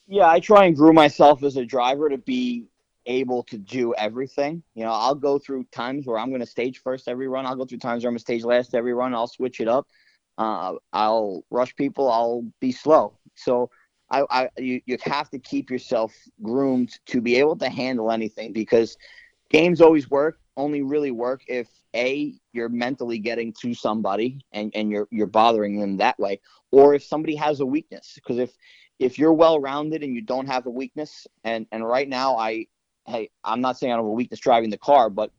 Yeah 0.07 0.29
i 0.29 0.41
try 0.41 0.67
and 0.67 0.77
groom 0.77 0.95
myself 0.95 1.43
as 1.43 1.57
a 1.57 1.65
driver 1.65 2.09
to 2.09 2.19
be 2.19 2.67
able 3.07 3.43
to 3.45 3.57
do 3.57 3.95
everything. 3.95 4.63
You 4.75 4.85
know 4.85 4.93
i'll 4.93 5.15
go 5.15 5.39
through 5.39 5.65
times 5.73 6.07
where 6.07 6.19
i'm 6.19 6.29
going 6.29 6.41
to 6.41 6.47
stage 6.47 6.83
first 6.83 7.09
every 7.09 7.29
run. 7.29 7.47
I'll 7.47 7.57
go 7.57 7.65
through 7.65 7.79
times 7.79 8.03
where 8.03 8.09
i'm 8.09 8.13
going 8.13 8.19
to 8.19 8.23
stage 8.23 8.45
last 8.45 8.75
every 8.75 8.93
run. 8.93 9.15
I'll 9.15 9.27
switch 9.27 9.61
it 9.61 9.69
up. 9.69 9.87
Uh, 10.37 10.75
i'll 10.93 11.45
rush 11.51 11.75
people. 11.77 12.11
I'll 12.11 12.45
be 12.61 12.73
slow. 12.73 13.15
So 13.37 13.71
I, 14.11 14.25
I 14.31 14.49
you, 14.59 14.81
you 14.87 14.97
have 15.03 15.31
to 15.31 15.39
keep 15.39 15.71
yourself 15.71 16.15
groomed 16.43 16.99
to 17.07 17.21
be 17.21 17.37
able 17.37 17.57
to 17.57 17.69
handle 17.69 18.11
anything 18.11 18.53
because 18.53 18.97
games 19.51 19.81
always 19.81 20.11
work 20.11 20.39
only 20.57 20.83
really 20.83 21.11
work 21.11 21.43
if 21.49 21.69
a 21.95 22.35
you're 22.53 22.69
mentally 22.69 23.19
getting 23.19 23.53
to 23.61 23.75
somebody 23.75 24.41
and, 24.53 24.71
and 24.75 24.91
you're 24.91 25.09
you're 25.11 25.27
bothering 25.27 25.79
them 25.79 25.97
that 25.97 26.19
way 26.19 26.41
or 26.71 26.95
if 26.95 27.03
somebody 27.03 27.35
has 27.35 27.61
a 27.61 27.67
weakness. 27.67 28.13
Because 28.15 28.39
if 28.39 28.53
if 29.01 29.19
you're 29.19 29.33
well 29.33 29.59
rounded 29.59 30.05
and 30.05 30.15
you 30.15 30.21
don't 30.21 30.47
have 30.47 30.67
a 30.67 30.71
weakness 30.71 31.27
and 31.43 31.67
and 31.73 31.85
right 31.85 32.09
now 32.09 32.37
i 32.37 32.67
hey 33.07 33.31
i'm 33.43 33.61
not 33.61 33.79
saying 33.79 33.93
i 33.93 33.97
have 33.97 34.05
a 34.05 34.09
weakness 34.09 34.39
driving 34.39 34.71
the 34.71 34.79
car 34.79 35.11
but 35.11 35.33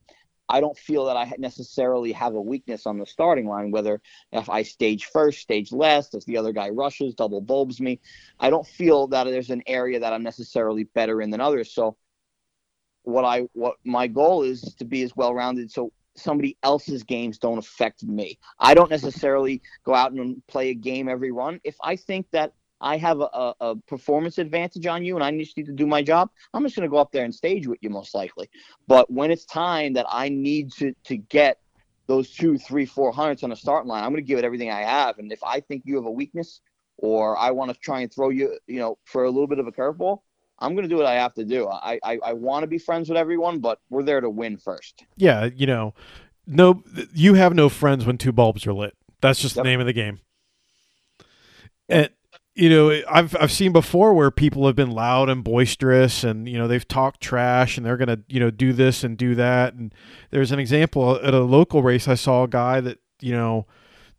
I 0.52 0.60
don't 0.60 0.78
feel 0.78 1.06
that 1.06 1.16
I 1.16 1.32
necessarily 1.38 2.12
have 2.12 2.36
a 2.36 2.42
weakness 2.42 2.86
on 2.86 3.00
the 3.00 3.06
starting 3.06 3.48
line, 3.48 3.72
whether 3.72 4.02
if 4.34 4.50
I 4.50 4.64
stage 4.64 5.06
first, 5.06 5.40
stage 5.40 5.72
last, 5.72 6.14
if 6.14 6.26
the 6.26 6.38
other 6.38 6.52
guy 6.52 6.70
rushes, 6.70 7.16
double 7.16 7.40
bulbs 7.40 7.80
me. 7.80 8.02
I 8.38 8.50
don't 8.50 8.68
feel 8.68 9.08
that 9.08 9.24
there's 9.24 9.50
an 9.50 9.64
area 9.66 10.02
that 10.02 10.12
I'm 10.12 10.24
necessarily 10.24 10.84
better 10.84 11.22
in 11.22 11.30
than 11.30 11.40
others. 11.40 11.74
So 11.74 11.96
what 13.04 13.24
I 13.24 13.48
what 13.54 13.78
my 13.86 14.08
goal 14.08 14.44
is 14.44 14.62
to 14.80 14.86
be 14.86 15.04
as 15.04 15.16
well 15.16 15.34
rounded 15.34 15.72
so 15.72 15.94
somebody 16.18 16.58
else's 16.64 17.04
games 17.04 17.38
don't 17.38 17.58
affect 17.58 18.04
me. 18.04 18.38
I 18.60 18.74
don't 18.74 18.92
necessarily 18.92 19.62
go 19.86 19.96
out 19.96 20.12
and 20.12 20.46
play 20.48 20.70
a 20.70 20.74
game 20.74 21.08
every 21.08 21.32
run. 21.32 21.62
If 21.64 21.78
I 21.82 21.96
think 21.96 22.28
that 22.32 22.52
I 22.82 22.98
have 22.98 23.22
a, 23.22 23.54
a, 23.62 23.76
performance 23.88 24.38
advantage 24.38 24.86
on 24.88 25.04
you 25.06 25.16
and 25.16 25.24
I 25.24 25.32
just 25.38 25.56
need 25.56 25.68
to 25.68 25.72
do 25.72 25.86
my 25.86 26.02
job, 26.02 26.30
I'm 26.54 26.64
just 26.64 26.76
going 26.76 26.88
to 26.88 26.92
go 26.92 26.98
up 26.98 27.12
there 27.12 27.24
and 27.24 27.34
stage 27.34 27.68
with 27.68 27.80
you 27.82 27.90
most 27.90 28.14
likely. 28.14 28.50
But 28.88 29.10
when 29.12 29.32
it's 29.32 29.46
time 29.46 29.94
that 29.94 30.06
I 30.10 30.30
need 30.30 30.72
to, 30.74 30.94
to 31.06 31.18
get 31.18 31.60
those 32.08 32.32
two, 32.32 32.58
three, 32.58 32.86
four 32.86 33.14
hundreds 33.14 33.44
on 33.44 33.52
the 33.52 33.56
start 33.56 33.86
line, 33.86 34.04
I'm 34.04 34.10
going 34.10 34.24
to 34.24 34.28
give 34.28 34.40
it 34.40 34.46
everything 34.46 34.72
I 34.72 34.82
have. 34.82 35.20
And 35.20 35.32
if 35.32 35.44
I 35.44 35.60
think 35.62 35.84
you 35.86 35.96
have 35.96 36.06
a 36.06 36.12
weakness 36.12 36.62
or 36.98 37.38
I 37.38 37.52
want 37.52 37.72
to 37.72 37.80
try 37.80 38.02
and 38.02 38.12
throw 38.14 38.30
you, 38.30 38.58
you 38.68 38.80
know, 38.80 38.98
for 39.06 39.24
a 39.24 39.30
little 39.30 39.48
bit 39.48 39.60
of 39.60 39.68
a 39.68 39.72
curveball, 39.72 40.20
I'm 40.60 40.76
going 40.76 40.84
to 40.84 40.90
do 40.90 40.98
what 40.98 41.08
I 41.08 41.16
have 41.16 41.34
to 41.36 41.46
do. 41.46 41.68
I, 41.68 42.00
I, 42.04 42.20
I 42.24 42.34
want 42.34 42.64
to 42.64 42.68
be 42.68 42.78
friends 42.78 43.10
with 43.10 43.18
everyone, 43.18 43.60
but 43.60 43.80
we're 43.90 44.04
there 44.04 44.22
to 44.22 44.30
win 44.30 44.58
first. 44.58 45.04
Yeah, 45.18 45.50
you 45.56 45.66
know, 45.66 45.96
no, 46.46 46.84
you 47.14 47.34
have 47.34 47.54
no 47.56 47.68
friends 47.68 48.06
when 48.06 48.18
two 48.18 48.32
bulbs 48.32 48.68
are 48.68 48.74
lit. 48.74 48.96
That's 49.22 49.40
just 49.40 49.56
yep. 49.56 49.64
the 49.64 49.70
name 49.70 49.80
of 49.80 49.88
the 49.88 49.94
game. 49.94 50.20
And 51.90 52.10
you 52.54 52.70
know, 52.70 53.02
I've 53.10 53.36
I've 53.40 53.52
seen 53.52 53.72
before 53.72 54.14
where 54.14 54.30
people 54.30 54.66
have 54.66 54.76
been 54.76 54.92
loud 54.92 55.30
and 55.30 55.44
boisterous, 55.44 56.24
and 56.24 56.50
you 56.50 56.58
know 56.58 56.68
they've 56.68 56.88
talked 56.88 57.22
trash, 57.22 57.78
and 57.78 57.86
they're 57.86 57.98
gonna 57.98 58.20
you 58.28 58.40
know 58.40 58.52
do 58.52 58.74
this 58.74 59.04
and 59.04 59.18
do 59.18 59.36
that. 59.36 59.74
And 59.74 59.94
there's 60.32 60.52
an 60.52 60.60
example 60.60 61.16
at 61.24 61.34
a 61.34 61.40
local 61.40 61.82
race. 61.82 62.08
I 62.08 62.16
saw 62.16 62.44
a 62.44 62.48
guy 62.50 62.82
that 62.82 63.00
you 63.22 63.34
know 63.34 63.68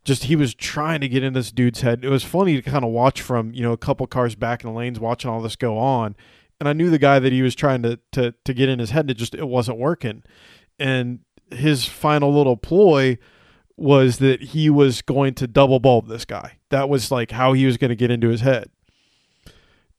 just 0.03 0.25
he 0.25 0.35
was 0.35 0.55
trying 0.55 1.01
to 1.01 1.07
get 1.07 1.23
in 1.23 1.33
this 1.33 1.51
dude's 1.51 1.81
head. 1.81 2.03
It 2.03 2.09
was 2.09 2.23
funny 2.23 2.55
to 2.55 2.61
kind 2.61 2.83
of 2.83 2.91
watch 2.91 3.21
from 3.21 3.53
you 3.53 3.61
know 3.61 3.71
a 3.71 3.77
couple 3.77 4.07
cars 4.07 4.33
back 4.33 4.63
in 4.63 4.69
the 4.69 4.75
lanes, 4.75 4.99
watching 4.99 5.29
all 5.29 5.41
this 5.41 5.55
go 5.55 5.77
on, 5.77 6.15
and 6.59 6.67
I 6.67 6.73
knew 6.73 6.89
the 6.89 6.97
guy 6.97 7.19
that 7.19 7.31
he 7.31 7.43
was 7.43 7.53
trying 7.53 7.83
to 7.83 7.99
to 8.13 8.33
to 8.45 8.53
get 8.53 8.67
in 8.67 8.79
his 8.79 8.89
head. 8.89 9.01
And 9.01 9.11
it 9.11 9.17
just 9.17 9.35
it 9.35 9.47
wasn't 9.47 9.77
working, 9.77 10.23
and 10.79 11.19
his 11.51 11.85
final 11.85 12.33
little 12.33 12.57
ploy 12.57 13.19
was 13.75 14.17
that 14.19 14.41
he 14.41 14.69
was 14.69 15.01
going 15.01 15.33
to 15.35 15.47
double 15.47 15.79
bulb 15.79 16.07
this 16.07 16.25
guy. 16.25 16.57
That 16.69 16.89
was 16.89 17.11
like 17.11 17.31
how 17.31 17.53
he 17.53 17.65
was 17.65 17.77
going 17.77 17.89
to 17.89 17.95
get 17.95 18.11
into 18.11 18.29
his 18.29 18.41
head. 18.41 18.69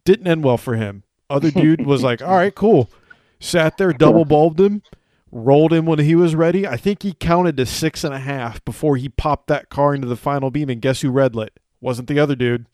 Didn't 0.04 0.28
end 0.28 0.44
well 0.44 0.58
for 0.58 0.76
him. 0.76 1.02
Other 1.28 1.50
dude 1.52 1.86
was 1.86 2.02
like, 2.02 2.22
"All 2.22 2.36
right, 2.36 2.54
cool." 2.54 2.90
Sat 3.40 3.76
there, 3.76 3.92
double 3.92 4.24
bulbed 4.24 4.60
him, 4.60 4.82
rolled 5.30 5.72
him 5.72 5.84
when 5.86 5.98
he 5.98 6.14
was 6.14 6.34
ready. 6.34 6.66
I 6.66 6.76
think 6.76 7.02
he 7.02 7.12
counted 7.12 7.56
to 7.56 7.66
six 7.66 8.04
and 8.04 8.14
a 8.14 8.18
half 8.18 8.64
before 8.64 8.96
he 8.96 9.08
popped 9.08 9.48
that 9.48 9.68
car 9.68 9.94
into 9.94 10.06
the 10.06 10.16
final 10.16 10.50
beam. 10.50 10.70
And 10.70 10.80
guess 10.80 11.02
who 11.02 11.10
red 11.10 11.34
lit? 11.34 11.58
Wasn't 11.80 12.08
the 12.08 12.18
other 12.18 12.36
dude. 12.36 12.66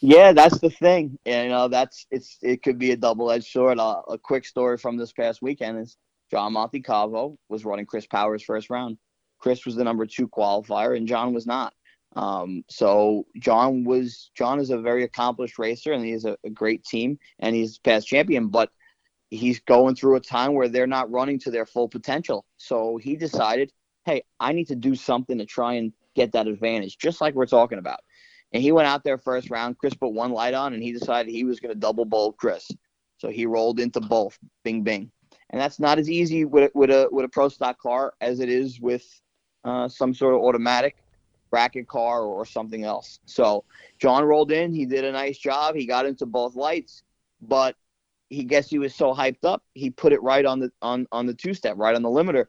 Yeah, 0.00 0.32
that's 0.32 0.58
the 0.60 0.70
thing. 0.70 1.18
And, 1.26 1.44
you 1.44 1.50
know, 1.50 1.68
that's 1.68 2.06
it's 2.10 2.38
it 2.42 2.62
could 2.62 2.78
be 2.78 2.92
a 2.92 2.96
double 2.96 3.30
edged 3.30 3.50
sword. 3.50 3.78
Uh, 3.78 4.02
a 4.08 4.18
quick 4.18 4.44
story 4.44 4.78
from 4.78 4.96
this 4.96 5.12
past 5.12 5.42
weekend 5.42 5.78
is 5.78 5.96
John 6.30 6.54
Montecalvo 6.54 7.36
was 7.48 7.64
running 7.64 7.86
Chris 7.86 8.06
Powers 8.06 8.42
first 8.42 8.70
round. 8.70 8.98
Chris 9.38 9.64
was 9.64 9.76
the 9.76 9.84
number 9.84 10.06
two 10.06 10.28
qualifier, 10.28 10.96
and 10.96 11.06
John 11.06 11.34
was 11.34 11.46
not. 11.46 11.74
Um, 12.16 12.64
so 12.68 13.26
John 13.38 13.84
was 13.84 14.30
John 14.34 14.58
is 14.58 14.70
a 14.70 14.78
very 14.78 15.04
accomplished 15.04 15.58
racer, 15.58 15.92
and 15.92 16.04
he 16.04 16.12
has 16.12 16.24
a, 16.24 16.36
a 16.44 16.50
great 16.50 16.84
team, 16.84 17.18
and 17.38 17.54
he's 17.54 17.78
past 17.78 18.08
champion. 18.08 18.48
But 18.48 18.70
he's 19.30 19.60
going 19.60 19.94
through 19.94 20.16
a 20.16 20.20
time 20.20 20.54
where 20.54 20.68
they're 20.68 20.86
not 20.86 21.10
running 21.10 21.38
to 21.40 21.50
their 21.50 21.66
full 21.66 21.88
potential. 21.88 22.46
So 22.56 22.96
he 22.96 23.16
decided, 23.16 23.72
hey, 24.04 24.22
I 24.40 24.52
need 24.52 24.68
to 24.68 24.76
do 24.76 24.94
something 24.94 25.36
to 25.38 25.44
try 25.44 25.74
and 25.74 25.92
get 26.14 26.32
that 26.32 26.46
advantage, 26.46 26.96
just 26.96 27.20
like 27.20 27.34
we're 27.34 27.46
talking 27.46 27.78
about. 27.78 28.00
And 28.52 28.62
he 28.62 28.72
went 28.72 28.88
out 28.88 29.04
there 29.04 29.18
first 29.18 29.50
round. 29.50 29.76
Chris 29.76 29.94
put 29.94 30.12
one 30.12 30.32
light 30.32 30.54
on, 30.54 30.72
and 30.72 30.82
he 30.82 30.92
decided 30.92 31.30
he 31.30 31.44
was 31.44 31.60
going 31.60 31.74
to 31.74 31.78
double 31.78 32.06
bulb 32.06 32.36
Chris. 32.38 32.70
So 33.18 33.28
he 33.28 33.44
rolled 33.44 33.80
into 33.80 34.00
both, 34.00 34.38
bing 34.62 34.82
bing, 34.82 35.10
and 35.50 35.60
that's 35.60 35.80
not 35.80 35.98
as 35.98 36.08
easy 36.08 36.44
with 36.44 36.70
with 36.74 36.90
a 36.90 37.08
with 37.10 37.24
a 37.24 37.28
pro 37.28 37.48
stock 37.48 37.78
car 37.78 38.14
as 38.20 38.40
it 38.40 38.48
is 38.48 38.80
with 38.80 39.04
uh, 39.66 39.88
some 39.88 40.14
sort 40.14 40.34
of 40.34 40.40
automatic 40.40 40.96
bracket 41.50 41.86
car 41.88 42.22
or, 42.22 42.40
or 42.40 42.46
something 42.46 42.84
else. 42.84 43.20
So 43.26 43.64
John 43.98 44.24
rolled 44.24 44.52
in. 44.52 44.72
He 44.72 44.86
did 44.86 45.04
a 45.04 45.12
nice 45.12 45.38
job. 45.38 45.74
He 45.74 45.86
got 45.86 46.06
into 46.06 46.24
both 46.26 46.56
lights, 46.56 47.02
but 47.42 47.76
he 48.28 48.44
guess 48.44 48.68
he 48.68 48.78
was 48.78 48.94
so 48.94 49.14
hyped 49.14 49.44
up, 49.44 49.62
he 49.74 49.90
put 49.90 50.12
it 50.12 50.22
right 50.22 50.44
on 50.44 50.58
the 50.58 50.72
on 50.82 51.06
on 51.12 51.26
the 51.26 51.34
two 51.34 51.54
step, 51.54 51.74
right 51.76 51.94
on 51.94 52.02
the 52.02 52.08
limiter, 52.08 52.46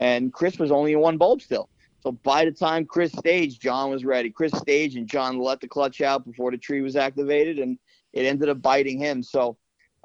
and 0.00 0.32
Chris 0.32 0.58
was 0.58 0.70
only 0.70 0.92
in 0.92 1.00
one 1.00 1.18
bulb 1.18 1.40
still. 1.40 1.68
So 2.00 2.12
by 2.12 2.44
the 2.44 2.50
time 2.50 2.86
Chris 2.86 3.12
staged, 3.12 3.60
John 3.60 3.90
was 3.90 4.04
ready. 4.04 4.30
Chris 4.30 4.52
staged 4.56 4.96
and 4.96 5.06
John 5.06 5.38
let 5.38 5.60
the 5.60 5.68
clutch 5.68 6.00
out 6.00 6.24
before 6.24 6.50
the 6.50 6.58
tree 6.58 6.80
was 6.80 6.96
activated, 6.96 7.58
and 7.58 7.78
it 8.12 8.24
ended 8.24 8.48
up 8.48 8.62
biting 8.62 8.98
him. 8.98 9.22
So 9.22 9.58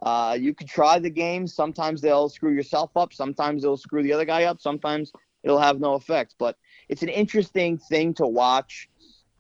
uh, 0.04 0.38
you 0.40 0.54
could 0.54 0.68
try 0.68 1.00
the 1.00 1.10
game. 1.10 1.48
Sometimes 1.48 2.02
they'll 2.02 2.30
screw 2.30 2.54
yourself 2.54 2.96
up. 2.98 3.14
Sometimes 3.14 3.64
they'll 3.64 3.78
screw 3.78 4.04
the 4.04 4.14
other 4.14 4.26
guy 4.26 4.44
up. 4.44 4.60
Sometimes 4.60 5.12
it'll 5.46 5.60
have 5.60 5.80
no 5.80 5.94
effect. 5.94 6.36
But 6.38 6.58
it's 6.90 7.04
an 7.04 7.10
interesting 7.10 7.78
thing 7.78 8.14
to 8.16 8.28
watch. 8.28 8.90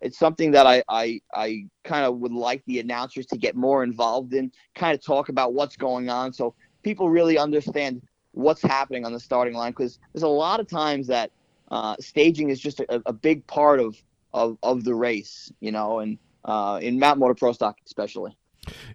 It's 0.01 0.18
something 0.18 0.51
that 0.51 0.68
I, 0.68 0.84
I, 0.88 1.20
I 1.34 1.66
kind 1.84 2.06
of 2.06 2.20
would 2.20 2.32
like 2.32 2.64
the 2.68 2.80
announcers 2.80 3.26
to 3.28 3.38
get 3.38 3.56
more 3.56 3.84
involved 3.84 4.34
in, 4.34 4.51
kind 4.76 4.93
of 4.93 5.03
talk 5.03 5.30
about 5.30 5.53
what's 5.53 5.76
going 5.76 6.10
on 6.10 6.32
so 6.32 6.53
people 6.84 7.10
really 7.10 7.38
understand 7.38 8.01
what's 8.32 8.62
happening 8.62 9.03
on 9.06 9.14
the 9.14 9.20
starting 9.20 9.56
line. 9.56 9.72
Because 9.72 9.99
there's 10.14 10.24
a 10.24 10.28
lot 10.28 10.60
of 10.60 10.70
times 10.70 11.08
that 11.08 11.32
uh, 11.72 11.95
staging 11.99 12.51
is 12.51 12.60
just 12.60 12.80
a, 12.82 13.01
a 13.06 13.14
big 13.14 13.45
part 13.47 13.80
of, 13.80 13.97
of, 14.34 14.58
of 14.62 14.84
the 14.84 14.93
race, 14.93 15.51
you 15.60 15.72
know, 15.72 15.99
and 15.99 16.20
uh, 16.43 16.80
in 16.82 16.99
Mount 16.99 17.20
Motor 17.20 17.34
Pro 17.34 17.51
Stock 17.51 17.78
especially. 17.86 18.38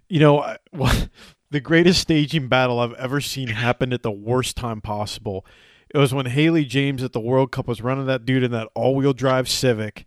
You 0.07 0.19
know, 0.19 0.55
the 1.51 1.59
greatest 1.59 1.99
staging 1.99 2.47
battle 2.47 2.79
I've 2.79 2.93
ever 2.93 3.19
seen 3.19 3.49
happen 3.49 3.91
at 3.91 4.03
the 4.03 4.11
worst 4.11 4.55
time 4.55 4.79
possible 4.79 5.45
it 5.93 5.97
was 5.97 6.13
when 6.13 6.25
Haley 6.25 6.65
James 6.65 7.03
at 7.03 7.11
the 7.11 7.19
World 7.19 7.51
Cup 7.51 7.67
was 7.67 7.81
running 7.81 8.05
that 8.05 8.25
dude 8.25 8.43
in 8.43 8.51
that 8.51 8.69
all 8.75 8.95
wheel 8.95 9.13
drive 9.13 9.49
Civic 9.49 10.05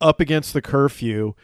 up 0.00 0.20
against 0.20 0.52
the 0.52 0.62
curfew. 0.62 1.34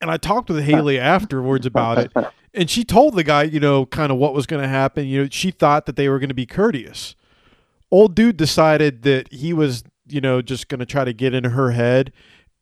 And 0.00 0.10
I 0.10 0.16
talked 0.16 0.50
with 0.50 0.64
Haley 0.64 0.98
afterwards 1.00 1.66
about 1.66 1.98
it. 1.98 2.12
And 2.54 2.68
she 2.68 2.84
told 2.84 3.14
the 3.14 3.24
guy, 3.24 3.44
you 3.44 3.60
know, 3.60 3.86
kind 3.86 4.12
of 4.12 4.18
what 4.18 4.34
was 4.34 4.46
going 4.46 4.62
to 4.62 4.68
happen. 4.68 5.06
You 5.06 5.22
know, 5.22 5.28
she 5.30 5.50
thought 5.50 5.86
that 5.86 5.96
they 5.96 6.08
were 6.08 6.18
going 6.18 6.28
to 6.28 6.34
be 6.34 6.46
courteous. 6.46 7.14
Old 7.90 8.14
dude 8.14 8.36
decided 8.36 9.02
that 9.02 9.32
he 9.32 9.52
was, 9.52 9.82
you 10.06 10.20
know, 10.20 10.42
just 10.42 10.68
going 10.68 10.80
to 10.80 10.86
try 10.86 11.04
to 11.04 11.12
get 11.12 11.34
in 11.34 11.44
her 11.44 11.70
head 11.70 12.12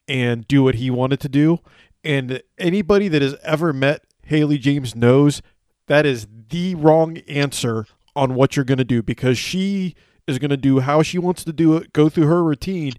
and 0.07 0.47
do 0.47 0.63
what 0.63 0.77
he 0.77 0.91
wanted 0.91 1.19
to 1.21 1.29
do. 1.29 1.59
And 2.05 2.43
anybody 2.59 3.09
that 3.09 3.23
has 3.23 3.35
ever 3.43 3.73
met 3.73 4.05
Haley 4.23 4.59
James 4.59 4.95
knows 4.95 5.43
that 5.89 6.07
is 6.07 6.29
the 6.49 6.75
wrong 6.77 7.19
answer 7.29 7.87
on 8.15 8.35
what 8.35 8.55
you're 8.55 8.65
going 8.65 8.79
to 8.79 8.85
do 8.85 9.03
because 9.03 9.39
she 9.39 9.95
is 10.27 10.39
going 10.39 10.51
to 10.51 10.57
do 10.57 10.81
how 10.81 11.03
she 11.03 11.19
wants 11.19 11.45
to 11.45 11.53
do 11.53 11.77
it, 11.77 11.93
go 11.93 12.09
through 12.09 12.27
her 12.27 12.43
routine, 12.43 12.95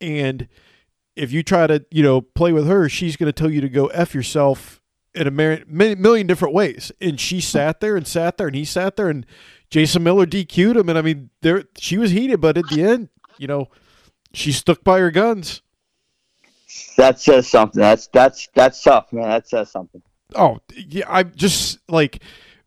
and 0.00 0.48
if 1.14 1.32
you 1.32 1.42
try 1.42 1.66
to 1.66 1.84
you 1.90 2.02
know 2.02 2.20
play 2.20 2.52
with 2.52 2.66
her, 2.66 2.88
she's 2.88 3.16
going 3.16 3.26
to 3.26 3.32
tell 3.32 3.50
you 3.50 3.60
to 3.60 3.68
go 3.68 3.86
f 3.88 4.14
yourself 4.14 4.80
in 5.14 5.26
a 5.26 5.30
million 5.30 6.26
different 6.26 6.54
ways. 6.54 6.92
And 7.00 7.18
she 7.18 7.40
sat 7.40 7.80
there 7.80 7.96
and 7.96 8.06
sat 8.06 8.36
there, 8.36 8.46
and 8.46 8.56
he 8.56 8.64
sat 8.64 8.96
there, 8.96 9.08
and 9.08 9.24
Jason 9.70 10.02
Miller 10.02 10.26
DQ'd 10.26 10.76
him. 10.76 10.88
And 10.88 10.98
I 10.98 11.02
mean, 11.02 11.30
there 11.40 11.64
she 11.78 11.98
was 11.98 12.10
heated, 12.10 12.40
but 12.40 12.58
at 12.58 12.68
the 12.68 12.82
end, 12.82 13.08
you 13.38 13.46
know, 13.46 13.68
she 14.32 14.52
stuck 14.52 14.84
by 14.84 14.98
her 15.00 15.10
guns. 15.10 15.62
That 16.96 17.18
says 17.18 17.48
something. 17.48 17.80
That's 17.80 18.06
that's 18.08 18.48
that's 18.54 18.82
tough, 18.82 19.12
man. 19.12 19.28
That 19.30 19.48
says 19.48 19.70
something. 19.70 20.02
Oh 20.34 20.58
yeah, 20.74 21.06
I 21.08 21.22
just 21.22 21.78
like 21.88 22.22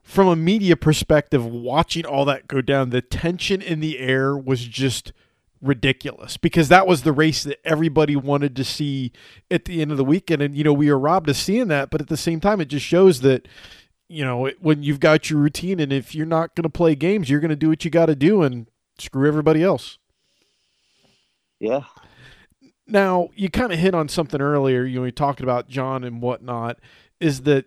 from 0.09 0.27
a 0.27 0.35
media 0.35 0.75
perspective, 0.75 1.45
watching 1.45 2.03
all 2.03 2.25
that 2.25 2.47
go 2.47 2.61
down, 2.61 2.89
the 2.89 2.99
tension 2.99 3.61
in 3.61 3.79
the 3.79 3.99
air 3.99 4.35
was 4.35 4.65
just 4.65 5.13
ridiculous 5.61 6.35
because 6.35 6.67
that 6.69 6.87
was 6.87 7.03
the 7.03 7.11
race 7.11 7.43
that 7.43 7.59
everybody 7.63 8.15
wanted 8.15 8.55
to 8.55 8.63
see 8.63 9.11
at 9.51 9.65
the 9.65 9.83
end 9.83 9.91
of 9.91 9.97
the 9.97 10.03
weekend. 10.03 10.41
And, 10.41 10.57
you 10.57 10.63
know, 10.63 10.73
we 10.73 10.89
were 10.89 10.97
robbed 10.97 11.29
of 11.29 11.35
seeing 11.35 11.67
that. 11.67 11.91
But 11.91 12.01
at 12.01 12.07
the 12.07 12.17
same 12.17 12.39
time, 12.39 12.59
it 12.59 12.69
just 12.69 12.87
shows 12.87 13.21
that, 13.21 13.47
you 14.07 14.25
know, 14.25 14.49
when 14.59 14.81
you've 14.81 14.99
got 14.99 15.29
your 15.29 15.39
routine 15.39 15.79
and 15.79 15.93
if 15.93 16.15
you're 16.15 16.25
not 16.25 16.55
going 16.55 16.63
to 16.63 16.69
play 16.69 16.95
games, 16.95 17.29
you're 17.29 17.39
going 17.39 17.49
to 17.49 17.55
do 17.55 17.69
what 17.69 17.85
you 17.85 17.91
got 17.91 18.07
to 18.07 18.15
do 18.15 18.41
and 18.41 18.65
screw 18.97 19.27
everybody 19.27 19.61
else. 19.61 19.99
Yeah. 21.59 21.83
Now, 22.87 23.29
you 23.35 23.51
kind 23.51 23.71
of 23.71 23.77
hit 23.77 23.93
on 23.93 24.09
something 24.09 24.41
earlier, 24.41 24.85
you 24.85 24.95
know, 24.95 25.03
we 25.03 25.11
talked 25.11 25.41
about 25.41 25.69
John 25.69 26.03
and 26.03 26.19
whatnot, 26.19 26.79
is 27.19 27.41
that 27.41 27.65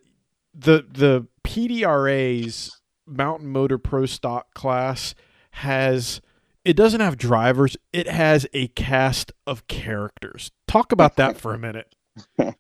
the 0.52 0.84
the 0.92 1.28
PDRA's 1.44 2.80
Mountain 3.06 3.48
Motor 3.48 3.78
Pro 3.78 4.06
Stock 4.06 4.54
class 4.54 5.14
has 5.52 6.20
it 6.64 6.76
doesn't 6.76 7.00
have 7.00 7.16
drivers, 7.16 7.76
it 7.92 8.08
has 8.08 8.46
a 8.52 8.68
cast 8.68 9.32
of 9.46 9.66
characters. 9.66 10.52
Talk 10.68 10.92
about 10.92 11.16
that 11.16 11.36
for 11.36 11.54
a 11.54 11.58
minute. 11.58 11.94
yeah, 12.38 12.54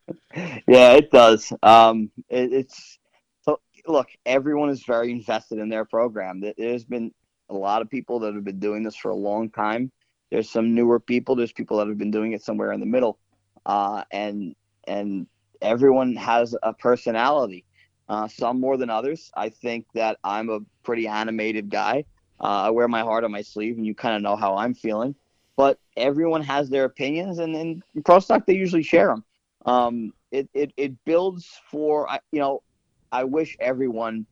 it 0.92 1.10
does. 1.10 1.52
Um, 1.62 2.10
it, 2.28 2.52
it's 2.52 2.98
so 3.42 3.60
look, 3.86 4.08
everyone 4.26 4.70
is 4.70 4.84
very 4.84 5.12
invested 5.12 5.58
in 5.58 5.68
their 5.68 5.84
program. 5.84 6.42
There's 6.56 6.84
been 6.84 7.12
a 7.48 7.54
lot 7.54 7.82
of 7.82 7.90
people 7.90 8.18
that 8.20 8.34
have 8.34 8.44
been 8.44 8.58
doing 8.58 8.82
this 8.82 8.96
for 8.96 9.10
a 9.10 9.16
long 9.16 9.50
time. 9.50 9.92
There's 10.30 10.50
some 10.50 10.74
newer 10.74 10.98
people. 10.98 11.36
There's 11.36 11.52
people 11.52 11.76
that 11.78 11.88
have 11.88 11.98
been 11.98 12.10
doing 12.10 12.32
it 12.32 12.42
somewhere 12.42 12.72
in 12.72 12.80
the 12.80 12.86
middle, 12.86 13.18
uh, 13.66 14.02
and 14.10 14.56
and 14.88 15.26
everyone 15.60 16.16
has 16.16 16.56
a 16.62 16.72
personality 16.72 17.64
uh, 18.08 18.28
some 18.28 18.60
more 18.60 18.76
than 18.76 18.90
others. 18.90 19.30
I 19.36 19.48
think 19.48 19.86
that 19.94 20.18
I'm 20.24 20.50
a 20.50 20.60
pretty 20.82 21.06
animated 21.06 21.70
guy. 21.70 22.04
Uh, 22.40 22.64
I 22.66 22.70
wear 22.70 22.88
my 22.88 23.00
heart 23.00 23.24
on 23.24 23.30
my 23.30 23.42
sleeve, 23.42 23.76
and 23.76 23.86
you 23.86 23.94
kind 23.94 24.16
of 24.16 24.22
know 24.22 24.36
how 24.36 24.56
I'm 24.56 24.74
feeling. 24.74 25.14
But 25.56 25.78
everyone 25.96 26.42
has 26.42 26.68
their 26.70 26.84
opinions, 26.84 27.38
and 27.38 27.54
in 27.54 27.82
pro 28.04 28.18
stock 28.18 28.46
they 28.46 28.54
usually 28.54 28.82
share 28.82 29.08
them. 29.08 29.24
Um, 29.64 30.12
it, 30.30 30.48
it 30.54 30.72
it 30.76 31.04
builds 31.04 31.48
for 31.70 32.08
you 32.32 32.40
know. 32.40 32.62
I 33.14 33.24
wish 33.24 33.58
everyone, 33.60 34.26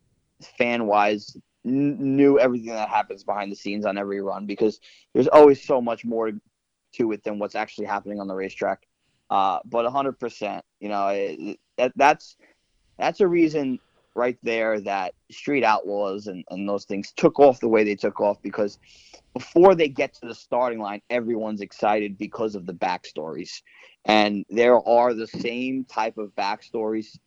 fan 0.57 0.87
wise, 0.87 1.37
knew 1.65 2.39
everything 2.39 2.71
that 2.71 2.89
happens 2.89 3.25
behind 3.25 3.53
the 3.53 3.57
scenes 3.57 3.85
on 3.85 3.99
every 3.99 4.21
run 4.21 4.47
because 4.47 4.81
there's 5.13 5.29
always 5.29 5.63
so 5.63 5.81
much 5.81 6.05
more 6.05 6.33
to 6.95 7.13
it 7.13 7.23
than 7.23 7.39
what's 7.39 7.55
actually 7.55 7.87
happening 7.87 8.21
on 8.21 8.27
the 8.27 8.35
racetrack. 8.35 8.87
Uh, 9.29 9.61
but 9.65 9.91
100%, 9.91 10.61
you 10.81 10.89
know, 10.89 11.09
it, 11.09 11.61
that, 11.79 11.93
that's 11.95 12.37
that's 13.01 13.21
a 13.21 13.27
reason 13.27 13.81
right 14.15 14.39
there 14.43 14.81
that 14.81 15.15
Street 15.31 15.65
Outlaws 15.65 16.27
and, 16.27 16.45
and 16.51 16.69
those 16.69 16.85
things 16.85 17.13
took 17.17 17.39
off 17.39 17.61
the 17.61 17.69
way 17.69 17.85
they 17.85 17.95
took 17.95 18.21
off 18.21 18.41
because 18.43 18.79
before 19.33 19.75
they 19.75 19.89
get 19.89 20.15
to 20.15 20.27
the 20.27 20.35
starting 20.35 20.81
line, 20.81 21.01
everyone's 21.09 21.61
excited 21.61 22.19
because 22.19 22.55
of 22.55 22.67
the 22.67 22.75
backstories. 22.75 23.63
And 24.05 24.45
there 24.51 24.87
are 24.89 25.15
the 25.15 25.27
same 25.27 25.85
type 25.85 26.19
of 26.19 26.35
backstories 26.35 27.19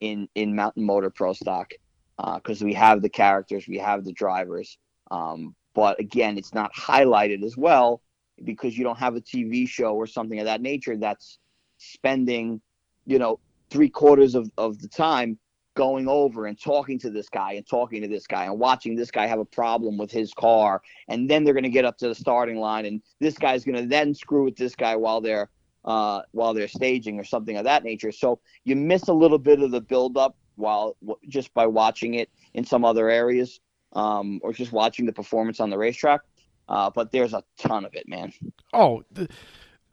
in, 0.00 0.28
in 0.34 0.54
Mountain 0.54 0.84
Motor 0.84 1.10
Pro 1.10 1.32
Stock 1.32 1.72
because 2.16 2.62
uh, 2.62 2.64
we 2.64 2.74
have 2.74 3.02
the 3.02 3.08
characters, 3.08 3.66
we 3.68 3.78
have 3.78 4.04
the 4.04 4.12
drivers. 4.12 4.78
Um, 5.10 5.54
but 5.74 5.98
again, 6.00 6.38
it's 6.38 6.54
not 6.54 6.72
highlighted 6.74 7.42
as 7.44 7.56
well 7.56 8.00
because 8.44 8.78
you 8.78 8.84
don't 8.84 8.98
have 8.98 9.16
a 9.16 9.20
TV 9.20 9.68
show 9.68 9.94
or 9.94 10.06
something 10.06 10.38
of 10.38 10.46
that 10.46 10.60
nature 10.60 10.96
that's 10.96 11.38
spending, 11.78 12.60
you 13.06 13.18
know, 13.18 13.40
three 13.70 13.88
quarters 13.88 14.34
of, 14.34 14.50
of 14.58 14.78
the 14.80 14.88
time 14.88 15.38
going 15.74 16.08
over 16.08 16.46
and 16.46 16.60
talking 16.60 16.98
to 16.98 17.08
this 17.08 17.28
guy 17.28 17.52
and 17.52 17.64
talking 17.64 18.02
to 18.02 18.08
this 18.08 18.26
guy 18.26 18.46
and 18.46 18.58
watching 18.58 18.96
this 18.96 19.12
guy 19.12 19.26
have 19.26 19.38
a 19.38 19.44
problem 19.44 19.96
with 19.96 20.10
his 20.10 20.34
car. 20.34 20.82
And 21.06 21.30
then 21.30 21.44
they're 21.44 21.54
going 21.54 21.62
to 21.62 21.70
get 21.70 21.84
up 21.84 21.96
to 21.98 22.08
the 22.08 22.14
starting 22.14 22.56
line 22.56 22.84
and 22.84 23.00
this 23.20 23.38
guy's 23.38 23.64
going 23.64 23.76
to 23.76 23.86
then 23.86 24.12
screw 24.12 24.44
with 24.44 24.56
this 24.56 24.74
guy 24.74 24.96
while 24.96 25.20
they're 25.20 25.48
uh, 25.84 26.22
while 26.32 26.52
they're 26.52 26.68
staging 26.68 27.18
or 27.18 27.24
something 27.24 27.56
of 27.56 27.64
that 27.64 27.84
nature. 27.84 28.10
So 28.10 28.40
you 28.64 28.74
miss 28.74 29.06
a 29.08 29.12
little 29.12 29.38
bit 29.38 29.62
of 29.62 29.70
the 29.70 29.80
build 29.80 30.16
up 30.16 30.36
while 30.56 30.96
just 31.28 31.54
by 31.54 31.66
watching 31.66 32.14
it 32.14 32.28
in 32.54 32.64
some 32.64 32.84
other 32.84 33.08
areas 33.08 33.60
um, 33.92 34.40
or 34.42 34.52
just 34.52 34.72
watching 34.72 35.06
the 35.06 35.12
performance 35.12 35.60
on 35.60 35.70
the 35.70 35.78
racetrack. 35.78 36.22
Uh, 36.68 36.90
but 36.90 37.12
there's 37.12 37.32
a 37.32 37.44
ton 37.56 37.84
of 37.84 37.94
it 37.94 38.08
man. 38.08 38.32
Oh 38.72 39.04
the, 39.12 39.28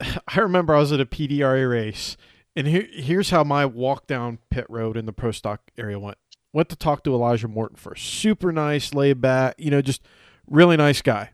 I 0.00 0.40
remember 0.40 0.74
I 0.74 0.80
was 0.80 0.92
at 0.92 1.00
a 1.00 1.06
PDRA 1.06 1.70
race, 1.70 2.16
and 2.56 2.66
here, 2.66 2.88
here's 2.90 3.30
how 3.30 3.44
my 3.44 3.66
walk 3.66 4.06
down 4.06 4.38
pit 4.50 4.66
road 4.68 4.96
in 4.96 5.04
the 5.04 5.12
pro 5.12 5.30
stock 5.30 5.70
area 5.78 5.98
went. 5.98 6.16
Went 6.52 6.70
to 6.70 6.76
talk 6.76 7.04
to 7.04 7.14
Elijah 7.14 7.48
Morton 7.48 7.76
first. 7.76 8.04
Super 8.04 8.50
nice, 8.50 8.94
laid 8.94 9.20
back, 9.20 9.56
you 9.58 9.70
know, 9.70 9.82
just 9.82 10.02
really 10.48 10.76
nice 10.76 11.02
guy. 11.02 11.30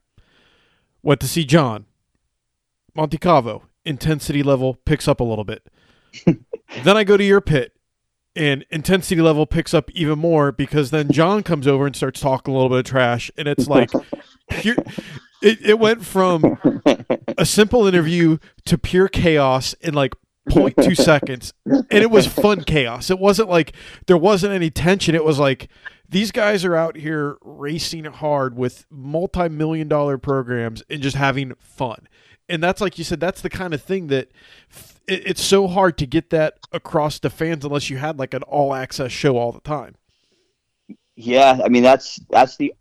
Went 1.03 1.21
to 1.21 1.29
see 1.29 1.45
John. 1.45 1.87
Montecalvo, 2.97 3.63
intensity 3.85 4.43
level 4.43 4.75
picks 4.85 5.07
up 5.07 5.21
a 5.21 5.25
little 5.25 5.45
bit. 5.45 5.67
then 6.27 6.97
I 6.97 7.05
go 7.05 7.17
to 7.17 7.25
your 7.25 7.41
pit, 7.41 7.73
and 8.35 8.67
intensity 8.71 9.23
level 9.23 9.47
picks 9.47 9.73
up 9.73 9.91
even 9.93 10.19
more 10.19 10.53
because 10.53 10.91
then 10.91 11.11
John 11.11 11.43
comes 11.43 11.67
over 11.67 11.87
and 11.87 11.95
starts 11.95 12.21
talking 12.21 12.53
a 12.53 12.57
little 12.57 12.69
bit 12.69 12.81
of 12.81 12.85
trash, 12.85 13.31
and 13.39 13.47
it's 13.47 13.69
like 13.69 13.91
pure, 14.51 14.77
it, 15.41 15.59
it 15.63 15.79
went 15.79 16.05
from 16.05 16.59
a 17.39 17.47
simple 17.47 17.87
interview 17.87 18.39
to 18.67 18.77
pure 18.77 19.09
chaos 19.09 19.75
in 19.75 19.95
like 19.95 20.15
0.2 20.49 20.97
seconds 21.03 21.53
and 21.65 21.87
it 21.91 22.11
was 22.11 22.27
fun 22.27 22.65
chaos. 22.65 23.11
It 23.11 23.19
wasn't 23.19 23.49
like 23.49 23.73
there 24.07 24.17
wasn't 24.17 24.53
any 24.53 24.71
tension. 24.71 25.15
It 25.15 25.25
was 25.25 25.39
like 25.39 25.69
these 26.09 26.33
guys 26.33 26.65
are 26.65 26.77
out 26.77 26.97
here 26.97 27.37
racing 27.43 28.05
hard 28.05 28.57
with 28.57 28.85
multi-million 28.91 29.89
dollar 29.89 30.19
programs 30.19 30.83
and 30.91 31.01
just 31.01 31.17
having 31.17 31.55
fun. 31.59 32.09
And 32.49 32.63
that's 32.63 32.81
like 32.81 32.99
you 32.99 33.05
said 33.05 33.21
that's 33.21 33.41
the 33.41 33.51
kind 33.51 33.73
of 33.73 33.83
thing 33.83 34.09
that 34.09 34.31
it, 35.07 35.27
it's 35.27 35.43
so 35.43 35.69
hard 35.69 35.97
to 35.99 36.07
get 36.07 36.31
that 36.31 36.55
across 36.73 37.19
to 37.21 37.31
fans 37.31 37.65
unless 37.65 37.89
you 37.89 37.99
had 37.99 38.19
like 38.19 38.35
an 38.35 38.43
all 38.43 38.75
access 38.75 39.13
show 39.13 39.37
all 39.37 39.53
the 39.53 39.61
time. 39.61 39.95
Yeah 41.15 41.61
i 41.63 41.69
mean 41.69 41.83
that's 41.83 42.19
that's 42.31 42.57
the 42.57 42.73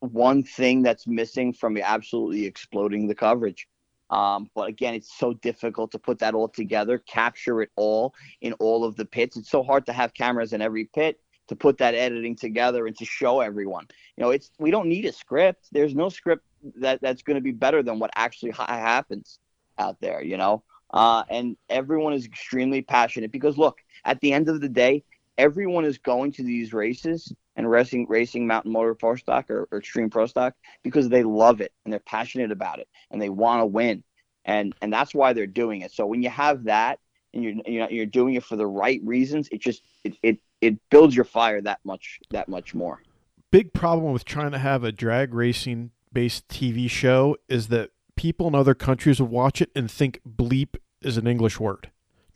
one 0.00 0.42
thing 0.42 0.82
that's 0.82 1.06
missing 1.06 1.52
from 1.52 1.76
absolutely 1.76 2.44
exploding 2.46 3.06
the 3.06 3.14
coverage. 3.14 3.68
Um, 4.10 4.50
but 4.54 4.68
again, 4.68 4.94
it's 4.94 5.16
so 5.18 5.34
difficult 5.34 5.92
to 5.92 5.98
put 5.98 6.18
that 6.20 6.34
all 6.34 6.48
together, 6.48 6.98
capture 6.98 7.60
it 7.62 7.70
all 7.76 8.14
in 8.40 8.52
all 8.54 8.84
of 8.84 8.96
the 8.96 9.04
pits. 9.04 9.36
It's 9.36 9.50
so 9.50 9.62
hard 9.62 9.86
to 9.86 9.92
have 9.92 10.14
cameras 10.14 10.52
in 10.52 10.62
every 10.62 10.86
pit 10.86 11.20
to 11.48 11.56
put 11.56 11.78
that 11.78 11.94
editing 11.94 12.36
together 12.36 12.86
and 12.86 12.96
to 12.98 13.04
show 13.04 13.40
everyone. 13.40 13.86
You 14.16 14.24
know, 14.24 14.30
it's 14.30 14.50
we 14.58 14.70
don't 14.70 14.88
need 14.88 15.04
a 15.04 15.12
script. 15.12 15.68
There's 15.72 15.94
no 15.94 16.08
script 16.08 16.44
that 16.76 17.00
that's 17.00 17.22
going 17.22 17.36
to 17.36 17.42
be 17.42 17.52
better 17.52 17.82
than 17.82 17.98
what 17.98 18.10
actually 18.14 18.52
ha- 18.52 18.66
happens 18.66 19.38
out 19.78 20.00
there. 20.00 20.22
You 20.22 20.36
know, 20.36 20.62
uh, 20.92 21.24
and 21.28 21.56
everyone 21.68 22.12
is 22.12 22.24
extremely 22.24 22.82
passionate 22.82 23.32
because 23.32 23.58
look, 23.58 23.78
at 24.04 24.20
the 24.20 24.32
end 24.32 24.48
of 24.48 24.60
the 24.60 24.68
day, 24.68 25.04
everyone 25.36 25.84
is 25.84 25.98
going 25.98 26.32
to 26.32 26.42
these 26.42 26.72
races 26.72 27.32
and 27.58 27.68
racing 27.68 28.06
racing 28.08 28.46
mountain 28.46 28.72
motor 28.72 28.94
pro 28.94 29.16
stock 29.16 29.50
or, 29.50 29.68
or 29.70 29.78
extreme 29.78 30.08
pro 30.08 30.26
stock 30.26 30.54
because 30.84 31.08
they 31.08 31.24
love 31.24 31.60
it 31.60 31.72
and 31.84 31.92
they're 31.92 32.00
passionate 32.00 32.52
about 32.52 32.78
it 32.78 32.88
and 33.10 33.20
they 33.20 33.28
want 33.28 33.60
to 33.60 33.66
win. 33.66 34.02
And 34.44 34.74
and 34.80 34.90
that's 34.92 35.12
why 35.12 35.32
they're 35.34 35.46
doing 35.46 35.82
it. 35.82 35.92
So 35.92 36.06
when 36.06 36.22
you 36.22 36.30
have 36.30 36.64
that 36.64 37.00
and 37.34 37.42
you're 37.42 37.54
you're, 37.66 37.90
you're 37.90 38.06
doing 38.06 38.34
it 38.34 38.44
for 38.44 38.56
the 38.56 38.66
right 38.66 39.00
reasons 39.04 39.48
it 39.50 39.60
just 39.60 39.82
it, 40.04 40.16
it 40.22 40.38
it 40.60 40.78
builds 40.88 41.14
your 41.14 41.24
fire 41.24 41.60
that 41.60 41.80
much 41.84 42.20
that 42.30 42.48
much 42.48 42.74
more. 42.74 43.02
Big 43.50 43.72
problem 43.72 44.12
with 44.12 44.24
trying 44.24 44.52
to 44.52 44.58
have 44.58 44.84
a 44.84 44.92
drag 44.92 45.34
racing 45.34 45.90
based 46.12 46.48
tv 46.48 46.88
show 46.88 47.36
is 47.48 47.68
that 47.68 47.90
people 48.16 48.46
in 48.46 48.54
other 48.54 48.74
countries 48.74 49.20
will 49.20 49.28
watch 49.28 49.60
it 49.60 49.70
and 49.74 49.90
think 49.90 50.20
bleep 50.26 50.76
is 51.02 51.16
an 51.16 51.26
english 51.26 51.58
word. 51.58 51.90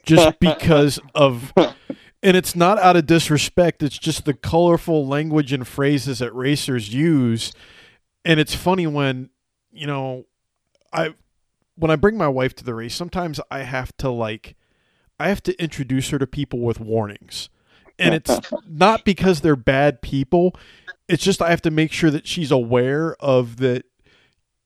Just 0.05 0.39
because 0.41 0.99
of 1.15 1.55
and 2.23 2.37
it's 2.37 2.55
not 2.55 2.79
out 2.79 2.97
of 2.97 3.07
disrespect 3.07 3.83
it's 3.83 3.99
just 3.99 4.25
the 4.25 4.35
colorful 4.35 5.07
language 5.07 5.53
and 5.53 5.67
phrases 5.67 6.21
that 6.21 6.35
racers 6.35 6.93
use. 6.95 7.53
And 8.25 8.39
it's 8.39 8.55
funny 8.55 8.87
when 8.87 9.31
you 9.73 9.87
know 9.87 10.27
i 10.93 11.15
when 11.77 11.91
i 11.91 11.97
bring 11.97 12.17
my 12.17 12.29
wife 12.29 12.55
to 12.55 12.65
the 12.65 12.75
race 12.75 12.95
sometimes 12.95 13.41
i 13.51 13.61
have 13.61 13.97
to 13.97 14.11
like 14.11 14.55
i 15.19 15.29
have 15.29 15.43
to 15.43 15.63
introduce 15.63 16.11
her 16.11 16.19
to 16.19 16.27
people 16.27 16.61
with 16.61 16.79
warnings. 16.79 17.49
And 17.99 18.15
it's 18.15 18.39
not 18.69 19.05
because 19.05 19.41
they're 19.41 19.57
bad 19.57 20.03
people 20.03 20.55
it's 21.09 21.25
just 21.25 21.43
i 21.43 21.51
have 21.51 21.63
to 21.63 21.71
make 21.71 21.93
sure 21.93 22.11
that 22.11 22.27
she's 22.27 22.51
aware 22.51 23.15
of 23.17 23.57
that 23.57 23.85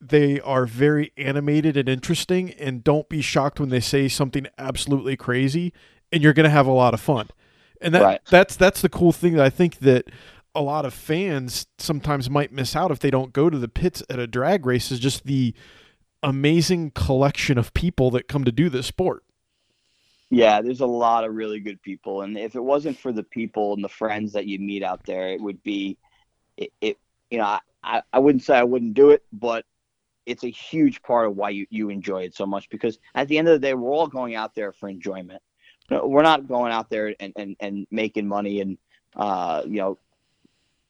they 0.01 0.41
are 0.41 0.67
very 0.67 1.13
animated 1.17 1.77
and 1.77 1.89
interesting 1.89 2.51
and 2.53 2.85
don't 2.85 3.09
be 3.09 3.23
shocked 3.23 3.59
when 3.59 3.71
they 3.71 3.81
say 3.81 4.09
something 4.09 4.47
absolutely 4.59 5.17
crazy 5.17 5.73
and 6.13 6.23
you're 6.23 6.35
going 6.35 6.45
to 6.45 6.51
have 6.51 6.67
a 6.67 6.73
lot 6.73 6.95
of 6.95 7.01
fun 7.01 7.29
and 7.81 7.95
that 7.95 8.03
right. 8.03 8.21
that's 8.31 8.57
that's 8.57 8.83
the 8.83 8.89
cool 8.89 9.13
thing 9.13 9.35
that 9.35 9.45
I 9.45 9.51
think 9.51 9.79
that 9.79 10.11
a 10.55 10.63
lot 10.63 10.85
of 10.85 10.95
fans 10.95 11.67
sometimes 11.79 12.31
might 12.31 12.53
miss 12.53 12.75
out 12.75 12.91
if 12.91 12.99
they 12.99 13.11
don't 13.11 13.33
go 13.33 13.51
to 13.51 13.59
the 13.59 13.69
pits 13.69 14.03
at 14.09 14.19
a 14.19 14.27
drag 14.27 14.65
race 14.65 14.91
is 14.91 14.99
just 14.99 15.25
the 15.25 15.55
amazing 16.23 16.91
collection 16.93 17.59
of 17.59 17.75
people 17.75 18.11
that 18.13 18.27
come 18.27 18.45
to 18.45 18.53
do 18.53 18.71
this 18.71 18.87
sport. 18.87 19.23
Yeah, 20.31 20.61
there's 20.61 20.81
a 20.81 20.87
lot 20.87 21.25
of 21.25 21.35
really 21.35 21.61
good 21.61 21.81
people, 21.83 22.23
and 22.23 22.37
if 22.37 22.57
it 22.57 22.65
wasn't 22.65 22.99
for 22.99 23.13
the 23.13 23.23
people 23.23 23.75
and 23.75 23.85
the 23.85 23.89
friends 23.89 24.33
that 24.33 24.47
you 24.47 24.59
meet 24.59 24.83
out 24.83 25.05
there, 25.05 25.29
it 25.29 25.41
would 25.41 25.63
be, 25.63 25.99
it. 26.57 26.73
it 26.81 26.99
you 27.31 27.39
know, 27.39 27.59
I, 27.85 28.03
I 28.13 28.19
wouldn't 28.19 28.43
say 28.43 28.57
I 28.57 28.65
wouldn't 28.65 28.95
do 28.95 29.11
it, 29.11 29.25
but 29.33 29.65
it's 30.27 30.45
a 30.45 30.49
huge 30.49 31.03
part 31.03 31.27
of 31.27 31.37
why 31.37 31.51
you, 31.51 31.67
you 31.71 31.89
enjoy 31.89 32.23
it 32.23 32.35
so 32.35 32.47
much 32.47 32.69
because 32.69 32.99
at 33.15 33.29
the 33.29 33.39
end 33.39 33.49
of 33.49 33.53
the 33.53 33.65
day, 33.65 33.75
we're 33.75 33.93
all 33.93 34.09
going 34.09 34.35
out 34.35 34.55
there 34.55 34.73
for 34.73 34.89
enjoyment 34.89 35.41
we're 35.91 36.23
not 36.23 36.49
going 36.49 36.73
out 36.73 36.91
there 36.91 37.15
and, 37.21 37.33
and, 37.37 37.57
and 37.61 37.87
making 37.91 38.27
money 38.27 38.61
and 38.61 38.79
uh, 39.15 39.63
you 39.65 39.79
know 39.79 39.99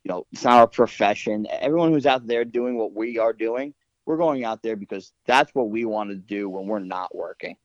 you 0.05 0.11
know 0.11 0.27
it's 0.33 0.45
not 0.45 0.59
our 0.59 0.67
profession. 0.67 1.47
Everyone 1.51 1.93
who's 1.93 2.07
out 2.07 2.27
there 2.27 2.45
doing 2.45 2.77
what 2.77 2.93
we 2.93 3.19
are 3.19 3.33
doing 3.33 3.75
we're 4.07 4.17
going 4.17 4.45
out 4.45 4.63
there 4.63 4.77
because 4.77 5.13
that's 5.27 5.55
what 5.55 5.69
we 5.69 5.85
want 5.85 6.11
to 6.11 6.17
do 6.17 6.49
when 6.49 6.67
we're 6.67 6.79
not 6.79 7.15
working. 7.15 7.57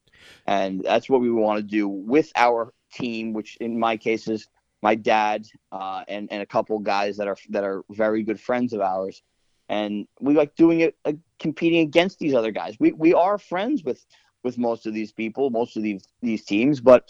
And 0.48 0.82
that's 0.84 1.08
what 1.08 1.22
we 1.22 1.32
want 1.32 1.58
to 1.60 1.64
do 1.64 1.88
with 1.88 2.32
our 2.36 2.74
team 2.92 3.32
which 3.32 3.56
in 3.62 3.80
my 3.80 3.96
case 3.96 4.28
is 4.28 4.50
my 4.82 4.96
dad 4.96 5.46
uh, 5.72 6.04
and, 6.10 6.28
and 6.30 6.42
a 6.42 6.46
couple 6.46 6.78
guys 6.80 7.16
that 7.16 7.28
are 7.28 7.38
that 7.50 7.64
are 7.64 7.84
very 7.92 8.24
good 8.24 8.40
friends 8.40 8.74
of 8.74 8.82
ours. 8.82 9.22
And 9.70 10.08
we 10.20 10.34
like 10.34 10.56
doing 10.56 10.82
it 10.82 10.98
uh, 11.06 11.14
competing 11.40 11.80
against 11.82 12.20
these 12.20 12.34
other 12.34 12.52
guys. 12.52 12.76
We, 12.80 12.92
we 12.92 13.14
are 13.14 13.38
friends 13.38 13.84
with 13.84 14.06
with 14.44 14.58
most 14.58 14.86
of 14.86 14.94
these 14.94 15.12
people, 15.12 15.50
most 15.50 15.78
of 15.78 15.84
these 15.84 16.08
these 16.22 16.44
teams, 16.44 16.80
but 16.82 17.10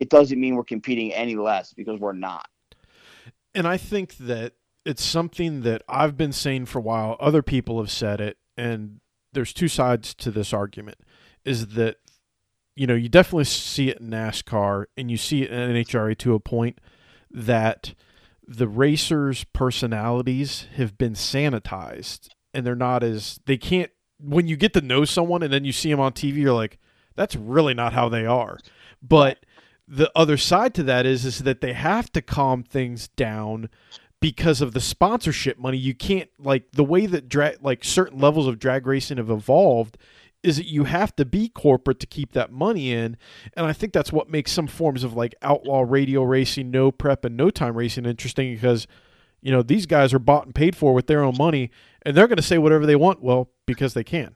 it 0.00 0.08
doesn't 0.08 0.40
mean 0.40 0.56
we're 0.56 0.64
competing 0.64 1.12
any 1.12 1.36
less 1.36 1.72
because 1.72 2.00
we're 2.00 2.12
not. 2.12 2.46
And 3.54 3.66
I 3.66 3.76
think 3.76 4.16
that 4.18 4.54
it's 4.84 5.04
something 5.04 5.62
that 5.62 5.82
I've 5.88 6.16
been 6.16 6.32
saying 6.32 6.66
for 6.66 6.78
a 6.78 6.82
while. 6.82 7.16
Other 7.20 7.42
people 7.42 7.78
have 7.78 7.90
said 7.90 8.20
it, 8.20 8.38
and 8.56 9.00
there's 9.32 9.52
two 9.52 9.68
sides 9.68 10.14
to 10.14 10.30
this 10.30 10.52
argument. 10.52 10.98
Is 11.44 11.68
that 11.68 11.96
you 12.76 12.86
know 12.86 12.94
you 12.94 13.08
definitely 13.08 13.44
see 13.44 13.90
it 13.90 14.00
in 14.00 14.10
NASCAR, 14.10 14.86
and 14.96 15.10
you 15.10 15.16
see 15.16 15.42
it 15.42 15.50
in 15.50 15.70
NHRA 15.70 16.16
to 16.18 16.34
a 16.34 16.40
point 16.40 16.78
that 17.30 17.94
the 18.46 18.68
racers' 18.68 19.44
personalities 19.52 20.66
have 20.76 20.98
been 20.98 21.14
sanitized 21.14 22.28
and 22.52 22.66
they're 22.66 22.74
not 22.74 23.02
as 23.02 23.40
they 23.46 23.56
can't 23.56 23.90
when 24.22 24.46
you 24.46 24.56
get 24.56 24.72
to 24.74 24.80
know 24.80 25.04
someone 25.04 25.42
and 25.42 25.52
then 25.52 25.64
you 25.64 25.72
see 25.72 25.90
them 25.90 26.00
on 26.00 26.12
TV 26.12 26.36
you're 26.36 26.52
like 26.52 26.78
that's 27.14 27.36
really 27.36 27.74
not 27.74 27.92
how 27.92 28.08
they 28.08 28.26
are. 28.26 28.58
But 29.02 29.44
the 29.86 30.10
other 30.14 30.36
side 30.36 30.74
to 30.74 30.82
that 30.84 31.06
is 31.06 31.24
is 31.24 31.40
that 31.40 31.60
they 31.60 31.72
have 31.72 32.10
to 32.12 32.22
calm 32.22 32.62
things 32.62 33.08
down 33.08 33.68
because 34.20 34.60
of 34.60 34.72
the 34.72 34.80
sponsorship 34.80 35.58
money. 35.58 35.78
You 35.78 35.94
can't 35.94 36.30
like 36.38 36.72
the 36.72 36.84
way 36.84 37.06
that 37.06 37.28
drag 37.28 37.62
like 37.62 37.84
certain 37.84 38.18
levels 38.18 38.46
of 38.46 38.58
drag 38.58 38.86
racing 38.86 39.18
have 39.18 39.30
evolved 39.30 39.98
is 40.42 40.56
that 40.56 40.66
you 40.66 40.84
have 40.84 41.14
to 41.14 41.24
be 41.24 41.48
corporate 41.48 42.00
to 42.00 42.06
keep 42.06 42.32
that 42.32 42.50
money 42.52 42.92
in. 42.92 43.16
And 43.56 43.66
i 43.66 43.72
think 43.72 43.92
that's 43.92 44.12
what 44.12 44.30
makes 44.30 44.52
some 44.52 44.66
forms 44.66 45.04
of 45.04 45.14
like 45.14 45.34
outlaw 45.42 45.84
radial 45.86 46.26
racing 46.26 46.70
no 46.70 46.90
prep 46.90 47.24
and 47.24 47.36
no 47.36 47.50
time 47.50 47.76
racing 47.76 48.06
interesting 48.06 48.54
because 48.54 48.86
you 49.40 49.50
know 49.50 49.62
these 49.62 49.86
guys 49.86 50.14
are 50.14 50.18
bought 50.20 50.46
and 50.46 50.54
paid 50.54 50.76
for 50.76 50.94
with 50.94 51.08
their 51.08 51.22
own 51.22 51.36
money 51.36 51.70
and 52.04 52.16
they're 52.16 52.28
going 52.28 52.36
to 52.36 52.42
say 52.42 52.58
whatever 52.58 52.86
they 52.86 52.96
want 52.96 53.22
well 53.22 53.50
because 53.66 53.94
they 53.94 54.04
can. 54.04 54.34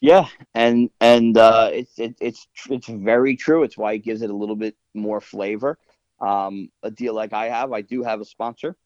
Yeah 0.00 0.26
and 0.54 0.90
and 1.00 1.38
uh, 1.38 1.70
it's 1.72 1.98
it, 1.98 2.16
it's 2.20 2.48
it's 2.68 2.88
very 2.88 3.36
true. 3.36 3.62
It's 3.62 3.78
why 3.78 3.92
it 3.92 3.98
gives 4.00 4.22
it 4.22 4.30
a 4.30 4.34
little 4.34 4.56
bit 4.56 4.76
more 4.94 5.20
flavor. 5.20 5.78
Um, 6.20 6.70
a 6.82 6.90
deal 6.90 7.14
like 7.14 7.32
i 7.32 7.48
have 7.48 7.72
i 7.72 7.80
do 7.80 8.04
have 8.04 8.20
a 8.20 8.24
sponsor 8.24 8.76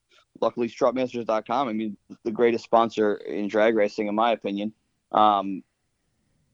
luckily 0.40 0.68
strutmasters.com 0.68 1.68
i 1.68 1.72
mean 1.74 1.94
the 2.24 2.30
greatest 2.30 2.64
sponsor 2.64 3.16
in 3.16 3.46
drag 3.48 3.76
racing 3.76 4.08
in 4.08 4.14
my 4.14 4.32
opinion. 4.32 4.72
Um, 5.12 5.62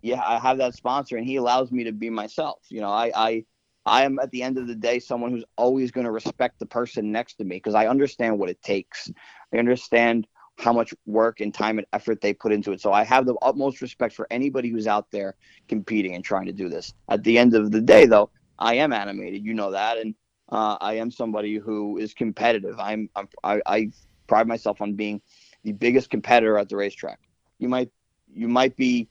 yeah 0.00 0.20
i 0.24 0.40
have 0.40 0.58
that 0.58 0.74
sponsor 0.74 1.16
and 1.16 1.26
he 1.26 1.36
allows 1.36 1.70
me 1.70 1.84
to 1.84 1.92
be 1.92 2.10
myself. 2.10 2.58
You 2.68 2.80
know 2.80 2.90
i 2.90 3.12
i 3.14 3.44
I 3.84 4.04
am 4.04 4.20
at 4.20 4.30
the 4.30 4.42
end 4.42 4.58
of 4.58 4.68
the 4.68 4.76
day 4.76 5.00
someone 5.00 5.32
who's 5.32 5.44
always 5.56 5.90
going 5.90 6.04
to 6.04 6.12
respect 6.12 6.60
the 6.60 6.66
person 6.66 7.10
next 7.10 7.34
to 7.34 7.44
me 7.44 7.56
because 7.56 7.74
I 7.74 7.88
understand 7.88 8.38
what 8.38 8.48
it 8.48 8.62
takes. 8.62 9.10
I 9.52 9.58
understand 9.58 10.28
how 10.62 10.72
much 10.72 10.94
work 11.06 11.40
and 11.40 11.52
time 11.52 11.78
and 11.78 11.86
effort 11.92 12.20
they 12.20 12.32
put 12.32 12.52
into 12.52 12.72
it. 12.72 12.80
So 12.80 12.92
I 12.92 13.02
have 13.02 13.26
the 13.26 13.34
utmost 13.42 13.82
respect 13.82 14.14
for 14.14 14.26
anybody 14.30 14.68
who's 14.68 14.86
out 14.86 15.10
there 15.10 15.34
competing 15.68 16.14
and 16.14 16.24
trying 16.24 16.46
to 16.46 16.52
do 16.52 16.68
this. 16.68 16.94
At 17.08 17.24
the 17.24 17.36
end 17.36 17.54
of 17.54 17.72
the 17.72 17.80
day, 17.80 18.06
though, 18.06 18.30
I 18.58 18.74
am 18.74 18.92
animated. 18.92 19.44
You 19.44 19.54
know 19.54 19.72
that, 19.72 19.98
and 19.98 20.14
uh, 20.50 20.76
I 20.80 20.94
am 20.94 21.10
somebody 21.10 21.56
who 21.56 21.98
is 21.98 22.14
competitive. 22.14 22.78
I'm, 22.78 23.10
I'm 23.16 23.28
I, 23.42 23.60
I 23.66 23.90
pride 24.28 24.46
myself 24.46 24.80
on 24.80 24.94
being 24.94 25.20
the 25.64 25.72
biggest 25.72 26.10
competitor 26.10 26.56
at 26.58 26.68
the 26.68 26.76
racetrack. 26.76 27.18
You 27.58 27.68
might 27.68 27.90
you 28.32 28.48
might 28.48 28.76
be 28.76 29.08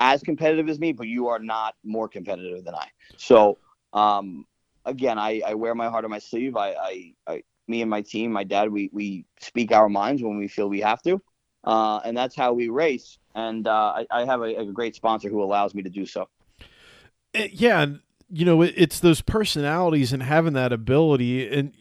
as 0.00 0.22
competitive 0.22 0.68
as 0.68 0.78
me, 0.78 0.92
but 0.92 1.06
you 1.06 1.28
are 1.28 1.38
not 1.38 1.74
more 1.82 2.08
competitive 2.08 2.64
than 2.64 2.74
I. 2.74 2.88
So 3.16 3.58
um, 3.92 4.46
again, 4.84 5.18
I, 5.18 5.42
I 5.46 5.54
wear 5.54 5.74
my 5.74 5.88
heart 5.88 6.04
on 6.04 6.10
my 6.10 6.18
sleeve. 6.18 6.56
I, 6.56 6.72
I, 6.72 7.12
I 7.26 7.42
me 7.70 7.80
and 7.80 7.90
my 7.90 8.02
team, 8.02 8.32
my 8.32 8.44
dad, 8.44 8.70
we 8.70 8.90
we 8.92 9.24
speak 9.38 9.72
our 9.72 9.88
minds 9.88 10.22
when 10.22 10.36
we 10.36 10.48
feel 10.48 10.68
we 10.68 10.80
have 10.80 11.00
to, 11.02 11.22
uh, 11.64 12.00
and 12.04 12.16
that's 12.16 12.36
how 12.36 12.52
we 12.52 12.68
race. 12.68 13.18
And 13.34 13.66
uh, 13.66 13.94
I, 13.96 14.06
I, 14.10 14.24
have 14.24 14.40
a, 14.40 14.56
a, 14.56 14.64
great 14.66 14.96
sponsor 14.96 15.28
who 15.28 15.40
allows 15.40 15.72
me 15.72 15.84
to 15.84 15.88
do 15.88 16.04
so. 16.04 16.28
Eh, 17.32 17.48
yeah, 17.52 17.86
you 18.28 18.44
know, 18.44 18.60
it's 18.60 18.98
those 18.98 19.20
personalities 19.20 20.12
and 20.12 20.24
having 20.24 20.54
that 20.54 20.72
ability. 20.72 21.48
And 21.48 21.72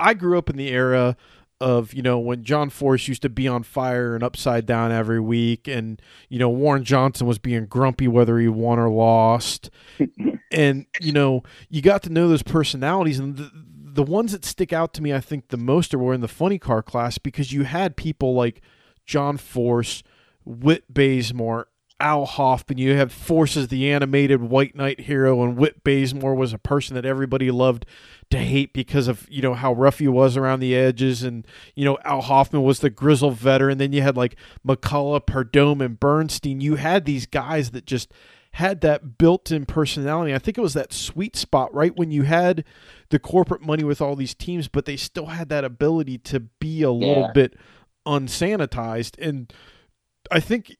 I 0.00 0.14
grew 0.14 0.38
up 0.38 0.48
in 0.48 0.56
the 0.56 0.68
era 0.68 1.16
of 1.60 1.94
you 1.94 2.02
know 2.02 2.18
when 2.18 2.44
John 2.44 2.70
Force 2.70 3.08
used 3.08 3.22
to 3.22 3.28
be 3.28 3.48
on 3.48 3.62
fire 3.62 4.14
and 4.14 4.22
upside 4.22 4.66
down 4.66 4.92
every 4.92 5.20
week, 5.20 5.68
and 5.68 6.00
you 6.28 6.38
know 6.38 6.50
Warren 6.50 6.84
Johnson 6.84 7.26
was 7.26 7.38
being 7.38 7.66
grumpy 7.66 8.08
whether 8.08 8.38
he 8.38 8.48
won 8.48 8.78
or 8.78 8.90
lost, 8.90 9.70
and 10.50 10.86
you 11.00 11.12
know 11.12 11.42
you 11.70 11.82
got 11.82 12.02
to 12.04 12.10
know 12.10 12.28
those 12.28 12.42
personalities 12.42 13.18
and. 13.18 13.36
The, 13.36 13.50
the 13.96 14.02
ones 14.02 14.32
that 14.32 14.44
stick 14.44 14.72
out 14.72 14.92
to 14.94 15.02
me, 15.02 15.12
I 15.12 15.20
think, 15.20 15.48
the 15.48 15.56
most 15.56 15.94
are 15.94 15.98
were 15.98 16.12
in 16.12 16.20
the 16.20 16.28
funny 16.28 16.58
car 16.58 16.82
class 16.82 17.16
because 17.16 17.52
you 17.52 17.64
had 17.64 17.96
people 17.96 18.34
like 18.34 18.60
John 19.06 19.38
Force, 19.38 20.02
Whit 20.44 20.84
Bazemore, 20.92 21.68
Al 21.98 22.26
Hoffman. 22.26 22.76
You 22.76 22.94
have 22.94 23.10
Force 23.10 23.56
as 23.56 23.68
the 23.68 23.90
animated 23.90 24.42
White 24.42 24.76
Knight 24.76 25.00
hero, 25.00 25.42
and 25.42 25.56
Whit 25.56 25.82
Bazemore 25.82 26.34
was 26.34 26.52
a 26.52 26.58
person 26.58 26.94
that 26.94 27.06
everybody 27.06 27.50
loved 27.50 27.86
to 28.28 28.38
hate 28.38 28.74
because 28.74 29.08
of 29.08 29.26
you 29.30 29.40
know 29.40 29.54
how 29.54 29.72
rough 29.72 29.98
he 29.98 30.08
was 30.08 30.36
around 30.36 30.60
the 30.60 30.76
edges, 30.76 31.22
and 31.22 31.46
you 31.74 31.86
know 31.86 31.96
Al 32.04 32.20
Hoffman 32.20 32.62
was 32.62 32.80
the 32.80 32.90
grizzled 32.90 33.38
veteran. 33.38 33.78
Then 33.78 33.94
you 33.94 34.02
had 34.02 34.16
like 34.16 34.36
McCulloch, 34.66 35.26
Pedregon, 35.26 35.82
and 35.82 35.98
Bernstein. 35.98 36.60
You 36.60 36.74
had 36.74 37.06
these 37.06 37.24
guys 37.24 37.70
that 37.70 37.86
just 37.86 38.12
had 38.56 38.80
that 38.80 39.18
built-in 39.18 39.66
personality. 39.66 40.34
I 40.34 40.38
think 40.38 40.56
it 40.56 40.62
was 40.62 40.72
that 40.72 40.90
sweet 40.90 41.36
spot 41.36 41.74
right 41.74 41.94
when 41.94 42.10
you 42.10 42.22
had 42.22 42.64
the 43.10 43.18
corporate 43.18 43.60
money 43.60 43.84
with 43.84 44.00
all 44.00 44.16
these 44.16 44.32
teams, 44.32 44.66
but 44.66 44.86
they 44.86 44.96
still 44.96 45.26
had 45.26 45.50
that 45.50 45.62
ability 45.62 46.16
to 46.18 46.40
be 46.40 46.80
a 46.80 46.90
little 46.90 47.24
yeah. 47.24 47.32
bit 47.32 47.58
unsanitized. 48.06 49.18
And 49.18 49.52
I 50.30 50.40
think 50.40 50.74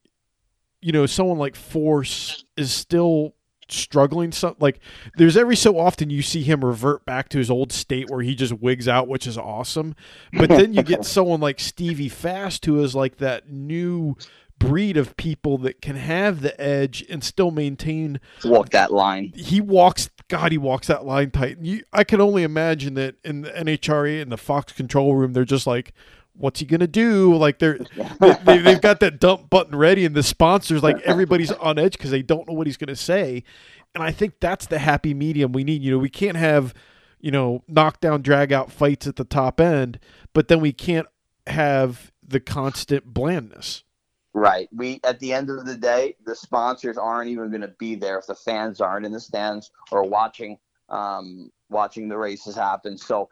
you 0.80 0.90
know 0.90 1.04
someone 1.04 1.36
like 1.36 1.54
Force 1.54 2.46
is 2.56 2.72
still 2.72 3.34
struggling 3.68 4.32
some 4.32 4.54
like 4.58 4.78
there's 5.16 5.36
every 5.36 5.56
so 5.56 5.78
often 5.78 6.08
you 6.08 6.22
see 6.22 6.42
him 6.42 6.64
revert 6.64 7.04
back 7.04 7.28
to 7.28 7.36
his 7.36 7.50
old 7.50 7.72
state 7.72 8.08
where 8.08 8.22
he 8.22 8.34
just 8.36 8.52
wigs 8.52 8.86
out 8.86 9.08
which 9.08 9.26
is 9.26 9.36
awesome 9.36 9.92
but 10.34 10.48
then 10.48 10.72
you 10.72 10.84
get 10.84 11.04
someone 11.04 11.40
like 11.40 11.58
stevie 11.58 12.08
fast 12.08 12.64
who 12.64 12.80
is 12.80 12.94
like 12.94 13.16
that 13.16 13.50
new 13.50 14.16
breed 14.58 14.96
of 14.96 15.16
people 15.16 15.58
that 15.58 15.82
can 15.82 15.96
have 15.96 16.40
the 16.40 16.58
edge 16.60 17.04
and 17.08 17.22
still 17.22 17.50
maintain 17.50 18.20
walk 18.44 18.70
that 18.70 18.92
line. 18.92 19.32
He 19.34 19.60
walks 19.60 20.10
God, 20.28 20.52
he 20.52 20.58
walks 20.58 20.88
that 20.88 21.04
line 21.04 21.30
tight. 21.30 21.58
You, 21.60 21.82
I 21.92 22.04
can 22.04 22.20
only 22.20 22.42
imagine 22.42 22.94
that 22.94 23.16
in 23.24 23.42
the 23.42 23.50
NHRA 23.50 24.20
in 24.20 24.28
the 24.28 24.36
Fox 24.36 24.72
control 24.72 25.14
room, 25.14 25.32
they're 25.32 25.44
just 25.44 25.66
like, 25.66 25.92
"What's 26.32 26.60
he 26.60 26.66
gonna 26.66 26.86
do?" 26.86 27.36
Like 27.36 27.58
they're 27.58 27.78
they, 28.20 28.58
have 28.58 28.82
got 28.82 29.00
that 29.00 29.20
dump 29.20 29.50
button 29.50 29.76
ready, 29.76 30.04
and 30.04 30.14
the 30.14 30.22
sponsors 30.22 30.82
like 30.82 31.00
everybody's 31.02 31.52
on 31.52 31.78
edge 31.78 31.92
because 31.92 32.10
they 32.10 32.22
don't 32.22 32.48
know 32.48 32.54
what 32.54 32.66
he's 32.66 32.76
gonna 32.76 32.96
say. 32.96 33.44
And 33.94 34.02
I 34.02 34.10
think 34.10 34.40
that's 34.40 34.66
the 34.66 34.78
happy 34.78 35.14
medium 35.14 35.52
we 35.52 35.64
need. 35.64 35.82
You 35.82 35.92
know, 35.92 35.98
we 35.98 36.10
can't 36.10 36.36
have 36.36 36.74
you 37.20 37.30
know 37.30 37.62
knockdown 37.68 38.22
drag 38.22 38.52
out 38.52 38.72
fights 38.72 39.06
at 39.06 39.16
the 39.16 39.24
top 39.24 39.60
end, 39.60 40.00
but 40.32 40.48
then 40.48 40.60
we 40.60 40.72
can't 40.72 41.06
have 41.46 42.10
the 42.26 42.40
constant 42.40 43.14
blandness. 43.14 43.84
Right. 44.36 44.68
We 44.70 45.00
at 45.02 45.18
the 45.18 45.32
end 45.32 45.48
of 45.48 45.64
the 45.64 45.78
day, 45.78 46.14
the 46.26 46.36
sponsors 46.36 46.98
aren't 46.98 47.30
even 47.30 47.48
going 47.48 47.62
to 47.62 47.72
be 47.78 47.94
there 47.94 48.18
if 48.18 48.26
the 48.26 48.34
fans 48.34 48.82
aren't 48.82 49.06
in 49.06 49.12
the 49.12 49.18
stands 49.18 49.70
or 49.90 50.06
watching 50.06 50.58
um, 50.90 51.50
watching 51.70 52.06
the 52.10 52.18
races 52.18 52.54
happen. 52.54 52.98
So, 52.98 53.30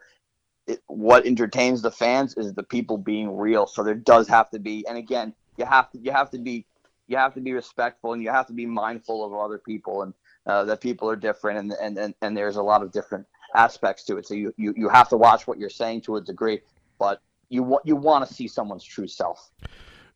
it, 0.65 0.79
what 0.87 1.27
entertains 1.27 1.83
the 1.83 1.91
fans 1.91 2.33
is 2.37 2.55
the 2.55 2.63
people 2.63 2.97
being 2.97 3.37
real. 3.37 3.67
So 3.67 3.83
there 3.83 3.93
does 3.93 4.27
have 4.29 4.49
to 4.49 4.57
be, 4.57 4.83
and 4.87 4.97
again, 4.97 5.35
you 5.57 5.65
have 5.65 5.91
to 5.91 5.99
you 5.99 6.11
have 6.11 6.31
to 6.31 6.39
be 6.39 6.65
you 7.07 7.17
have 7.17 7.35
to 7.35 7.41
be 7.41 7.53
respectful 7.53 8.13
and 8.13 8.23
you 8.23 8.31
have 8.31 8.47
to 8.47 8.53
be 8.53 8.65
mindful 8.65 9.23
of 9.23 9.31
other 9.31 9.59
people 9.59 10.01
and 10.01 10.13
uh, 10.47 10.65
that 10.65 10.81
people 10.81 11.07
are 11.07 11.15
different 11.15 11.59
and, 11.59 11.73
and 11.73 11.99
and 11.99 12.15
and 12.23 12.35
there's 12.35 12.55
a 12.55 12.63
lot 12.63 12.81
of 12.81 12.91
different 12.91 13.27
aspects 13.55 14.05
to 14.05 14.17
it. 14.17 14.25
So 14.25 14.33
you 14.33 14.55
you 14.57 14.73
you 14.75 14.89
have 14.89 15.09
to 15.09 15.17
watch 15.17 15.45
what 15.45 15.59
you're 15.59 15.69
saying 15.69 16.01
to 16.01 16.15
a 16.15 16.21
degree, 16.21 16.61
but 16.97 17.21
you 17.49 17.61
want 17.61 17.85
you 17.85 17.95
want 17.95 18.27
to 18.27 18.33
see 18.33 18.47
someone's 18.47 18.83
true 18.83 19.07
self 19.07 19.51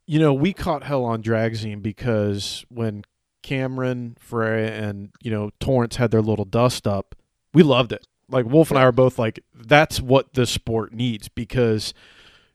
you 0.09 0.17
know, 0.17 0.33
we 0.33 0.53
caught 0.53 0.81
hell 0.81 1.05
on 1.05 1.21
Dragzine 1.21 1.83
because 1.83 2.65
when 2.67 3.03
Cameron, 3.43 4.17
Ferré, 4.19 4.67
and 4.67 5.11
you 5.21 5.29
know 5.29 5.51
Torrence 5.59 5.97
had 5.97 6.09
their 6.09 6.23
little 6.23 6.45
dust 6.45 6.87
up, 6.87 7.13
we 7.53 7.61
loved 7.61 7.91
it. 7.91 8.07
Like 8.27 8.47
Wolf 8.47 8.71
and 8.71 8.79
I 8.79 8.85
are 8.85 8.91
both 8.91 9.19
like, 9.19 9.39
that's 9.53 10.01
what 10.01 10.33
the 10.33 10.47
sport 10.47 10.93
needs 10.93 11.29
because 11.29 11.93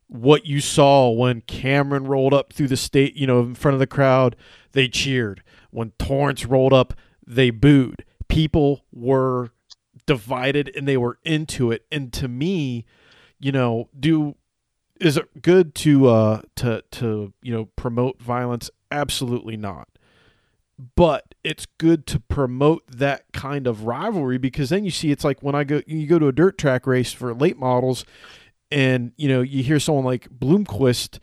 what 0.09 0.47
you 0.47 0.61
saw 0.61 1.11
when 1.11 1.43
Cameron 1.43 2.09
rolled 2.09 2.35
up 2.35 2.53
through 2.53 2.67
the 2.67 2.77
state, 2.77 3.15
you 3.15 3.29
know, 3.29 3.39
in 3.43 3.55
front 3.55 3.75
of 3.75 3.79
the 3.79 3.87
crowd, 3.87 4.35
they 4.73 4.89
cheered. 4.89 5.41
When 5.71 5.93
Torrence 5.93 6.45
rolled 6.45 6.73
up, 6.73 6.93
they 7.25 7.51
booed. 7.51 8.05
People 8.27 8.85
were 8.93 9.53
divided 10.07 10.73
and 10.75 10.89
they 10.89 10.97
were 10.97 11.21
into 11.23 11.71
it. 11.71 11.87
And 11.93 12.13
to 12.15 12.27
me, 12.27 12.85
you 13.39 13.53
know, 13.53 13.91
do 13.99 14.35
is 15.01 15.17
it 15.17 15.43
good 15.43 15.75
to 15.77 16.09
uh 16.09 16.43
to 16.57 16.83
to 16.93 17.33
you 17.43 17.53
know 17.53 17.67
promote 17.77 18.21
violence? 18.21 18.71
Absolutely 18.91 19.57
not. 19.57 19.89
But 20.97 21.35
it's 21.45 21.67
good 21.79 22.07
to 22.09 22.19
promote 22.19 22.83
that 22.89 23.25
kind 23.33 23.67
of 23.67 23.85
rivalry 23.85 24.39
because 24.39 24.71
then 24.71 24.85
you 24.85 24.91
see 24.91 25.11
it's 25.11 25.25
like 25.25 25.43
when 25.43 25.55
I 25.55 25.65
go 25.65 25.83
you 25.87 26.07
go 26.07 26.19
to 26.19 26.29
a 26.29 26.33
dirt 26.33 26.59
track 26.59 26.87
race 26.87 27.13
for 27.13 27.35
late 27.35 27.59
models 27.59 28.05
and 28.71 29.13
you 29.17 29.29
know 29.29 29.41
you 29.41 29.63
hear 29.63 29.79
someone 29.79 30.05
like 30.05 30.29
Bloomquist 30.29 31.19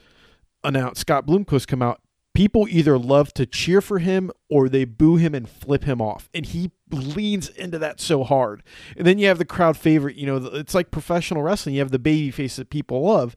announce 0.63 0.99
Scott 0.99 1.26
Bloomquist 1.26 1.67
come 1.67 1.82
out 1.82 2.01
people 2.34 2.68
either 2.70 2.98
love 2.98 3.34
to 3.34 3.46
cheer 3.46 3.82
for 3.82 4.00
him 4.00 4.32
or 4.50 4.70
they 4.70 4.86
boo 4.86 5.18
him 5.18 5.36
and 5.36 5.50
flip 5.50 5.84
him 5.84 6.02
off. 6.02 6.30
And 6.34 6.46
he 6.46 6.72
leans 6.90 7.50
into 7.50 7.78
that 7.80 8.00
so 8.00 8.24
hard. 8.24 8.64
And 8.96 9.06
then 9.06 9.18
you 9.18 9.28
have 9.28 9.38
the 9.38 9.46
crowd 9.46 9.78
favorite, 9.78 10.16
you 10.16 10.26
know, 10.26 10.38
it's 10.38 10.74
like 10.74 10.92
professional 10.92 11.44
wrestling. 11.44 11.76
You 11.76 11.82
have 11.82 11.92
the 11.92 12.00
baby 12.00 12.32
face 12.32 12.56
that 12.56 12.70
people 12.70 13.02
love. 13.02 13.36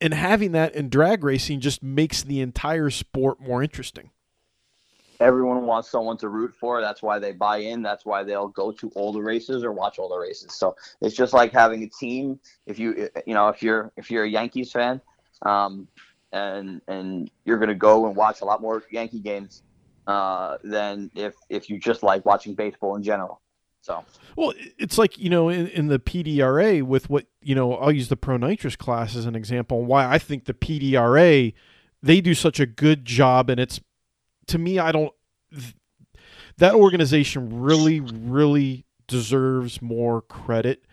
And 0.00 0.14
having 0.14 0.52
that 0.52 0.74
in 0.74 0.88
drag 0.88 1.24
racing 1.24 1.60
just 1.60 1.82
makes 1.82 2.22
the 2.22 2.40
entire 2.40 2.90
sport 2.90 3.40
more 3.40 3.62
interesting. 3.62 4.10
Everyone 5.18 5.66
wants 5.66 5.90
someone 5.90 6.16
to 6.18 6.30
root 6.30 6.54
for. 6.58 6.80
That's 6.80 7.02
why 7.02 7.18
they 7.18 7.32
buy 7.32 7.58
in. 7.58 7.82
That's 7.82 8.06
why 8.06 8.24
they'll 8.24 8.48
go 8.48 8.72
to 8.72 8.88
all 8.94 9.12
the 9.12 9.20
races 9.20 9.62
or 9.62 9.72
watch 9.72 9.98
all 9.98 10.08
the 10.08 10.16
races. 10.16 10.54
So 10.54 10.76
it's 11.02 11.14
just 11.14 11.34
like 11.34 11.52
having 11.52 11.82
a 11.82 11.88
team. 11.88 12.40
If 12.64 12.78
you, 12.78 13.10
you 13.26 13.34
know, 13.34 13.48
if 13.48 13.62
you're 13.62 13.92
if 13.98 14.10
you're 14.10 14.24
a 14.24 14.28
Yankees 14.28 14.72
fan, 14.72 15.02
um, 15.42 15.86
and 16.32 16.80
and 16.88 17.30
you're 17.44 17.58
going 17.58 17.68
to 17.68 17.74
go 17.74 18.06
and 18.06 18.16
watch 18.16 18.40
a 18.40 18.44
lot 18.44 18.60
more 18.60 18.82
Yankee 18.90 19.20
games 19.20 19.62
uh, 20.06 20.58
than 20.62 21.10
if 21.14 21.34
if 21.48 21.68
you 21.70 21.78
just 21.78 22.02
like 22.02 22.24
watching 22.24 22.54
baseball 22.54 22.96
in 22.96 23.02
general. 23.02 23.40
So 23.82 24.04
well, 24.36 24.52
it's 24.78 24.98
like 24.98 25.18
you 25.18 25.30
know 25.30 25.48
in, 25.48 25.66
in 25.68 25.88
the 25.88 25.98
PDRA 25.98 26.82
with 26.82 27.08
what 27.08 27.26
you 27.40 27.54
know. 27.54 27.74
I'll 27.74 27.92
use 27.92 28.08
the 28.08 28.16
Pro 28.16 28.36
Nitrous 28.36 28.76
class 28.76 29.16
as 29.16 29.24
an 29.24 29.34
example. 29.34 29.84
Why 29.84 30.06
I 30.06 30.18
think 30.18 30.44
the 30.44 30.54
PDRA 30.54 31.54
they 32.02 32.20
do 32.20 32.34
such 32.34 32.60
a 32.60 32.66
good 32.66 33.04
job, 33.04 33.48
and 33.48 33.58
it's 33.58 33.80
to 34.48 34.58
me 34.58 34.78
I 34.78 34.92
don't 34.92 35.12
that 36.58 36.74
organization 36.74 37.62
really 37.62 38.00
really 38.00 38.84
deserves 39.06 39.80
more 39.80 40.20
credit 40.20 40.84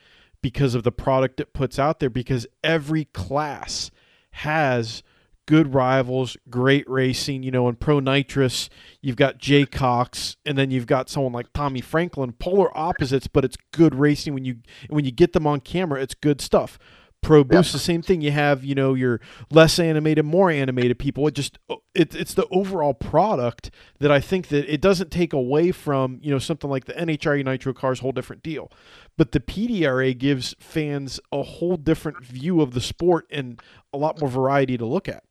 because 0.42 0.74
of 0.74 0.84
the 0.84 0.92
product 0.92 1.40
it 1.42 1.54
puts 1.54 1.78
out 1.78 2.00
there. 2.00 2.10
Because 2.10 2.48
every 2.64 3.06
class 3.06 3.92
has 4.32 5.04
good 5.48 5.74
rivals, 5.74 6.38
great 6.50 6.88
racing. 6.88 7.42
You 7.42 7.50
know, 7.50 7.68
in 7.68 7.76
Pro 7.76 8.00
Nitrous, 8.00 8.70
you've 9.02 9.16
got 9.16 9.40
Jay 9.40 9.66
Cox, 9.66 10.38
and 10.46 10.58
then 10.58 10.70
you've 10.70 10.86
got 10.86 11.10
someone 11.10 11.34
like 11.34 11.52
Tommy 11.54 11.82
Franklin. 11.82 12.34
Polar 12.34 12.76
opposites, 12.78 13.28
but 13.28 13.44
it's 13.44 13.58
good 13.74 13.96
racing. 13.96 14.36
When 14.36 14.46
you 14.46 14.58
when 14.90 15.06
you 15.06 15.12
get 15.12 15.34
them 15.34 15.48
on 15.48 15.62
camera, 15.62 16.02
it's 16.02 16.14
good 16.14 16.40
stuff. 16.40 16.78
Pro 17.24 17.44
Boost, 17.44 17.74
the 17.74 17.80
same 17.80 18.02
thing. 18.04 18.22
You 18.22 18.32
have 18.32 18.64
you 18.64 18.76
know 18.76 18.94
your 18.94 19.20
less 19.50 19.80
animated, 19.80 20.24
more 20.24 20.52
animated 20.52 21.00
people. 21.00 21.28
It 21.28 21.34
just 21.34 21.58
oh, 21.68 21.82
it, 21.96 22.14
it's 22.14 22.36
the 22.36 22.48
overall 22.52 22.94
product 22.94 23.72
that 24.00 24.12
I 24.12 24.20
think 24.20 24.50
that 24.50 24.72
it 24.72 24.82
doesn't 24.82 25.12
take 25.12 25.34
away 25.34 25.72
from 25.72 26.20
you 26.22 26.30
know 26.30 26.40
something 26.40 26.70
like 26.70 26.86
the 26.86 26.94
NHRA 26.94 27.44
Nitro 27.44 27.74
cars, 27.74 28.00
whole 28.00 28.12
different 28.12 28.44
deal. 28.44 28.72
But 29.18 29.32
the 29.32 29.40
PDRA 29.40 30.16
gives 30.16 30.56
fans 30.60 31.20
a 31.32 31.42
whole 31.42 31.76
different 31.76 32.24
view 32.24 32.62
of 32.62 32.74
the 32.74 32.82
sport 32.82 33.26
and 33.32 33.60
a 33.92 33.98
lot 33.98 34.22
more 34.22 34.30
variety 34.30 34.78
to 34.78 34.86
look 34.86 35.10
at. 35.10 35.24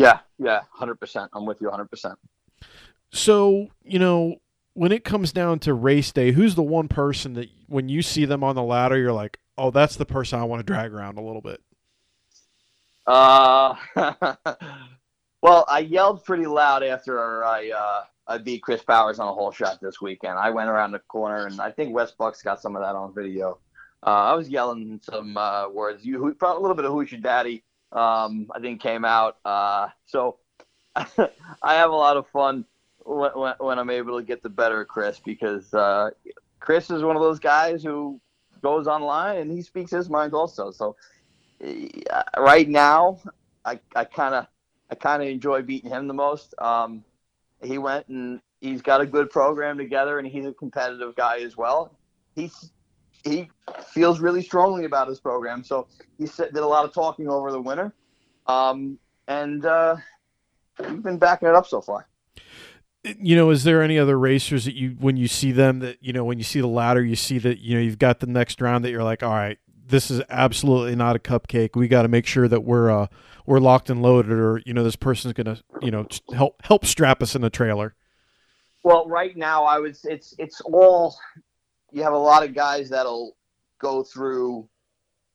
Yeah, 0.00 0.20
yeah, 0.38 0.62
hundred 0.72 0.98
percent. 0.98 1.30
I'm 1.34 1.44
with 1.44 1.60
you, 1.60 1.68
hundred 1.68 1.90
percent. 1.90 2.18
So 3.12 3.68
you 3.84 3.98
know, 3.98 4.36
when 4.72 4.92
it 4.92 5.04
comes 5.04 5.30
down 5.30 5.58
to 5.60 5.74
race 5.74 6.10
day, 6.10 6.32
who's 6.32 6.54
the 6.54 6.62
one 6.62 6.88
person 6.88 7.34
that 7.34 7.50
when 7.68 7.90
you 7.90 8.00
see 8.00 8.24
them 8.24 8.42
on 8.42 8.54
the 8.54 8.62
ladder, 8.62 8.96
you're 8.96 9.12
like, 9.12 9.38
oh, 9.58 9.70
that's 9.70 9.96
the 9.96 10.06
person 10.06 10.40
I 10.40 10.44
want 10.44 10.60
to 10.60 10.64
drag 10.64 10.94
around 10.94 11.18
a 11.18 11.20
little 11.20 11.42
bit? 11.42 11.60
Uh, 13.06 13.74
well, 15.42 15.66
I 15.68 15.80
yelled 15.80 16.24
pretty 16.24 16.46
loud 16.46 16.82
after 16.82 17.44
I 17.44 17.68
uh, 17.68 18.04
I 18.26 18.38
beat 18.38 18.62
Chris 18.62 18.82
Powers 18.82 19.18
on 19.18 19.28
a 19.28 19.34
hole 19.34 19.52
shot 19.52 19.82
this 19.82 20.00
weekend. 20.00 20.38
I 20.38 20.48
went 20.48 20.70
around 20.70 20.92
the 20.92 21.00
corner, 21.00 21.46
and 21.46 21.60
I 21.60 21.72
think 21.72 21.94
Wes 21.94 22.12
Bucks 22.12 22.40
got 22.40 22.62
some 22.62 22.74
of 22.74 22.80
that 22.80 22.96
on 22.96 23.14
video. 23.14 23.58
Uh, 24.06 24.30
I 24.30 24.32
was 24.32 24.48
yelling 24.48 24.98
some 25.02 25.36
uh, 25.36 25.68
words. 25.68 26.06
You 26.06 26.24
a 26.24 26.58
little 26.58 26.74
bit 26.74 26.86
of 26.86 26.92
"Who's 26.92 27.12
your 27.12 27.20
daddy?" 27.20 27.64
Um, 27.92 28.50
I 28.54 28.60
think 28.60 28.80
came 28.80 29.04
out. 29.04 29.38
Uh, 29.44 29.88
so 30.06 30.38
I 30.96 31.74
have 31.74 31.90
a 31.90 31.94
lot 31.94 32.16
of 32.16 32.26
fun 32.28 32.64
when, 33.04 33.30
when, 33.32 33.54
when, 33.58 33.78
I'm 33.78 33.90
able 33.90 34.18
to 34.18 34.24
get 34.24 34.42
the 34.42 34.48
better 34.48 34.82
of 34.82 34.88
Chris 34.88 35.20
because 35.24 35.72
uh, 35.74 36.10
Chris 36.58 36.90
is 36.90 37.02
one 37.02 37.16
of 37.16 37.22
those 37.22 37.38
guys 37.38 37.82
who 37.82 38.20
goes 38.62 38.86
online 38.86 39.38
and 39.38 39.50
he 39.50 39.62
speaks 39.62 39.90
his 39.90 40.10
mind 40.10 40.34
also. 40.34 40.70
So 40.70 40.96
uh, 41.64 42.22
right 42.38 42.68
now, 42.68 43.20
I 43.64 44.04
kind 44.04 44.34
of 44.34 44.46
I 44.90 44.94
kind 44.94 45.22
of 45.22 45.28
enjoy 45.28 45.62
beating 45.62 45.90
him 45.90 46.08
the 46.08 46.14
most. 46.14 46.54
Um, 46.58 47.04
he 47.62 47.78
went 47.78 48.08
and 48.08 48.40
he's 48.60 48.82
got 48.82 49.00
a 49.00 49.06
good 49.06 49.30
program 49.30 49.78
together, 49.78 50.18
and 50.18 50.26
he's 50.26 50.46
a 50.46 50.52
competitive 50.52 51.14
guy 51.16 51.38
as 51.38 51.56
well. 51.56 51.96
He's 52.34 52.70
he 53.24 53.50
feels 53.88 54.20
really 54.20 54.42
strongly 54.42 54.84
about 54.84 55.08
his 55.08 55.20
program. 55.20 55.62
So 55.64 55.86
he 56.18 56.26
did 56.26 56.56
a 56.56 56.66
lot 56.66 56.84
of 56.84 56.92
talking 56.92 57.28
over 57.28 57.52
the 57.52 57.60
winter, 57.60 57.92
um, 58.46 58.98
and 59.28 59.64
uh, 59.64 59.96
we've 60.78 61.02
been 61.02 61.18
backing 61.18 61.48
it 61.48 61.54
up 61.54 61.66
so 61.66 61.80
far. 61.80 62.06
You 63.02 63.34
know, 63.34 63.48
is 63.50 63.64
there 63.64 63.82
any 63.82 63.98
other 63.98 64.18
racers 64.18 64.66
that 64.66 64.74
you, 64.74 64.96
when 65.00 65.16
you 65.16 65.26
see 65.26 65.52
them, 65.52 65.78
that 65.78 65.98
you 66.02 66.12
know, 66.12 66.24
when 66.24 66.38
you 66.38 66.44
see 66.44 66.60
the 66.60 66.66
ladder, 66.66 67.02
you 67.02 67.16
see 67.16 67.38
that 67.38 67.58
you 67.58 67.74
know 67.74 67.80
you've 67.80 67.98
got 67.98 68.20
the 68.20 68.26
next 68.26 68.60
round 68.60 68.84
that 68.84 68.90
you're 68.90 69.04
like, 69.04 69.22
all 69.22 69.30
right, 69.30 69.58
this 69.86 70.10
is 70.10 70.22
absolutely 70.28 70.94
not 70.94 71.16
a 71.16 71.18
cupcake. 71.18 71.70
We 71.74 71.88
got 71.88 72.02
to 72.02 72.08
make 72.08 72.26
sure 72.26 72.48
that 72.48 72.62
we're 72.62 72.90
uh, 72.90 73.06
we're 73.46 73.58
locked 73.58 73.90
and 73.90 74.02
loaded, 74.02 74.32
or 74.32 74.60
you 74.66 74.74
know, 74.74 74.84
this 74.84 74.96
person's 74.96 75.32
gonna 75.32 75.60
you 75.80 75.90
know 75.90 76.06
help 76.34 76.62
help 76.62 76.84
strap 76.84 77.22
us 77.22 77.34
in 77.34 77.42
the 77.42 77.50
trailer. 77.50 77.94
Well, 78.82 79.06
right 79.08 79.36
now, 79.36 79.64
I 79.64 79.78
was 79.78 80.04
it's 80.04 80.34
it's 80.38 80.60
all 80.62 81.16
you 81.92 82.02
have 82.02 82.12
a 82.12 82.18
lot 82.18 82.44
of 82.44 82.54
guys 82.54 82.88
that'll 82.90 83.36
go 83.78 84.02
through 84.02 84.68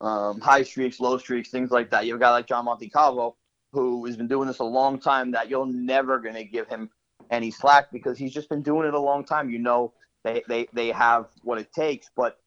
um, 0.02 0.40
high 0.40 0.64
streaks, 0.64 1.00
low 1.00 1.18
streaks, 1.18 1.50
things 1.50 1.72
like 1.72 1.90
that. 1.92 2.06
You 2.06 2.14
have 2.14 2.22
a 2.22 2.24
guy 2.24 2.32
like 2.32 2.48
John 2.48 2.66
Montecalvo 2.66 3.36
who 3.72 4.06
has 4.06 4.16
been 4.16 4.28
doing 4.28 4.48
this 4.48 4.60
a 4.60 4.64
long 4.64 4.98
time 5.00 5.32
that 5.32 5.50
you're 5.50 5.66
never 5.66 6.20
going 6.20 6.36
to 6.36 6.46
give 6.46 6.68
him 6.68 6.90
any 7.30 7.52
slack 7.52 7.92
because 7.92 8.18
he's 8.18 8.34
just 8.34 8.50
been 8.50 8.62
doing 8.62 8.88
it 8.88 8.94
a 8.94 9.00
long 9.00 9.26
time. 9.26 9.50
You 9.50 9.60
know, 9.60 9.94
they, 10.24 10.44
they, 10.48 10.68
they 10.74 10.92
have 10.92 11.28
what 11.44 11.58
it 11.58 11.74
takes. 11.74 12.10
But 12.16 12.40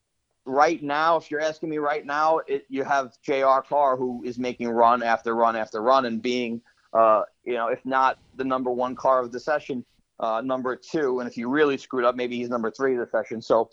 right 0.47 0.83
now, 0.83 1.17
if 1.17 1.31
you're 1.31 1.41
asking 1.41 1.69
me 1.69 1.79
right 1.79 2.07
now, 2.07 2.41
it, 2.47 2.65
you 2.69 2.83
have 2.85 3.13
J.R. 3.23 3.63
Carr 3.63 3.97
who 3.97 4.23
is 4.25 4.39
making 4.39 4.69
run 4.69 5.03
after 5.03 5.35
run 5.35 5.55
after 5.55 5.83
run 5.83 6.07
and 6.07 6.23
being, 6.23 6.63
uh, 6.95 7.23
you 7.45 7.55
know, 7.55 7.69
if 7.69 7.85
not 7.85 8.19
the 8.37 8.45
number 8.45 8.71
one 8.71 8.97
car 8.97 9.21
of 9.21 9.31
the 9.31 9.41
session, 9.41 9.85
uh, 10.21 10.41
number 10.41 10.77
two. 10.77 11.21
And 11.21 11.29
if 11.29 11.37
you 11.37 11.49
really 11.49 11.77
screwed 11.77 12.05
up, 12.05 12.17
maybe 12.17 12.37
he's 12.37 12.49
number 12.49 12.71
three 12.71 12.97
of 12.97 13.01
the 13.01 13.11
session. 13.11 13.43
So 13.43 13.69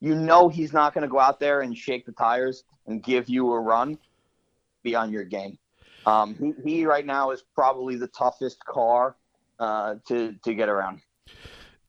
you 0.00 0.14
know 0.14 0.48
he's 0.48 0.72
not 0.72 0.94
going 0.94 1.02
to 1.02 1.08
go 1.08 1.18
out 1.18 1.40
there 1.40 1.60
and 1.60 1.76
shake 1.76 2.06
the 2.06 2.12
tires 2.12 2.64
and 2.86 3.02
give 3.02 3.28
you 3.28 3.52
a 3.52 3.60
run. 3.60 3.98
Be 4.82 4.94
on 4.94 5.12
your 5.12 5.24
game. 5.24 5.58
Um, 6.06 6.34
he, 6.64 6.70
he 6.70 6.86
right 6.86 7.04
now 7.04 7.30
is 7.30 7.42
probably 7.54 7.96
the 7.96 8.08
toughest 8.08 8.64
car 8.64 9.16
uh, 9.58 9.96
to 10.08 10.34
to 10.44 10.54
get 10.54 10.68
around. 10.68 11.02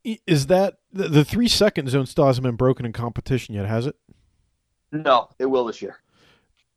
Is 0.04 0.48
that 0.48 0.80
the, 0.92 1.08
the 1.08 1.24
three 1.24 1.48
second 1.48 1.90
zone 1.90 2.06
still 2.06 2.26
hasn't 2.26 2.44
been 2.44 2.56
broken 2.56 2.86
in 2.86 2.92
competition 2.92 3.56
yet? 3.56 3.66
Has 3.66 3.86
it? 3.88 3.96
No, 4.92 5.30
it 5.40 5.46
will 5.46 5.66
this 5.66 5.82
year. 5.82 6.00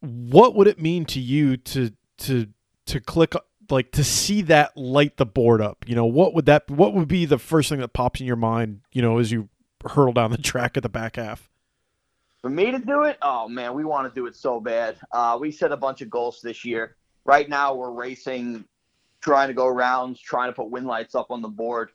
What 0.01 0.55
would 0.55 0.69
it 0.69 0.81
mean 0.81 1.05
to 1.07 1.21
you 1.21 1.57
to 1.57 1.91
to 2.19 2.49
to 2.87 3.01
click 3.01 3.35
like 3.71 3.93
to 3.93 4.05
see 4.05 4.43
that 4.43 4.77
light 4.77 5.17
the 5.17 5.27
board 5.27 5.61
up? 5.61 5.85
You 5.89 5.97
know, 5.97 6.05
what 6.05 6.35
would 6.35 6.47
that 6.47 6.71
what 6.71 6.95
would 6.95 7.09
be 7.09 7.25
the 7.25 7.39
first 7.39 7.69
thing 7.69 7.81
that 7.81 7.89
pops 7.89 8.21
in 8.21 8.27
your 8.27 8.37
mind? 8.37 8.83
You 8.93 9.03
know, 9.03 9.19
as 9.19 9.33
you 9.33 9.49
hurtle 9.85 10.13
down 10.13 10.31
the 10.31 10.39
track 10.39 10.77
at 10.77 10.83
the 10.83 10.89
back 10.89 11.17
half? 11.17 11.49
For 12.41 12.51
me 12.51 12.71
to 12.71 12.79
do 12.79 13.05
it, 13.05 13.17
oh 13.23 13.49
man, 13.49 13.75
we 13.75 13.85
want 13.85 14.13
to 14.13 14.15
do 14.15 14.27
it 14.27 14.37
so 14.37 14.61
bad. 14.61 14.97
Uh, 15.13 15.39
we 15.41 15.51
set 15.51 15.73
a 15.73 15.77
bunch 15.77 16.03
of 16.03 16.11
goals 16.11 16.41
this 16.43 16.65
year. 16.65 16.97
Right 17.25 17.49
now, 17.49 17.75
we're 17.75 17.91
racing, 17.91 18.67
trying 19.23 19.49
to 19.49 19.55
go 19.55 19.67
rounds, 19.67 20.21
trying 20.21 20.51
to 20.51 20.53
put 20.53 20.71
win 20.71 20.85
lights 20.85 21.15
up 21.15 21.31
on 21.31 21.41
the 21.41 21.49
board. 21.49 21.91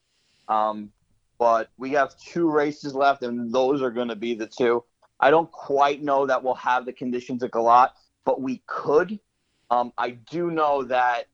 Um, 0.47 0.91
but 1.37 1.69
we 1.77 1.91
have 1.91 2.17
two 2.17 2.49
races 2.49 2.95
left, 2.95 3.21
and 3.23 3.53
those 3.53 3.81
are 3.81 3.91
going 3.91 4.07
to 4.07 4.15
be 4.15 4.33
the 4.33 4.47
two. 4.47 4.83
I 5.19 5.31
don't 5.31 5.51
quite 5.51 6.01
know 6.01 6.25
that 6.25 6.43
we'll 6.43 6.55
have 6.55 6.85
the 6.85 6.93
conditions 6.93 7.43
at 7.43 7.51
GALOT, 7.51 7.91
but 8.25 8.41
we 8.41 8.63
could. 8.65 9.19
Um, 9.69 9.93
I 9.97 10.11
do 10.11 10.49
know 10.49 10.83
that 10.83 11.25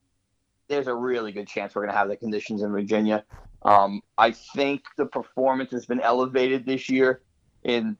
there's 0.67 0.87
a 0.87 0.95
really 0.95 1.31
good 1.31 1.47
chance 1.47 1.75
we're 1.75 1.83
going 1.83 1.93
to 1.93 1.97
have 1.97 2.09
the 2.09 2.17
conditions 2.17 2.63
in 2.63 2.71
Virginia. 2.71 3.23
Um, 3.65 4.03
I 4.17 4.31
think 4.31 4.83
the 4.95 5.07
performance 5.07 5.71
has 5.71 5.87
been 5.87 5.99
elevated 5.99 6.65
this 6.65 6.87
year 6.87 7.21
in 7.63 7.97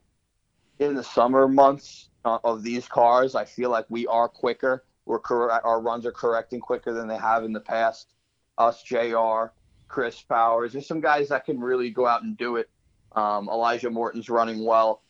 in 0.78 0.94
the 0.94 1.02
summer 1.02 1.48
months 1.48 2.10
uh, 2.24 2.38
of 2.44 2.62
these 2.62 2.86
cars. 2.86 3.34
I 3.34 3.44
feel 3.44 3.70
like 3.70 3.84
we 3.88 4.06
are 4.06 4.28
quicker. 4.28 4.84
We're 5.06 5.18
cor- 5.18 5.50
our 5.50 5.80
runs 5.80 6.06
are 6.06 6.12
correcting 6.12 6.60
quicker 6.60 6.92
than 6.92 7.08
they 7.08 7.16
have 7.16 7.44
in 7.44 7.52
the 7.52 7.60
past. 7.60 8.14
Us, 8.58 8.82
J.R., 8.82 9.52
Chris 9.88 10.20
Powers. 10.22 10.72
There's 10.72 10.86
some 10.86 11.00
guys 11.00 11.28
that 11.28 11.44
can 11.44 11.58
really 11.60 11.90
go 11.90 12.06
out 12.06 12.22
and 12.22 12.36
do 12.36 12.56
it. 12.56 12.70
Um, 13.12 13.48
Elijah 13.48 13.90
Morton's 13.90 14.28
running 14.28 14.64
well. 14.64 15.02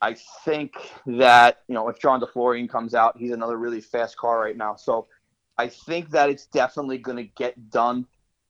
I 0.00 0.14
think 0.44 0.74
that 1.06 1.62
you 1.68 1.74
know 1.74 1.88
if 1.88 2.00
John 2.00 2.20
DeFlorian 2.20 2.68
comes 2.68 2.94
out, 2.94 3.16
he's 3.16 3.30
another 3.30 3.56
really 3.56 3.80
fast 3.80 4.16
car 4.16 4.40
right 4.40 4.56
now. 4.56 4.74
So 4.74 5.06
I 5.58 5.68
think 5.68 6.10
that 6.10 6.28
it's 6.28 6.46
definitely 6.46 6.98
going 6.98 7.18
to 7.18 7.30
get 7.36 7.70
done. 7.70 8.06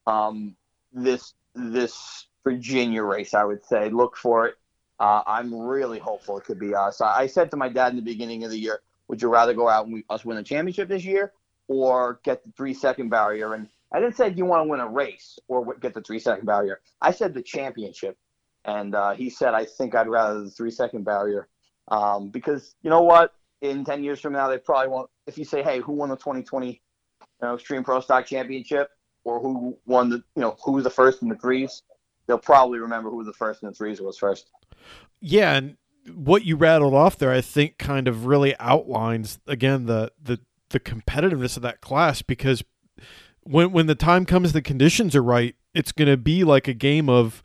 Um, 0.06 0.56
this 0.92 1.34
this 1.54 2.26
Virginia 2.44 3.02
race. 3.02 3.34
I 3.34 3.44
would 3.44 3.64
say 3.64 3.90
look 3.90 4.16
for 4.16 4.46
it. 4.46 4.54
Uh, 4.98 5.22
I'm 5.26 5.54
really 5.54 5.98
hopeful 5.98 6.38
it 6.38 6.44
could 6.44 6.58
be 6.58 6.74
us. 6.74 7.00
I 7.00 7.26
said 7.26 7.50
to 7.50 7.56
my 7.56 7.68
dad 7.68 7.90
in 7.90 7.96
the 7.96 8.02
beginning 8.02 8.44
of 8.44 8.50
the 8.50 8.58
year, 8.58 8.80
"Would 9.08 9.20
you 9.20 9.28
rather 9.28 9.52
go 9.52 9.68
out 9.68 9.84
and 9.84 9.94
we, 9.94 10.04
us 10.08 10.24
win 10.24 10.38
a 10.38 10.42
championship 10.42 10.88
this 10.88 11.04
year, 11.04 11.32
or 11.68 12.20
get 12.22 12.44
the 12.44 12.52
three 12.52 12.72
second 12.72 13.08
barrier?" 13.08 13.54
And 13.54 13.68
I 13.92 14.00
didn't 14.00 14.16
say, 14.16 14.30
"Do 14.30 14.38
you 14.38 14.44
want 14.44 14.64
to 14.64 14.70
win 14.70 14.80
a 14.80 14.88
race 14.88 15.38
or 15.48 15.74
get 15.74 15.92
the 15.92 16.00
three 16.00 16.18
second 16.18 16.46
barrier?" 16.46 16.80
I 17.02 17.10
said 17.10 17.34
the 17.34 17.42
championship, 17.42 18.16
and 18.64 18.94
uh, 18.94 19.12
he 19.12 19.28
said, 19.28 19.54
"I 19.54 19.64
think 19.64 19.94
I'd 19.94 20.08
rather 20.08 20.44
the 20.44 20.50
three 20.50 20.70
second 20.70 21.04
barrier 21.04 21.48
um, 21.88 22.30
because 22.30 22.74
you 22.82 22.90
know 22.90 23.02
what? 23.02 23.34
In 23.60 23.84
ten 23.84 24.04
years 24.04 24.20
from 24.20 24.32
now, 24.32 24.48
they 24.48 24.58
probably 24.58 24.88
won't. 24.88 25.10
If 25.26 25.36
you 25.36 25.44
say, 25.44 25.62
"Hey, 25.62 25.80
who 25.80 25.92
won 25.92 26.08
the 26.08 26.16
2020 26.16 26.68
you 26.68 26.78
know, 27.42 27.54
Extreme 27.54 27.84
Pro 27.84 28.00
Stock 28.00 28.26
Championship?" 28.26 28.90
Or 29.26 29.40
who 29.40 29.76
won 29.86 30.08
the 30.08 30.16
you 30.34 30.42
know 30.42 30.56
who 30.64 30.72
was 30.72 30.84
the 30.84 30.90
first 30.90 31.20
in 31.20 31.28
the 31.28 31.36
threes, 31.36 31.82
they'll 32.26 32.38
probably 32.38 32.78
remember 32.78 33.10
who 33.10 33.24
the 33.24 33.32
first 33.32 33.62
in 33.62 33.68
the 33.68 33.74
threes 33.74 34.00
was 34.00 34.16
first. 34.16 34.50
Yeah, 35.20 35.54
and 35.54 35.76
what 36.14 36.44
you 36.44 36.56
rattled 36.56 36.94
off 36.94 37.18
there, 37.18 37.32
I 37.32 37.40
think, 37.40 37.76
kind 37.76 38.06
of 38.06 38.26
really 38.26 38.54
outlines 38.58 39.40
again 39.46 39.86
the 39.86 40.12
the 40.22 40.40
the 40.70 40.80
competitiveness 40.80 41.56
of 41.56 41.62
that 41.62 41.80
class 41.80 42.22
because 42.22 42.62
when 43.42 43.72
when 43.72 43.86
the 43.86 43.94
time 43.94 44.24
comes, 44.24 44.52
the 44.52 44.62
conditions 44.62 45.16
are 45.16 45.22
right. 45.22 45.56
It's 45.74 45.92
going 45.92 46.08
to 46.08 46.16
be 46.16 46.44
like 46.44 46.68
a 46.68 46.74
game 46.74 47.08
of, 47.08 47.42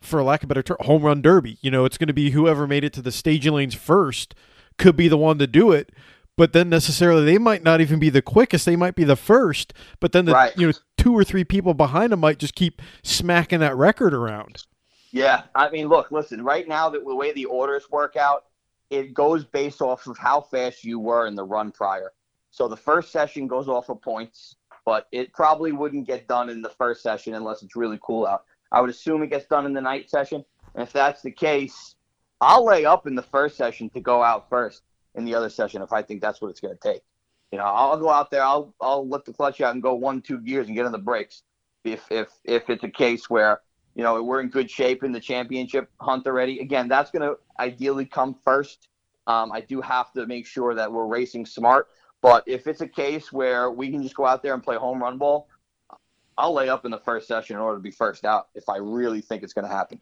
for 0.00 0.22
lack 0.22 0.42
of 0.42 0.46
a 0.46 0.54
better 0.54 0.62
term, 0.62 0.78
home 0.80 1.02
run 1.02 1.20
derby. 1.20 1.58
You 1.60 1.70
know, 1.70 1.84
it's 1.84 1.98
going 1.98 2.08
to 2.08 2.14
be 2.14 2.30
whoever 2.30 2.66
made 2.66 2.84
it 2.84 2.92
to 2.94 3.02
the 3.02 3.12
staging 3.12 3.52
lanes 3.52 3.74
first 3.74 4.34
could 4.78 4.96
be 4.96 5.08
the 5.08 5.18
one 5.18 5.38
to 5.38 5.46
do 5.46 5.72
it. 5.72 5.90
But 6.38 6.52
then 6.52 6.68
necessarily 6.68 7.24
they 7.24 7.36
might 7.36 7.64
not 7.64 7.80
even 7.80 7.98
be 7.98 8.10
the 8.10 8.22
quickest. 8.22 8.64
They 8.64 8.76
might 8.76 8.94
be 8.94 9.02
the 9.02 9.16
first. 9.16 9.74
But 9.98 10.12
then 10.12 10.24
the 10.24 10.32
Right. 10.32 10.56
you 10.56 10.68
know 10.68 10.72
two 10.96 11.12
or 11.12 11.24
three 11.24 11.42
people 11.42 11.74
behind 11.74 12.12
them 12.12 12.20
might 12.20 12.38
just 12.38 12.54
keep 12.54 12.80
smacking 13.02 13.58
that 13.58 13.76
record 13.76 14.14
around. 14.14 14.64
Yeah, 15.10 15.42
I 15.56 15.68
mean, 15.70 15.88
look, 15.88 16.12
listen. 16.12 16.44
Right 16.44 16.68
now, 16.68 16.90
the, 16.90 17.00
the 17.00 17.14
way 17.14 17.32
the 17.32 17.46
orders 17.46 17.90
work 17.90 18.14
out, 18.14 18.44
it 18.88 19.14
goes 19.14 19.44
based 19.44 19.82
off 19.82 20.06
of 20.06 20.16
how 20.16 20.40
fast 20.40 20.84
you 20.84 21.00
were 21.00 21.26
in 21.26 21.34
the 21.34 21.42
run 21.42 21.72
prior. 21.72 22.12
So 22.52 22.68
the 22.68 22.76
first 22.76 23.10
session 23.10 23.48
goes 23.48 23.66
off 23.66 23.88
of 23.88 24.00
points, 24.00 24.54
but 24.84 25.08
it 25.10 25.32
probably 25.32 25.72
wouldn't 25.72 26.06
get 26.06 26.28
done 26.28 26.50
in 26.50 26.62
the 26.62 26.68
first 26.68 27.02
session 27.02 27.34
unless 27.34 27.64
it's 27.64 27.74
really 27.74 27.98
cool 28.00 28.26
out. 28.26 28.44
I 28.70 28.80
would 28.80 28.90
assume 28.90 29.24
it 29.24 29.30
gets 29.30 29.46
done 29.46 29.66
in 29.66 29.72
the 29.72 29.80
night 29.80 30.08
session, 30.08 30.44
and 30.76 30.84
if 30.84 30.92
that's 30.92 31.20
the 31.20 31.32
case, 31.32 31.96
I'll 32.40 32.64
lay 32.64 32.84
up 32.84 33.08
in 33.08 33.16
the 33.16 33.22
first 33.22 33.56
session 33.56 33.90
to 33.90 34.00
go 34.00 34.22
out 34.22 34.48
first 34.48 34.82
in 35.18 35.24
the 35.24 35.34
other 35.34 35.50
session 35.50 35.82
if 35.82 35.92
I 35.92 36.02
think 36.02 36.22
that's 36.22 36.40
what 36.40 36.48
it's 36.48 36.60
going 36.60 36.76
to 36.76 36.80
take. 36.80 37.02
You 37.52 37.58
know, 37.58 37.64
I'll 37.64 37.98
go 37.98 38.10
out 38.10 38.30
there, 38.30 38.42
I'll 38.42 38.74
I'll 38.80 39.06
let 39.06 39.24
the 39.24 39.32
clutch 39.32 39.60
out 39.60 39.74
and 39.74 39.82
go 39.82 39.94
one 39.94 40.22
two 40.22 40.38
gears 40.38 40.66
and 40.66 40.76
get 40.76 40.86
on 40.86 40.92
the 40.92 40.98
brakes 40.98 41.42
if 41.84 42.04
if 42.10 42.28
if 42.44 42.70
it's 42.70 42.84
a 42.84 42.90
case 42.90 43.28
where 43.28 43.60
you 43.98 44.04
know, 44.04 44.22
we're 44.22 44.40
in 44.40 44.48
good 44.48 44.70
shape 44.70 45.02
in 45.02 45.10
the 45.10 45.18
championship 45.18 45.90
hunt 46.00 46.24
already. 46.24 46.60
Again, 46.60 46.86
that's 46.86 47.10
going 47.10 47.28
to 47.28 47.36
ideally 47.58 48.06
come 48.06 48.36
first. 48.44 48.86
Um, 49.26 49.50
I 49.50 49.60
do 49.60 49.80
have 49.80 50.12
to 50.12 50.24
make 50.24 50.46
sure 50.46 50.72
that 50.72 50.90
we're 50.90 51.06
racing 51.06 51.44
smart. 51.46 51.88
But 52.22 52.44
if 52.46 52.68
it's 52.68 52.80
a 52.80 52.86
case 52.86 53.32
where 53.32 53.72
we 53.72 53.90
can 53.90 54.00
just 54.00 54.14
go 54.14 54.24
out 54.24 54.40
there 54.40 54.54
and 54.54 54.62
play 54.62 54.76
home 54.76 55.02
run 55.02 55.18
ball, 55.18 55.48
I'll 56.36 56.52
lay 56.52 56.68
up 56.68 56.84
in 56.84 56.92
the 56.92 56.98
first 56.98 57.26
session 57.26 57.56
in 57.56 57.60
order 57.60 57.78
to 57.78 57.82
be 57.82 57.90
first 57.90 58.24
out 58.24 58.46
if 58.54 58.68
I 58.68 58.76
really 58.76 59.20
think 59.20 59.42
it's 59.42 59.52
going 59.52 59.66
to 59.66 59.74
happen. 59.74 60.00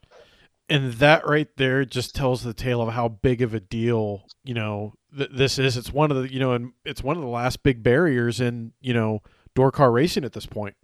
And 0.69 0.93
that 0.93 1.25
right 1.25 1.47
there 1.55 1.85
just 1.85 2.13
tells 2.13 2.43
the 2.43 2.53
tale 2.53 2.81
of 2.81 2.93
how 2.93 3.07
big 3.07 3.41
of 3.41 3.53
a 3.53 3.59
deal, 3.59 4.27
you 4.43 4.53
know, 4.53 4.95
th- 5.17 5.29
this 5.31 5.57
is. 5.57 5.77
It's 5.77 5.93
one 5.93 6.11
of 6.11 6.17
the, 6.17 6.33
you 6.33 6.39
know, 6.39 6.51
and 6.53 6.73
it's 6.83 7.01
one 7.01 7.15
of 7.15 7.23
the 7.23 7.29
last 7.29 7.63
big 7.63 7.83
barriers 7.83 8.41
in, 8.41 8.73
you 8.81 8.93
know, 8.93 9.21
door 9.55 9.71
car 9.71 9.91
racing 9.91 10.25
at 10.25 10.33
this 10.33 10.45
point. 10.45 10.75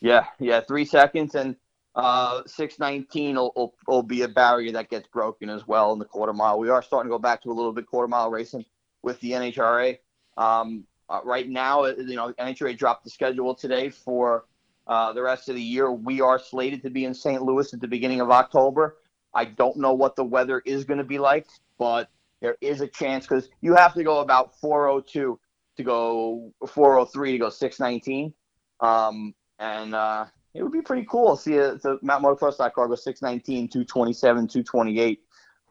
Yeah, 0.00 0.26
yeah, 0.40 0.60
three 0.60 0.84
seconds 0.84 1.36
and 1.36 1.54
uh, 1.94 2.42
six 2.46 2.80
nineteen 2.80 3.36
will, 3.36 3.52
will, 3.54 3.74
will 3.86 4.02
be 4.02 4.22
a 4.22 4.28
barrier 4.28 4.72
that 4.72 4.90
gets 4.90 5.06
broken 5.06 5.48
as 5.48 5.66
well 5.68 5.92
in 5.92 6.00
the 6.00 6.04
quarter 6.04 6.32
mile. 6.32 6.58
We 6.58 6.70
are 6.70 6.82
starting 6.82 7.08
to 7.08 7.14
go 7.14 7.20
back 7.20 7.40
to 7.42 7.50
a 7.50 7.54
little 7.54 7.72
bit 7.72 7.86
quarter 7.86 8.08
mile 8.08 8.30
racing 8.30 8.64
with 9.02 9.20
the 9.20 9.32
NHRA. 9.32 9.98
Um, 10.36 10.84
uh, 11.08 11.20
right 11.24 11.48
now, 11.48 11.84
uh, 11.84 11.94
you 11.98 12.16
know, 12.16 12.32
NHRA 12.32 12.76
dropped 12.76 13.04
the 13.04 13.10
schedule 13.10 13.54
today 13.54 13.90
for 13.90 14.46
uh, 14.86 15.12
the 15.12 15.22
rest 15.22 15.48
of 15.48 15.54
the 15.54 15.62
year. 15.62 15.90
We 15.92 16.20
are 16.20 16.38
slated 16.38 16.82
to 16.82 16.90
be 16.90 17.04
in 17.04 17.14
St. 17.14 17.42
Louis 17.42 17.72
at 17.72 17.80
the 17.80 17.88
beginning 17.88 18.20
of 18.20 18.30
October. 18.30 18.96
I 19.34 19.46
don't 19.46 19.76
know 19.76 19.94
what 19.94 20.16
the 20.16 20.24
weather 20.24 20.62
is 20.64 20.84
going 20.84 20.98
to 20.98 21.04
be 21.04 21.18
like, 21.18 21.46
but 21.78 22.10
there 22.40 22.56
is 22.60 22.80
a 22.80 22.88
chance 22.88 23.26
because 23.26 23.48
you 23.60 23.74
have 23.74 23.94
to 23.94 24.04
go 24.04 24.20
about 24.20 24.58
402 24.60 25.38
to 25.76 25.82
go 25.82 26.52
403 26.66 27.32
to 27.32 27.38
go 27.38 27.48
619. 27.48 28.34
Um, 28.80 29.34
and 29.58 29.94
uh, 29.94 30.26
it 30.54 30.62
would 30.62 30.72
be 30.72 30.82
pretty 30.82 31.06
cool 31.08 31.36
to 31.36 31.42
see 31.42 31.56
a, 31.56 31.76
the 31.76 31.98
Mount 32.02 32.24
Motocross 32.24 32.58
car 32.72 32.88
go 32.88 32.94
619, 32.94 33.68
227, 33.68 34.48
228 34.48 35.20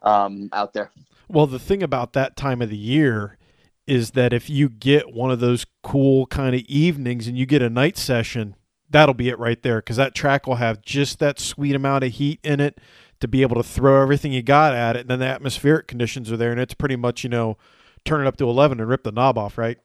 um, 0.01 0.49
out 0.53 0.73
there. 0.73 0.91
Well, 1.27 1.47
the 1.47 1.59
thing 1.59 1.83
about 1.83 2.13
that 2.13 2.35
time 2.35 2.61
of 2.61 2.69
the 2.69 2.77
year 2.77 3.37
is 3.85 4.11
that 4.11 4.33
if 4.33 4.49
you 4.49 4.69
get 4.69 5.13
one 5.13 5.31
of 5.31 5.39
those 5.39 5.65
cool 5.83 6.25
kind 6.27 6.55
of 6.55 6.61
evenings 6.61 7.27
and 7.27 7.37
you 7.37 7.45
get 7.45 7.61
a 7.61 7.69
night 7.69 7.97
session, 7.97 8.55
that'll 8.91 9.13
be 9.13 9.29
it 9.29 9.39
right 9.39 9.61
there 9.61 9.79
because 9.79 9.97
that 9.97 10.13
track 10.13 10.47
will 10.47 10.55
have 10.55 10.81
just 10.81 11.19
that 11.19 11.39
sweet 11.39 11.75
amount 11.75 12.03
of 12.03 12.11
heat 12.13 12.39
in 12.43 12.59
it 12.59 12.79
to 13.19 13.27
be 13.27 13.41
able 13.41 13.55
to 13.55 13.63
throw 13.63 14.01
everything 14.01 14.33
you 14.33 14.41
got 14.41 14.73
at 14.73 14.95
it. 14.95 15.01
And 15.01 15.09
then 15.09 15.19
the 15.19 15.27
atmospheric 15.27 15.87
conditions 15.87 16.31
are 16.31 16.37
there, 16.37 16.51
and 16.51 16.59
it's 16.59 16.73
pretty 16.73 16.95
much, 16.95 17.23
you 17.23 17.29
know, 17.29 17.57
turn 18.03 18.21
it 18.21 18.27
up 18.27 18.37
to 18.37 18.49
11 18.49 18.79
and 18.79 18.89
rip 18.89 19.03
the 19.03 19.11
knob 19.11 19.37
off, 19.37 19.57
right? 19.57 19.77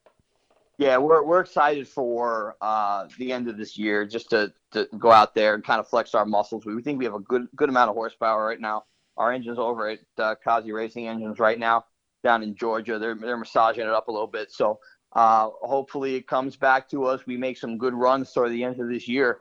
Yeah, 0.78 0.98
we're, 0.98 1.22
we're 1.22 1.40
excited 1.40 1.88
for 1.88 2.56
uh, 2.60 3.08
the 3.18 3.32
end 3.32 3.48
of 3.48 3.56
this 3.56 3.78
year 3.78 4.04
just 4.04 4.28
to, 4.30 4.52
to 4.72 4.86
go 4.98 5.10
out 5.10 5.34
there 5.34 5.54
and 5.54 5.64
kind 5.64 5.80
of 5.80 5.88
flex 5.88 6.14
our 6.14 6.26
muscles. 6.26 6.66
We 6.66 6.82
think 6.82 6.98
we 6.98 7.06
have 7.06 7.14
a 7.14 7.20
good 7.20 7.46
good 7.56 7.70
amount 7.70 7.88
of 7.88 7.96
horsepower 7.96 8.44
right 8.44 8.60
now. 8.60 8.84
Our 9.16 9.32
engines 9.32 9.58
over 9.58 9.88
at 9.88 10.00
uh, 10.18 10.34
Kaase 10.46 10.70
Racing 10.70 11.08
Engines 11.08 11.38
right 11.38 11.58
now 11.58 11.86
down 12.22 12.42
in 12.42 12.54
Georgia. 12.54 12.98
They're, 12.98 13.14
they're 13.14 13.38
massaging 13.38 13.84
it 13.84 13.88
up 13.88 14.08
a 14.08 14.12
little 14.12 14.26
bit. 14.26 14.52
So 14.52 14.78
uh, 15.16 15.48
hopefully 15.62 16.14
it 16.14 16.26
comes 16.26 16.56
back 16.56 16.90
to 16.90 17.06
us. 17.06 17.26
We 17.26 17.38
make 17.38 17.56
some 17.56 17.78
good 17.78 17.94
runs 17.94 18.30
toward 18.30 18.52
the 18.52 18.62
end 18.62 18.78
of 18.78 18.88
this 18.90 19.08
year. 19.08 19.38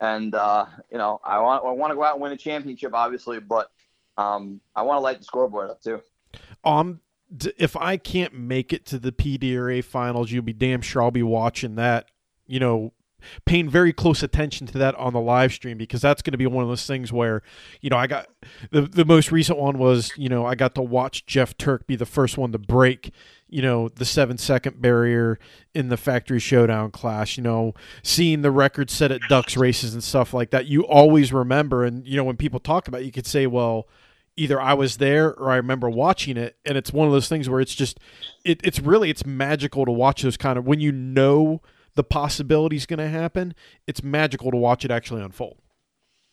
And, 0.00 0.34
uh, 0.34 0.66
you 0.90 0.98
know, 0.98 1.20
I 1.22 1.38
want, 1.38 1.64
I 1.64 1.70
want 1.70 1.92
to 1.92 1.94
go 1.94 2.02
out 2.02 2.14
and 2.14 2.22
win 2.22 2.32
a 2.32 2.36
championship, 2.36 2.92
obviously, 2.92 3.38
but 3.38 3.70
um, 4.18 4.60
I 4.74 4.82
want 4.82 4.96
to 4.96 5.00
light 5.00 5.18
the 5.18 5.24
scoreboard 5.24 5.70
up 5.70 5.80
too. 5.80 6.02
Um, 6.64 7.00
if 7.56 7.76
I 7.76 7.98
can't 7.98 8.34
make 8.34 8.72
it 8.72 8.84
to 8.86 8.98
the 8.98 9.12
PDRA 9.12 9.84
finals, 9.84 10.32
you'll 10.32 10.42
be 10.42 10.52
damn 10.52 10.80
sure 10.80 11.02
I'll 11.02 11.12
be 11.12 11.22
watching 11.22 11.76
that. 11.76 12.08
You 12.48 12.58
know, 12.58 12.92
paying 13.44 13.68
very 13.68 13.92
close 13.92 14.22
attention 14.22 14.66
to 14.68 14.78
that 14.78 14.94
on 14.96 15.12
the 15.12 15.20
live 15.20 15.52
stream 15.52 15.78
because 15.78 16.00
that's 16.00 16.22
going 16.22 16.32
to 16.32 16.38
be 16.38 16.46
one 16.46 16.62
of 16.62 16.68
those 16.68 16.86
things 16.86 17.12
where, 17.12 17.42
you 17.80 17.90
know, 17.90 17.96
I 17.96 18.06
got 18.06 18.28
the 18.70 18.82
the 18.82 19.04
most 19.04 19.32
recent 19.32 19.58
one 19.58 19.78
was 19.78 20.12
you 20.16 20.28
know 20.28 20.46
I 20.46 20.54
got 20.54 20.74
to 20.76 20.82
watch 20.82 21.26
Jeff 21.26 21.56
Turk 21.56 21.86
be 21.86 21.96
the 21.96 22.06
first 22.06 22.38
one 22.38 22.52
to 22.52 22.58
break. 22.58 23.12
You 23.48 23.60
know 23.60 23.88
the 23.88 24.06
seven 24.06 24.38
second 24.38 24.80
barrier 24.80 25.38
in 25.74 25.88
the 25.88 25.98
factory 25.98 26.38
showdown 26.38 26.90
class. 26.90 27.36
You 27.36 27.42
know, 27.42 27.74
seeing 28.02 28.42
the 28.42 28.50
record 28.50 28.90
set 28.90 29.12
at 29.12 29.20
Ducks 29.28 29.56
races 29.56 29.92
and 29.92 30.02
stuff 30.02 30.32
like 30.32 30.50
that. 30.50 30.66
You 30.66 30.86
always 30.86 31.32
remember, 31.32 31.84
and 31.84 32.06
you 32.06 32.16
know 32.16 32.24
when 32.24 32.36
people 32.36 32.60
talk 32.60 32.88
about, 32.88 33.02
it, 33.02 33.04
you 33.04 33.12
could 33.12 33.26
say, 33.26 33.46
well, 33.46 33.86
either 34.36 34.60
I 34.60 34.74
was 34.74 34.96
there 34.96 35.34
or 35.34 35.50
I 35.50 35.56
remember 35.56 35.90
watching 35.90 36.36
it, 36.36 36.56
and 36.64 36.78
it's 36.78 36.92
one 36.92 37.06
of 37.06 37.12
those 37.12 37.28
things 37.28 37.48
where 37.48 37.60
it's 37.60 37.74
just, 37.74 38.00
it, 38.44 38.60
it's 38.64 38.80
really 38.80 39.10
it's 39.10 39.26
magical 39.26 39.84
to 39.84 39.92
watch 39.92 40.22
those 40.22 40.36
kind 40.36 40.58
of 40.58 40.66
when 40.66 40.80
you 40.80 40.92
know 40.92 41.60
the 41.94 42.04
possibility 42.04 42.76
is 42.76 42.86
going 42.86 42.98
to 42.98 43.08
happen. 43.08 43.54
It's 43.86 44.02
magical 44.02 44.50
to 44.50 44.56
watch 44.56 44.84
it 44.84 44.90
actually 44.90 45.22
unfold. 45.22 45.58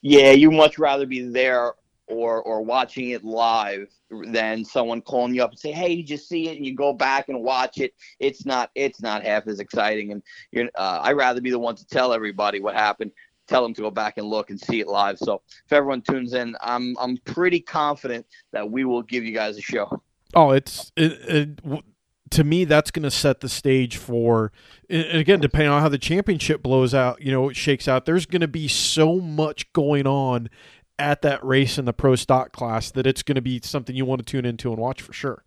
Yeah, 0.02 0.32
you 0.32 0.52
much 0.52 0.80
rather 0.80 1.06
be 1.06 1.22
there 1.22 1.74
or 2.10 2.42
or 2.42 2.62
watching 2.62 3.12
it 3.12 3.24
live 3.24 3.88
than 4.10 4.66
someone 4.66 5.02
calling 5.02 5.34
you 5.34 5.44
up 5.44 5.52
and 5.52 5.60
say, 5.60 5.72
"Hey, 5.72 5.96
did 5.98 6.10
you 6.10 6.18
see 6.18 6.50
it?" 6.50 6.58
And 6.58 6.66
you 6.66 6.76
go 6.76 6.94
back 6.94 7.30
and 7.30 7.42
watch 7.44 7.78
it. 7.78 7.94
It's 8.20 8.46
not 8.46 8.72
it's 8.76 9.02
not 9.02 9.24
half 9.24 9.48
as 9.48 9.60
exciting. 9.60 10.12
And 10.12 10.24
you're 10.52 10.70
uh, 10.76 11.00
I'd 11.04 11.18
rather 11.18 11.42
be 11.42 11.52
the 11.52 11.60
one 11.60 11.76
to 11.76 11.86
tell 11.86 12.14
everybody 12.14 12.60
what 12.60 12.76
happened. 12.76 13.12
Tell 13.48 13.64
them 13.64 13.74
to 13.76 13.82
go 13.82 13.92
back 13.92 14.18
and 14.18 14.28
look 14.28 14.50
and 14.52 14.60
see 14.60 14.80
it 14.80 14.88
live. 14.88 15.18
So 15.18 15.42
if 15.66 15.74
everyone 15.74 16.02
tunes 16.02 16.34
in, 16.34 16.56
I'm 16.62 16.96
I'm 17.00 17.18
pretty 17.26 17.60
confident 17.60 18.26
that 18.52 18.70
we 18.70 18.86
will 18.86 19.04
give 19.04 19.24
you 19.24 19.34
guys 19.34 19.58
a 19.58 19.62
show. 19.62 20.02
Oh, 20.34 20.52
it's 20.52 20.92
it, 20.96 21.12
it, 21.12 21.60
to 22.32 22.44
me 22.44 22.66
that's 22.66 22.92
going 22.92 23.04
to 23.04 23.12
set 23.12 23.42
the 23.42 23.50
stage 23.50 23.98
for. 23.98 24.52
And 24.90 25.18
again, 25.18 25.40
depending 25.40 25.70
on 25.70 25.82
how 25.82 25.90
the 25.90 25.98
championship 25.98 26.62
blows 26.62 26.94
out, 26.94 27.22
you 27.22 27.32
know, 27.32 27.50
it 27.50 27.56
shakes 27.56 27.88
out. 27.88 28.06
There's 28.06 28.26
going 28.26 28.42
to 28.42 28.48
be 28.48 28.68
so 28.68 29.20
much 29.20 29.72
going 29.74 30.08
on 30.08 30.50
at 30.98 31.22
that 31.22 31.44
race 31.44 31.78
in 31.78 31.86
the 31.86 31.94
pro 31.94 32.16
stock 32.16 32.52
class 32.52 32.92
that 32.92 33.08
it's 33.08 33.24
going 33.24 33.36
to 33.36 33.42
be 33.42 33.62
something 33.64 33.96
you 33.96 34.06
want 34.06 34.20
to 34.20 34.30
tune 34.30 34.46
into 34.46 34.72
and 34.72 34.80
watch 34.80 35.02
for 35.02 35.14
sure. 35.14 35.46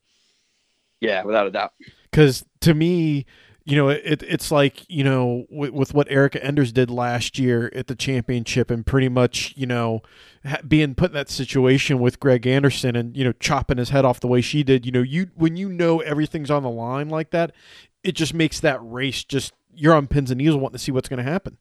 Yeah, 1.00 1.24
without 1.24 1.46
a 1.46 1.50
doubt. 1.50 1.72
because 2.10 2.44
to 2.60 2.74
me, 2.74 3.26
you 3.64 3.76
know, 3.76 3.88
it, 3.88 4.22
it's 4.22 4.50
like 4.50 4.88
you 4.88 5.04
know 5.04 5.46
with, 5.50 5.70
with 5.70 5.94
what 5.94 6.10
Erica 6.10 6.42
Enders 6.44 6.72
did 6.72 6.90
last 6.90 7.38
year 7.38 7.70
at 7.74 7.86
the 7.86 7.94
championship, 7.94 8.70
and 8.70 8.84
pretty 8.84 9.08
much 9.08 9.54
you 9.56 9.66
know 9.66 10.02
ha- 10.44 10.58
being 10.66 10.94
put 10.94 11.10
in 11.10 11.14
that 11.14 11.30
situation 11.30 12.00
with 12.00 12.18
Greg 12.18 12.46
Anderson 12.46 12.96
and 12.96 13.16
you 13.16 13.24
know 13.24 13.32
chopping 13.32 13.78
his 13.78 13.90
head 13.90 14.04
off 14.04 14.20
the 14.20 14.28
way 14.28 14.40
she 14.40 14.62
did. 14.62 14.84
You 14.84 14.92
know, 14.92 15.02
you 15.02 15.30
when 15.36 15.56
you 15.56 15.68
know 15.68 16.00
everything's 16.00 16.50
on 16.50 16.62
the 16.62 16.70
line 16.70 17.08
like 17.08 17.30
that, 17.30 17.52
it 18.02 18.12
just 18.12 18.34
makes 18.34 18.60
that 18.60 18.80
race 18.82 19.22
just 19.24 19.52
you're 19.74 19.94
on 19.94 20.06
pins 20.06 20.30
and 20.30 20.38
needles 20.38 20.56
wanting 20.56 20.78
to 20.78 20.78
see 20.78 20.92
what's 20.92 21.08
going 21.08 21.24
to 21.24 21.30
happen. 21.30 21.56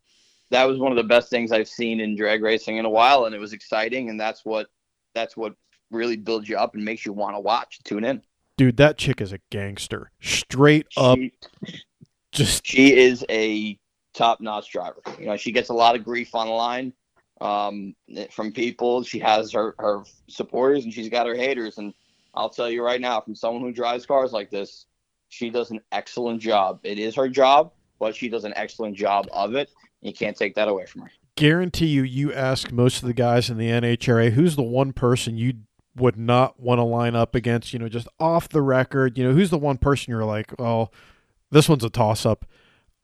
That 0.49 0.65
was 0.65 0.79
one 0.79 0.91
of 0.91 0.97
the 0.97 1.03
best 1.03 1.29
things 1.29 1.51
I've 1.51 1.67
seen 1.67 2.01
in 2.01 2.15
drag 2.15 2.41
racing 2.41 2.77
in 2.77 2.85
a 2.85 2.89
while, 2.89 3.25
and 3.25 3.35
it 3.35 3.39
was 3.39 3.53
exciting. 3.53 4.09
And 4.09 4.19
that's 4.19 4.43
what 4.43 4.67
that's 5.13 5.37
what 5.37 5.55
really 5.91 6.17
builds 6.17 6.49
you 6.49 6.57
up 6.57 6.73
and 6.73 6.83
makes 6.83 7.05
you 7.05 7.13
want 7.13 7.35
to 7.35 7.39
watch, 7.39 7.79
tune 7.83 8.03
in. 8.03 8.21
Dude, 8.57 8.77
that 8.77 8.97
chick 8.97 9.21
is 9.21 9.31
a 9.31 9.39
gangster, 9.49 10.11
straight 10.19 10.87
up. 10.97 11.17
She, 11.17 11.33
Just 12.31 12.65
she 12.65 12.97
is 12.97 13.25
a 13.29 13.77
top-notch 14.13 14.71
driver. 14.71 15.01
You 15.19 15.25
know, 15.25 15.37
she 15.37 15.51
gets 15.51 15.69
a 15.69 15.73
lot 15.73 15.95
of 15.95 16.03
grief 16.03 16.29
online 16.33 16.93
um, 17.39 17.95
from 18.29 18.51
people. 18.51 19.03
She 19.03 19.19
has 19.19 19.51
her 19.51 19.75
her 19.79 20.03
supporters 20.27 20.83
and 20.83 20.93
she's 20.93 21.09
got 21.09 21.27
her 21.27 21.35
haters. 21.35 21.77
And 21.77 21.93
I'll 22.33 22.49
tell 22.49 22.69
you 22.69 22.83
right 22.83 23.01
now, 23.01 23.19
from 23.21 23.35
someone 23.35 23.61
who 23.61 23.71
drives 23.71 24.05
cars 24.05 24.31
like 24.31 24.49
this, 24.49 24.85
she 25.29 25.49
does 25.49 25.71
an 25.71 25.81
excellent 25.91 26.41
job. 26.41 26.79
It 26.83 26.99
is 26.99 27.15
her 27.15 27.27
job, 27.27 27.71
but 27.99 28.15
she 28.15 28.29
does 28.29 28.43
an 28.43 28.53
excellent 28.55 28.95
job 28.95 29.27
of 29.31 29.55
it. 29.55 29.69
You 30.01 30.13
can't 30.13 30.37
take 30.37 30.55
that 30.55 30.67
away 30.67 30.85
from 30.85 31.01
her. 31.03 31.11
guarantee 31.35 31.87
you, 31.87 32.03
you 32.03 32.33
ask 32.33 32.71
most 32.71 33.01
of 33.01 33.07
the 33.07 33.13
guys 33.13 33.49
in 33.49 33.57
the 33.57 33.67
NHRA, 33.69 34.31
who's 34.31 34.55
the 34.55 34.63
one 34.63 34.93
person 34.93 35.37
you 35.37 35.53
would 35.95 36.17
not 36.17 36.59
want 36.59 36.79
to 36.79 36.83
line 36.83 37.15
up 37.15 37.35
against, 37.35 37.73
you 37.73 37.79
know, 37.79 37.89
just 37.89 38.07
off 38.19 38.49
the 38.49 38.61
record, 38.61 39.17
you 39.17 39.23
know, 39.23 39.33
who's 39.33 39.49
the 39.49 39.57
one 39.57 39.77
person 39.77 40.11
you're 40.11 40.25
like, 40.25 40.53
well, 40.57 40.93
this 41.51 41.69
one's 41.69 41.83
a 41.83 41.89
toss 41.89 42.25
up. 42.25 42.45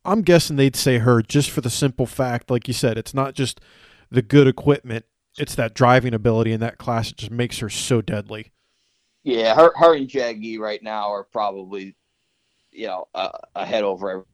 I'm 0.06 0.22
guessing 0.22 0.56
they'd 0.56 0.76
say 0.76 1.00
her 1.00 1.22
just 1.22 1.50
for 1.50 1.62
the 1.62 1.70
simple 1.70 2.06
fact, 2.06 2.50
like 2.50 2.68
you 2.68 2.74
said, 2.74 2.98
it's 2.98 3.14
not 3.14 3.34
just 3.34 3.60
the 4.10 4.22
good 4.22 4.48
equipment, 4.48 5.06
it's 5.38 5.56
that 5.56 5.74
driving 5.74 6.14
ability 6.14 6.54
in 6.54 6.62
that 6.62 6.78
class 6.78 7.10
that 7.10 7.18
just 7.18 7.32
makes 7.32 7.60
her 7.60 7.70
so 7.70 8.02
deadly. 8.02 8.52
Yeah, 9.24 9.56
her 9.56 9.74
her 9.76 9.94
and 9.96 10.08
Jeggie 10.08 10.58
right 10.58 10.82
now 10.82 11.12
are 11.12 11.26
probably, 11.26 11.96
you 12.72 12.88
know, 12.88 13.08
uh, 13.14 13.30
over 13.56 14.26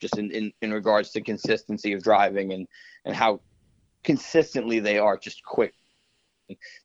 just 0.00 0.18
in, 0.18 0.30
in, 0.32 0.52
in 0.60 0.72
regards 0.72 1.10
to 1.12 1.20
consistency 1.20 1.92
of 1.92 2.02
driving 2.02 2.52
and, 2.52 2.66
and 3.04 3.14
how 3.14 3.40
consistently 4.02 4.80
they 4.80 4.98
are 4.98 5.16
just 5.16 5.42
quick 5.44 5.72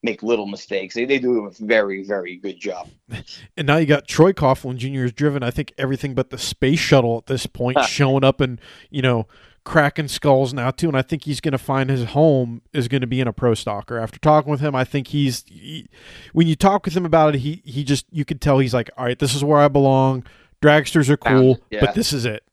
make 0.03 0.24
little 0.24 0.45
mistakes. 0.45 0.95
They, 0.95 1.05
they 1.05 1.20
do 1.20 1.45
a 1.45 1.51
very, 1.60 2.03
very 2.03 2.38
good 2.38 2.60
job. 2.60 2.89
And 3.57 3.68
now 3.68 3.78
you 3.78 3.86
got 3.86 4.07
Troy 4.07 4.32
Coughlin 4.32 4.78
Jr. 4.78 5.01
has 5.01 5.12
driven, 5.12 5.43
I 5.43 5.51
think, 5.51 5.74
everything 5.78 6.14
but 6.14 6.30
the 6.30 6.38
space 6.38 6.80
shuttle 6.80 7.18
at 7.18 7.26
this 7.26 7.45
point, 7.45 7.80
showing 7.88 8.24
up 8.24 8.39
and, 8.39 8.60
you 8.89 9.01
know, 9.01 9.28
cracking 9.66 10.07
skulls 10.07 10.53
now 10.53 10.72
too. 10.72 10.88
And 10.88 10.97
I 10.97 11.01
think 11.01 11.26
he's 11.26 11.41
going 11.41 11.51
to 11.51 11.57
find 11.57 11.89
his 11.89 12.05
home 12.05 12.62
is 12.74 12.88
going 12.88 13.01
to 13.01 13.07
be 13.07 13.20
in 13.20 13.28
a 13.28 13.34
pro 13.34 13.51
stocker. 13.51 14.01
After 14.01 14.18
talking 14.20 14.49
with 14.49 14.62
him, 14.62 14.76
I 14.76 14.86
think 14.86 15.07
he's, 15.07 15.43
he, 15.47 15.88
when 16.32 16.47
you 16.47 16.55
talk 16.55 16.86
with 16.86 16.95
him 16.95 17.05
about 17.05 17.36
it, 17.36 17.39
he, 17.39 17.62
he 17.66 17.84
just, 17.84 18.05
you 18.12 18.24
could 18.24 18.39
tell 18.39 18.60
he's 18.60 18.74
like, 18.74 18.89
all 18.97 19.05
right, 19.05 19.20
this 19.20 19.36
is 19.36 19.43
where 19.43 19.60
I 19.60 19.68
belong. 19.68 20.26
Dragsters 20.62 21.10
are 21.10 21.18
cool, 21.18 21.60
yeah. 21.70 21.82
but 21.82 21.95
this 21.95 22.14
is 22.14 22.26
it. 22.26 22.43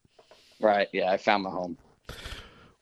Right. 0.60 0.88
Yeah. 0.92 1.10
I 1.10 1.16
found 1.16 1.44
my 1.44 1.50
home. 1.50 1.78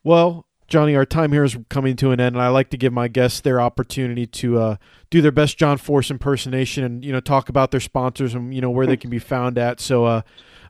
Well, 0.02 0.46
Johnny, 0.66 0.96
our 0.96 1.04
time 1.04 1.32
here 1.32 1.44
is 1.44 1.56
coming 1.68 1.94
to 1.96 2.10
an 2.10 2.20
end, 2.20 2.36
and 2.36 2.42
I 2.42 2.48
like 2.48 2.70
to 2.70 2.76
give 2.76 2.92
my 2.92 3.08
guests 3.08 3.40
their 3.40 3.60
opportunity 3.60 4.26
to 4.26 4.58
uh, 4.58 4.76
do 5.10 5.20
their 5.20 5.32
best 5.32 5.58
John 5.58 5.76
Force 5.76 6.10
impersonation, 6.10 6.84
and 6.84 7.04
you 7.04 7.12
know 7.12 7.20
talk 7.20 7.48
about 7.48 7.70
their 7.70 7.80
sponsors 7.80 8.34
and 8.34 8.54
you 8.54 8.60
know 8.60 8.70
where 8.70 8.86
they 8.86 8.96
can 8.96 9.10
be 9.10 9.18
found 9.18 9.58
at. 9.58 9.80
So 9.80 10.04
uh, 10.04 10.22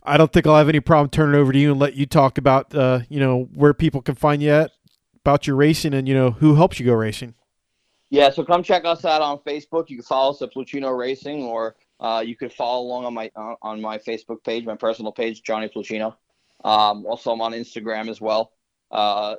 I 0.03 0.16
don't 0.16 0.32
think 0.32 0.47
I'll 0.47 0.57
have 0.57 0.68
any 0.68 0.80
problem 0.80 1.11
turning 1.11 1.38
it 1.38 1.42
over 1.42 1.53
to 1.53 1.59
you 1.59 1.70
and 1.70 1.80
let 1.80 1.95
you 1.95 2.07
talk 2.07 2.38
about 2.38 2.74
uh, 2.74 3.01
you 3.09 3.20
know 3.20 3.49
where 3.55 3.72
people 3.72 4.03
can 4.03 4.14
find 4.16 4.42
you 4.42 4.51
at, 4.51 4.72
about 5.20 5.47
your 5.47 5.57
racing, 5.57 5.95
and 5.95 6.09
you 6.09 6.14
know 6.14 6.32
who 6.32 6.57
helps 6.57 6.80
you 6.80 6.86
go 6.86 6.95
racing. 6.95 7.34
Yeah, 8.11 8.30
so 8.30 8.45
come 8.45 8.62
check 8.62 8.84
us 8.84 9.05
out 9.05 9.22
on 9.22 9.38
Facebook. 9.38 9.88
You 9.90 9.97
can 9.97 10.05
follow 10.05 10.30
us 10.30 10.42
at 10.42 10.53
Pluchino 10.53 10.97
Racing, 10.97 11.42
or 11.42 11.76
uh, 12.01 12.22
you 12.24 12.36
could 12.36 12.53
follow 12.53 12.84
along 12.84 13.07
on 13.07 13.14
my 13.14 13.30
uh, 13.36 13.55
on 13.62 13.80
my 13.80 13.99
Facebook 13.99 14.42
page, 14.45 14.64
my 14.64 14.76
personal 14.76 15.12
page, 15.12 15.42
Johnny 15.42 15.68
Pluchino. 15.68 16.14
Um, 16.64 17.07
also, 17.07 17.32
I'm 17.32 17.40
on 17.40 17.53
Instagram 17.53 18.09
as 18.09 18.20
well. 18.20 18.53
Uh, 18.90 19.36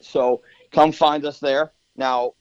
so 0.00 0.42
come 0.72 0.92
find 0.92 1.24
us 1.24 1.38
there. 1.38 1.72
Now, 1.96 2.34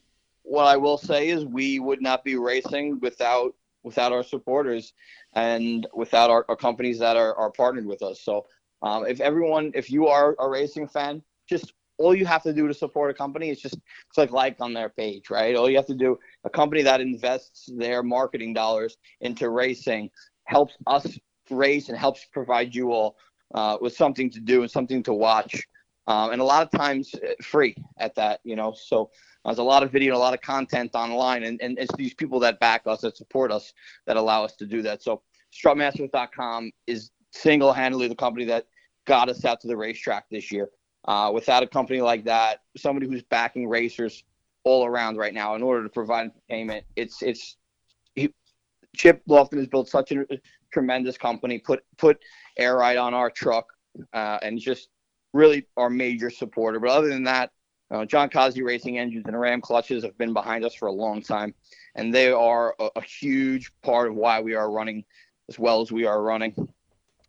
what 0.44 0.66
I 0.66 0.78
will 0.78 0.98
say 0.98 1.30
is 1.30 1.46
we 1.46 1.80
would 1.80 2.02
not 2.02 2.24
be 2.24 2.36
racing 2.36 3.00
without 3.02 3.54
without 3.84 4.12
our 4.12 4.24
supporters 4.24 4.94
and 5.34 5.88
without 5.94 6.30
our, 6.30 6.46
our 6.50 6.56
companies 6.56 7.00
that 7.00 7.16
are, 7.16 7.34
are 7.36 7.50
partnered 7.50 7.86
with 7.86 8.02
us. 8.02 8.20
So 8.20 8.46
um, 8.82 9.06
if 9.06 9.22
everyone, 9.22 9.72
if 9.74 9.90
you 9.90 10.08
are 10.08 10.36
a 10.38 10.50
racing 10.50 10.88
fan, 10.88 11.22
just 11.48 11.74
all 11.98 12.14
you 12.14 12.26
have 12.26 12.44
to 12.44 12.54
do 12.54 12.68
to 12.68 12.74
support 12.74 13.10
a 13.12 13.14
company 13.14 13.50
is 13.50 13.62
just 13.62 13.78
click 14.14 14.32
like 14.32 14.58
on 14.60 14.74
their 14.74 14.90
page, 14.90 15.30
right? 15.30 15.56
All 15.56 15.70
you 15.70 15.78
have 15.78 15.86
to 15.88 15.96
do, 15.96 16.20
a 16.44 16.50
company 16.50 16.82
that 16.84 17.00
invests 17.00 17.70
their 17.78 18.04
marketing 18.04 18.54
dollars 18.54 18.98
into 19.22 19.50
racing 19.50 20.10
helps 20.46 20.76
us 20.88 21.18
race 21.50 21.90
and 21.90 21.98
helps 21.98 22.26
provide 22.26 22.74
you 22.76 22.92
all 22.92 23.16
uh, 23.54 23.78
with 23.82 23.96
something 23.96 24.30
to 24.30 24.40
do 24.40 24.62
and 24.62 24.72
something 24.72 25.04
to 25.04 25.14
watch 25.14 25.66
um, 26.10 26.32
and 26.32 26.42
a 26.42 26.44
lot 26.44 26.64
of 26.64 26.72
times 26.72 27.14
uh, 27.14 27.34
free 27.42 27.76
at 28.00 28.16
that, 28.16 28.42
you 28.44 28.56
know. 28.56 28.74
So 28.76 29.12
there's 29.46 29.60
a 29.60 29.64
lot 29.64 29.84
of 29.84 29.92
video, 29.92 30.16
a 30.16 30.18
lot 30.18 30.34
of 30.34 30.42
content 30.42 30.92
online, 30.96 31.44
and, 31.44 31.62
and 31.62 31.78
it's 31.78 31.96
these 31.96 32.16
people 32.16 32.40
that 32.42 32.60
back 32.60 32.82
us, 32.88 33.02
that 33.02 33.16
support 33.16 33.52
us, 33.52 33.74
that 34.08 34.18
allow 34.18 34.44
us 34.44 34.56
to 34.58 34.66
do 34.66 34.82
that. 34.82 35.04
So 35.04 35.22
strutmasters.com 35.54 36.72
is 36.88 37.12
single-handedly 37.32 38.08
the 38.08 38.16
company 38.16 38.46
that 38.46 38.66
got 39.06 39.30
us 39.30 39.46
out 39.46 39.62
to 39.62 39.68
the 39.68 39.78
racetrack 39.78 40.26
this 40.30 40.52
year. 40.52 40.70
Uh, 41.06 41.32
without 41.34 41.64
a 41.64 41.68
company 41.68 42.02
like 42.02 42.26
that, 42.26 42.62
somebody 42.76 43.08
who's 43.08 43.24
backing 43.24 43.70
racers 43.70 44.24
all 44.64 44.86
around 44.86 45.16
right 45.18 45.34
now 45.34 45.56
in 45.56 45.64
order 45.64 45.84
to 45.84 45.90
provide 45.90 46.32
entertainment, 46.50 46.84
it's 46.96 47.22
it's 47.22 47.56
Chip 48.96 49.22
Lofton 49.30 49.58
has 49.58 49.68
built 49.68 49.88
such 49.88 50.12
a, 50.12 50.22
a 50.22 50.40
tremendous 50.74 51.18
company, 51.18 51.60
put 51.60 51.84
put 51.98 52.18
air 52.58 52.78
ride 52.78 52.98
on 52.98 53.14
our 53.14 53.30
truck, 53.30 53.68
uh, 54.14 54.40
and 54.42 54.60
just 54.60 54.90
really 55.34 55.66
our 55.78 55.90
major 55.90 56.30
supporter. 56.30 56.80
But 56.80 56.90
other 56.90 57.10
than 57.10 57.24
that, 57.24 57.52
uh, 57.92 58.06
Jon 58.06 58.30
Kaase 58.30 58.64
Racing 58.64 59.00
Engines 59.00 59.26
and 59.26 59.40
Ram 59.40 59.62
Clutches 59.62 60.04
have 60.04 60.18
been 60.18 60.34
behind 60.34 60.64
us 60.64 60.76
for 60.76 60.88
a 60.88 60.92
long 60.92 61.22
time, 61.22 61.56
and 61.96 62.14
they 62.14 62.32
are 62.32 62.76
a, 62.80 62.90
a, 62.96 63.02
huge 63.02 63.72
part 63.82 64.10
of 64.10 64.16
why 64.16 64.40
we 64.42 64.54
are 64.54 64.70
running 64.70 65.04
as 65.50 65.58
well 65.58 65.82
as 65.82 65.92
we 65.92 66.06
are 66.06 66.22
running, 66.22 66.54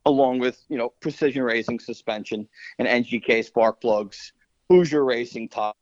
along 0.05 0.39
with 0.39 0.63
you 0.69 0.77
know 0.77 0.93
Precision 1.01 1.43
Racing 1.43 1.79
suspension 1.79 2.47
and 2.79 2.87
NGK 2.87 3.43
spark 3.45 3.81
plugs, 3.81 4.35
Hoosier 4.69 5.03
Racing 5.03 5.49
top 5.49 5.79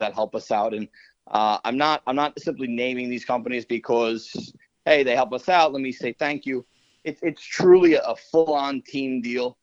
that 0.00 0.12
help 0.12 0.34
us 0.34 0.50
out. 0.50 0.74
And 0.74 0.88
uh, 1.28 1.58
I'm 1.64 1.76
not 1.76 2.02
I'm 2.08 2.16
not 2.16 2.38
simply 2.40 2.66
naming 2.66 3.08
these 3.08 3.24
companies 3.24 3.64
because 3.64 4.52
hey 4.84 5.04
they 5.04 5.14
help 5.14 5.32
us 5.32 5.48
out. 5.48 5.72
Let 5.72 5.82
me 5.82 5.92
say 5.92 6.12
thank 6.12 6.46
you. 6.46 6.66
It's 7.04 7.20
it's 7.22 7.42
truly 7.42 7.94
a 7.94 8.14
full 8.16 8.52
on 8.54 8.82
team 8.82 9.22
deal 9.22 9.56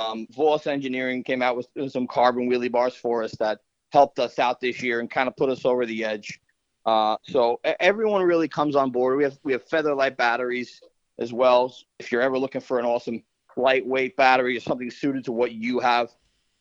um, 0.00 0.26
Voss 0.30 0.66
Engineering 0.66 1.22
came 1.22 1.42
out 1.42 1.56
with, 1.56 1.92
some 1.92 2.06
carbon 2.06 2.48
wheelie 2.48 2.72
bars 2.72 2.94
for 2.94 3.22
us 3.22 3.32
that 3.38 3.60
helped 3.92 4.18
us 4.18 4.38
out 4.38 4.60
this 4.60 4.82
year 4.82 5.00
and 5.00 5.10
kind 5.10 5.28
of 5.28 5.36
put 5.36 5.50
us 5.50 5.64
over 5.64 5.84
the 5.84 6.04
edge. 6.04 6.40
Uh, 6.86 7.16
so 7.22 7.60
everyone 7.78 8.22
really 8.22 8.48
comes 8.48 8.74
on 8.74 8.90
board. 8.90 9.18
We 9.18 9.24
have 9.24 9.38
we 9.44 9.52
have 9.52 9.68
Featherlight 9.68 10.16
batteries 10.16 10.80
as 11.18 11.32
well. 11.32 11.74
If 11.98 12.10
you're 12.10 12.22
ever 12.22 12.38
looking 12.38 12.62
for 12.62 12.78
an 12.78 12.86
awesome 12.86 13.22
lightweight 13.56 14.16
battery 14.16 14.56
or 14.56 14.60
something 14.60 14.90
suited 14.90 15.24
to 15.26 15.32
what 15.32 15.52
you 15.52 15.80
have, 15.80 16.10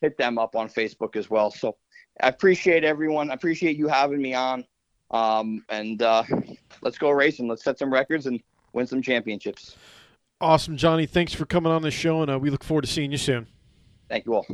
hit 0.02 0.18
them 0.18 0.38
up 0.38 0.56
on 0.56 0.68
Facebook 0.68 1.16
as 1.16 1.30
well. 1.30 1.52
So 1.52 1.78
I 2.22 2.28
appreciate 2.28 2.84
everyone. 2.84 3.32
I 3.32 3.34
appreciate 3.36 3.78
you 3.78 3.88
having 3.88 4.22
me 4.22 4.34
on. 4.34 4.66
Um, 5.12 5.64
and 5.70 6.02
uh, 6.02 6.24
let's 6.82 6.98
go 6.98 7.12
racing. 7.12 7.48
Let's 7.48 7.64
set 7.64 7.80
some 7.80 7.92
records 7.92 8.26
and 8.26 8.42
win 8.74 8.86
some 8.86 9.02
championships. 9.02 9.78
Awesome, 10.42 10.78
Johnny. 10.78 11.06
Thanks 11.06 11.34
for 11.34 11.46
coming 11.46 11.72
on 11.72 11.82
the 11.82 11.92
show, 11.92 12.22
and 12.22 12.32
uh, 12.32 12.40
we 12.40 12.50
look 12.50 12.64
forward 12.64 12.84
to 12.84 12.88
seeing 12.88 13.12
you 13.12 13.18
soon. 13.18 13.48
Thank 14.08 14.26
you 14.26 14.36
all. 14.36 14.48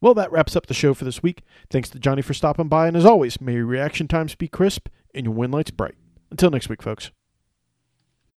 Well, 0.00 0.14
that 0.14 0.30
wraps 0.30 0.54
up 0.54 0.66
the 0.66 0.74
show 0.74 0.92
for 0.92 1.06
this 1.06 1.22
week. 1.22 1.42
Thanks 1.70 1.88
to 1.90 1.98
Johnny 1.98 2.20
for 2.20 2.34
stopping 2.34 2.68
by, 2.68 2.86
and 2.88 2.96
as 2.96 3.06
always, 3.06 3.40
may 3.40 3.54
your 3.54 3.64
reaction 3.64 4.06
times 4.06 4.34
be 4.34 4.48
crisp 4.48 4.88
and 5.14 5.24
your 5.24 5.34
win 5.34 5.50
lights 5.50 5.70
bright. 5.70 5.94
Until 6.30 6.50
next 6.50 6.68
week, 6.68 6.82
folks. 6.82 7.10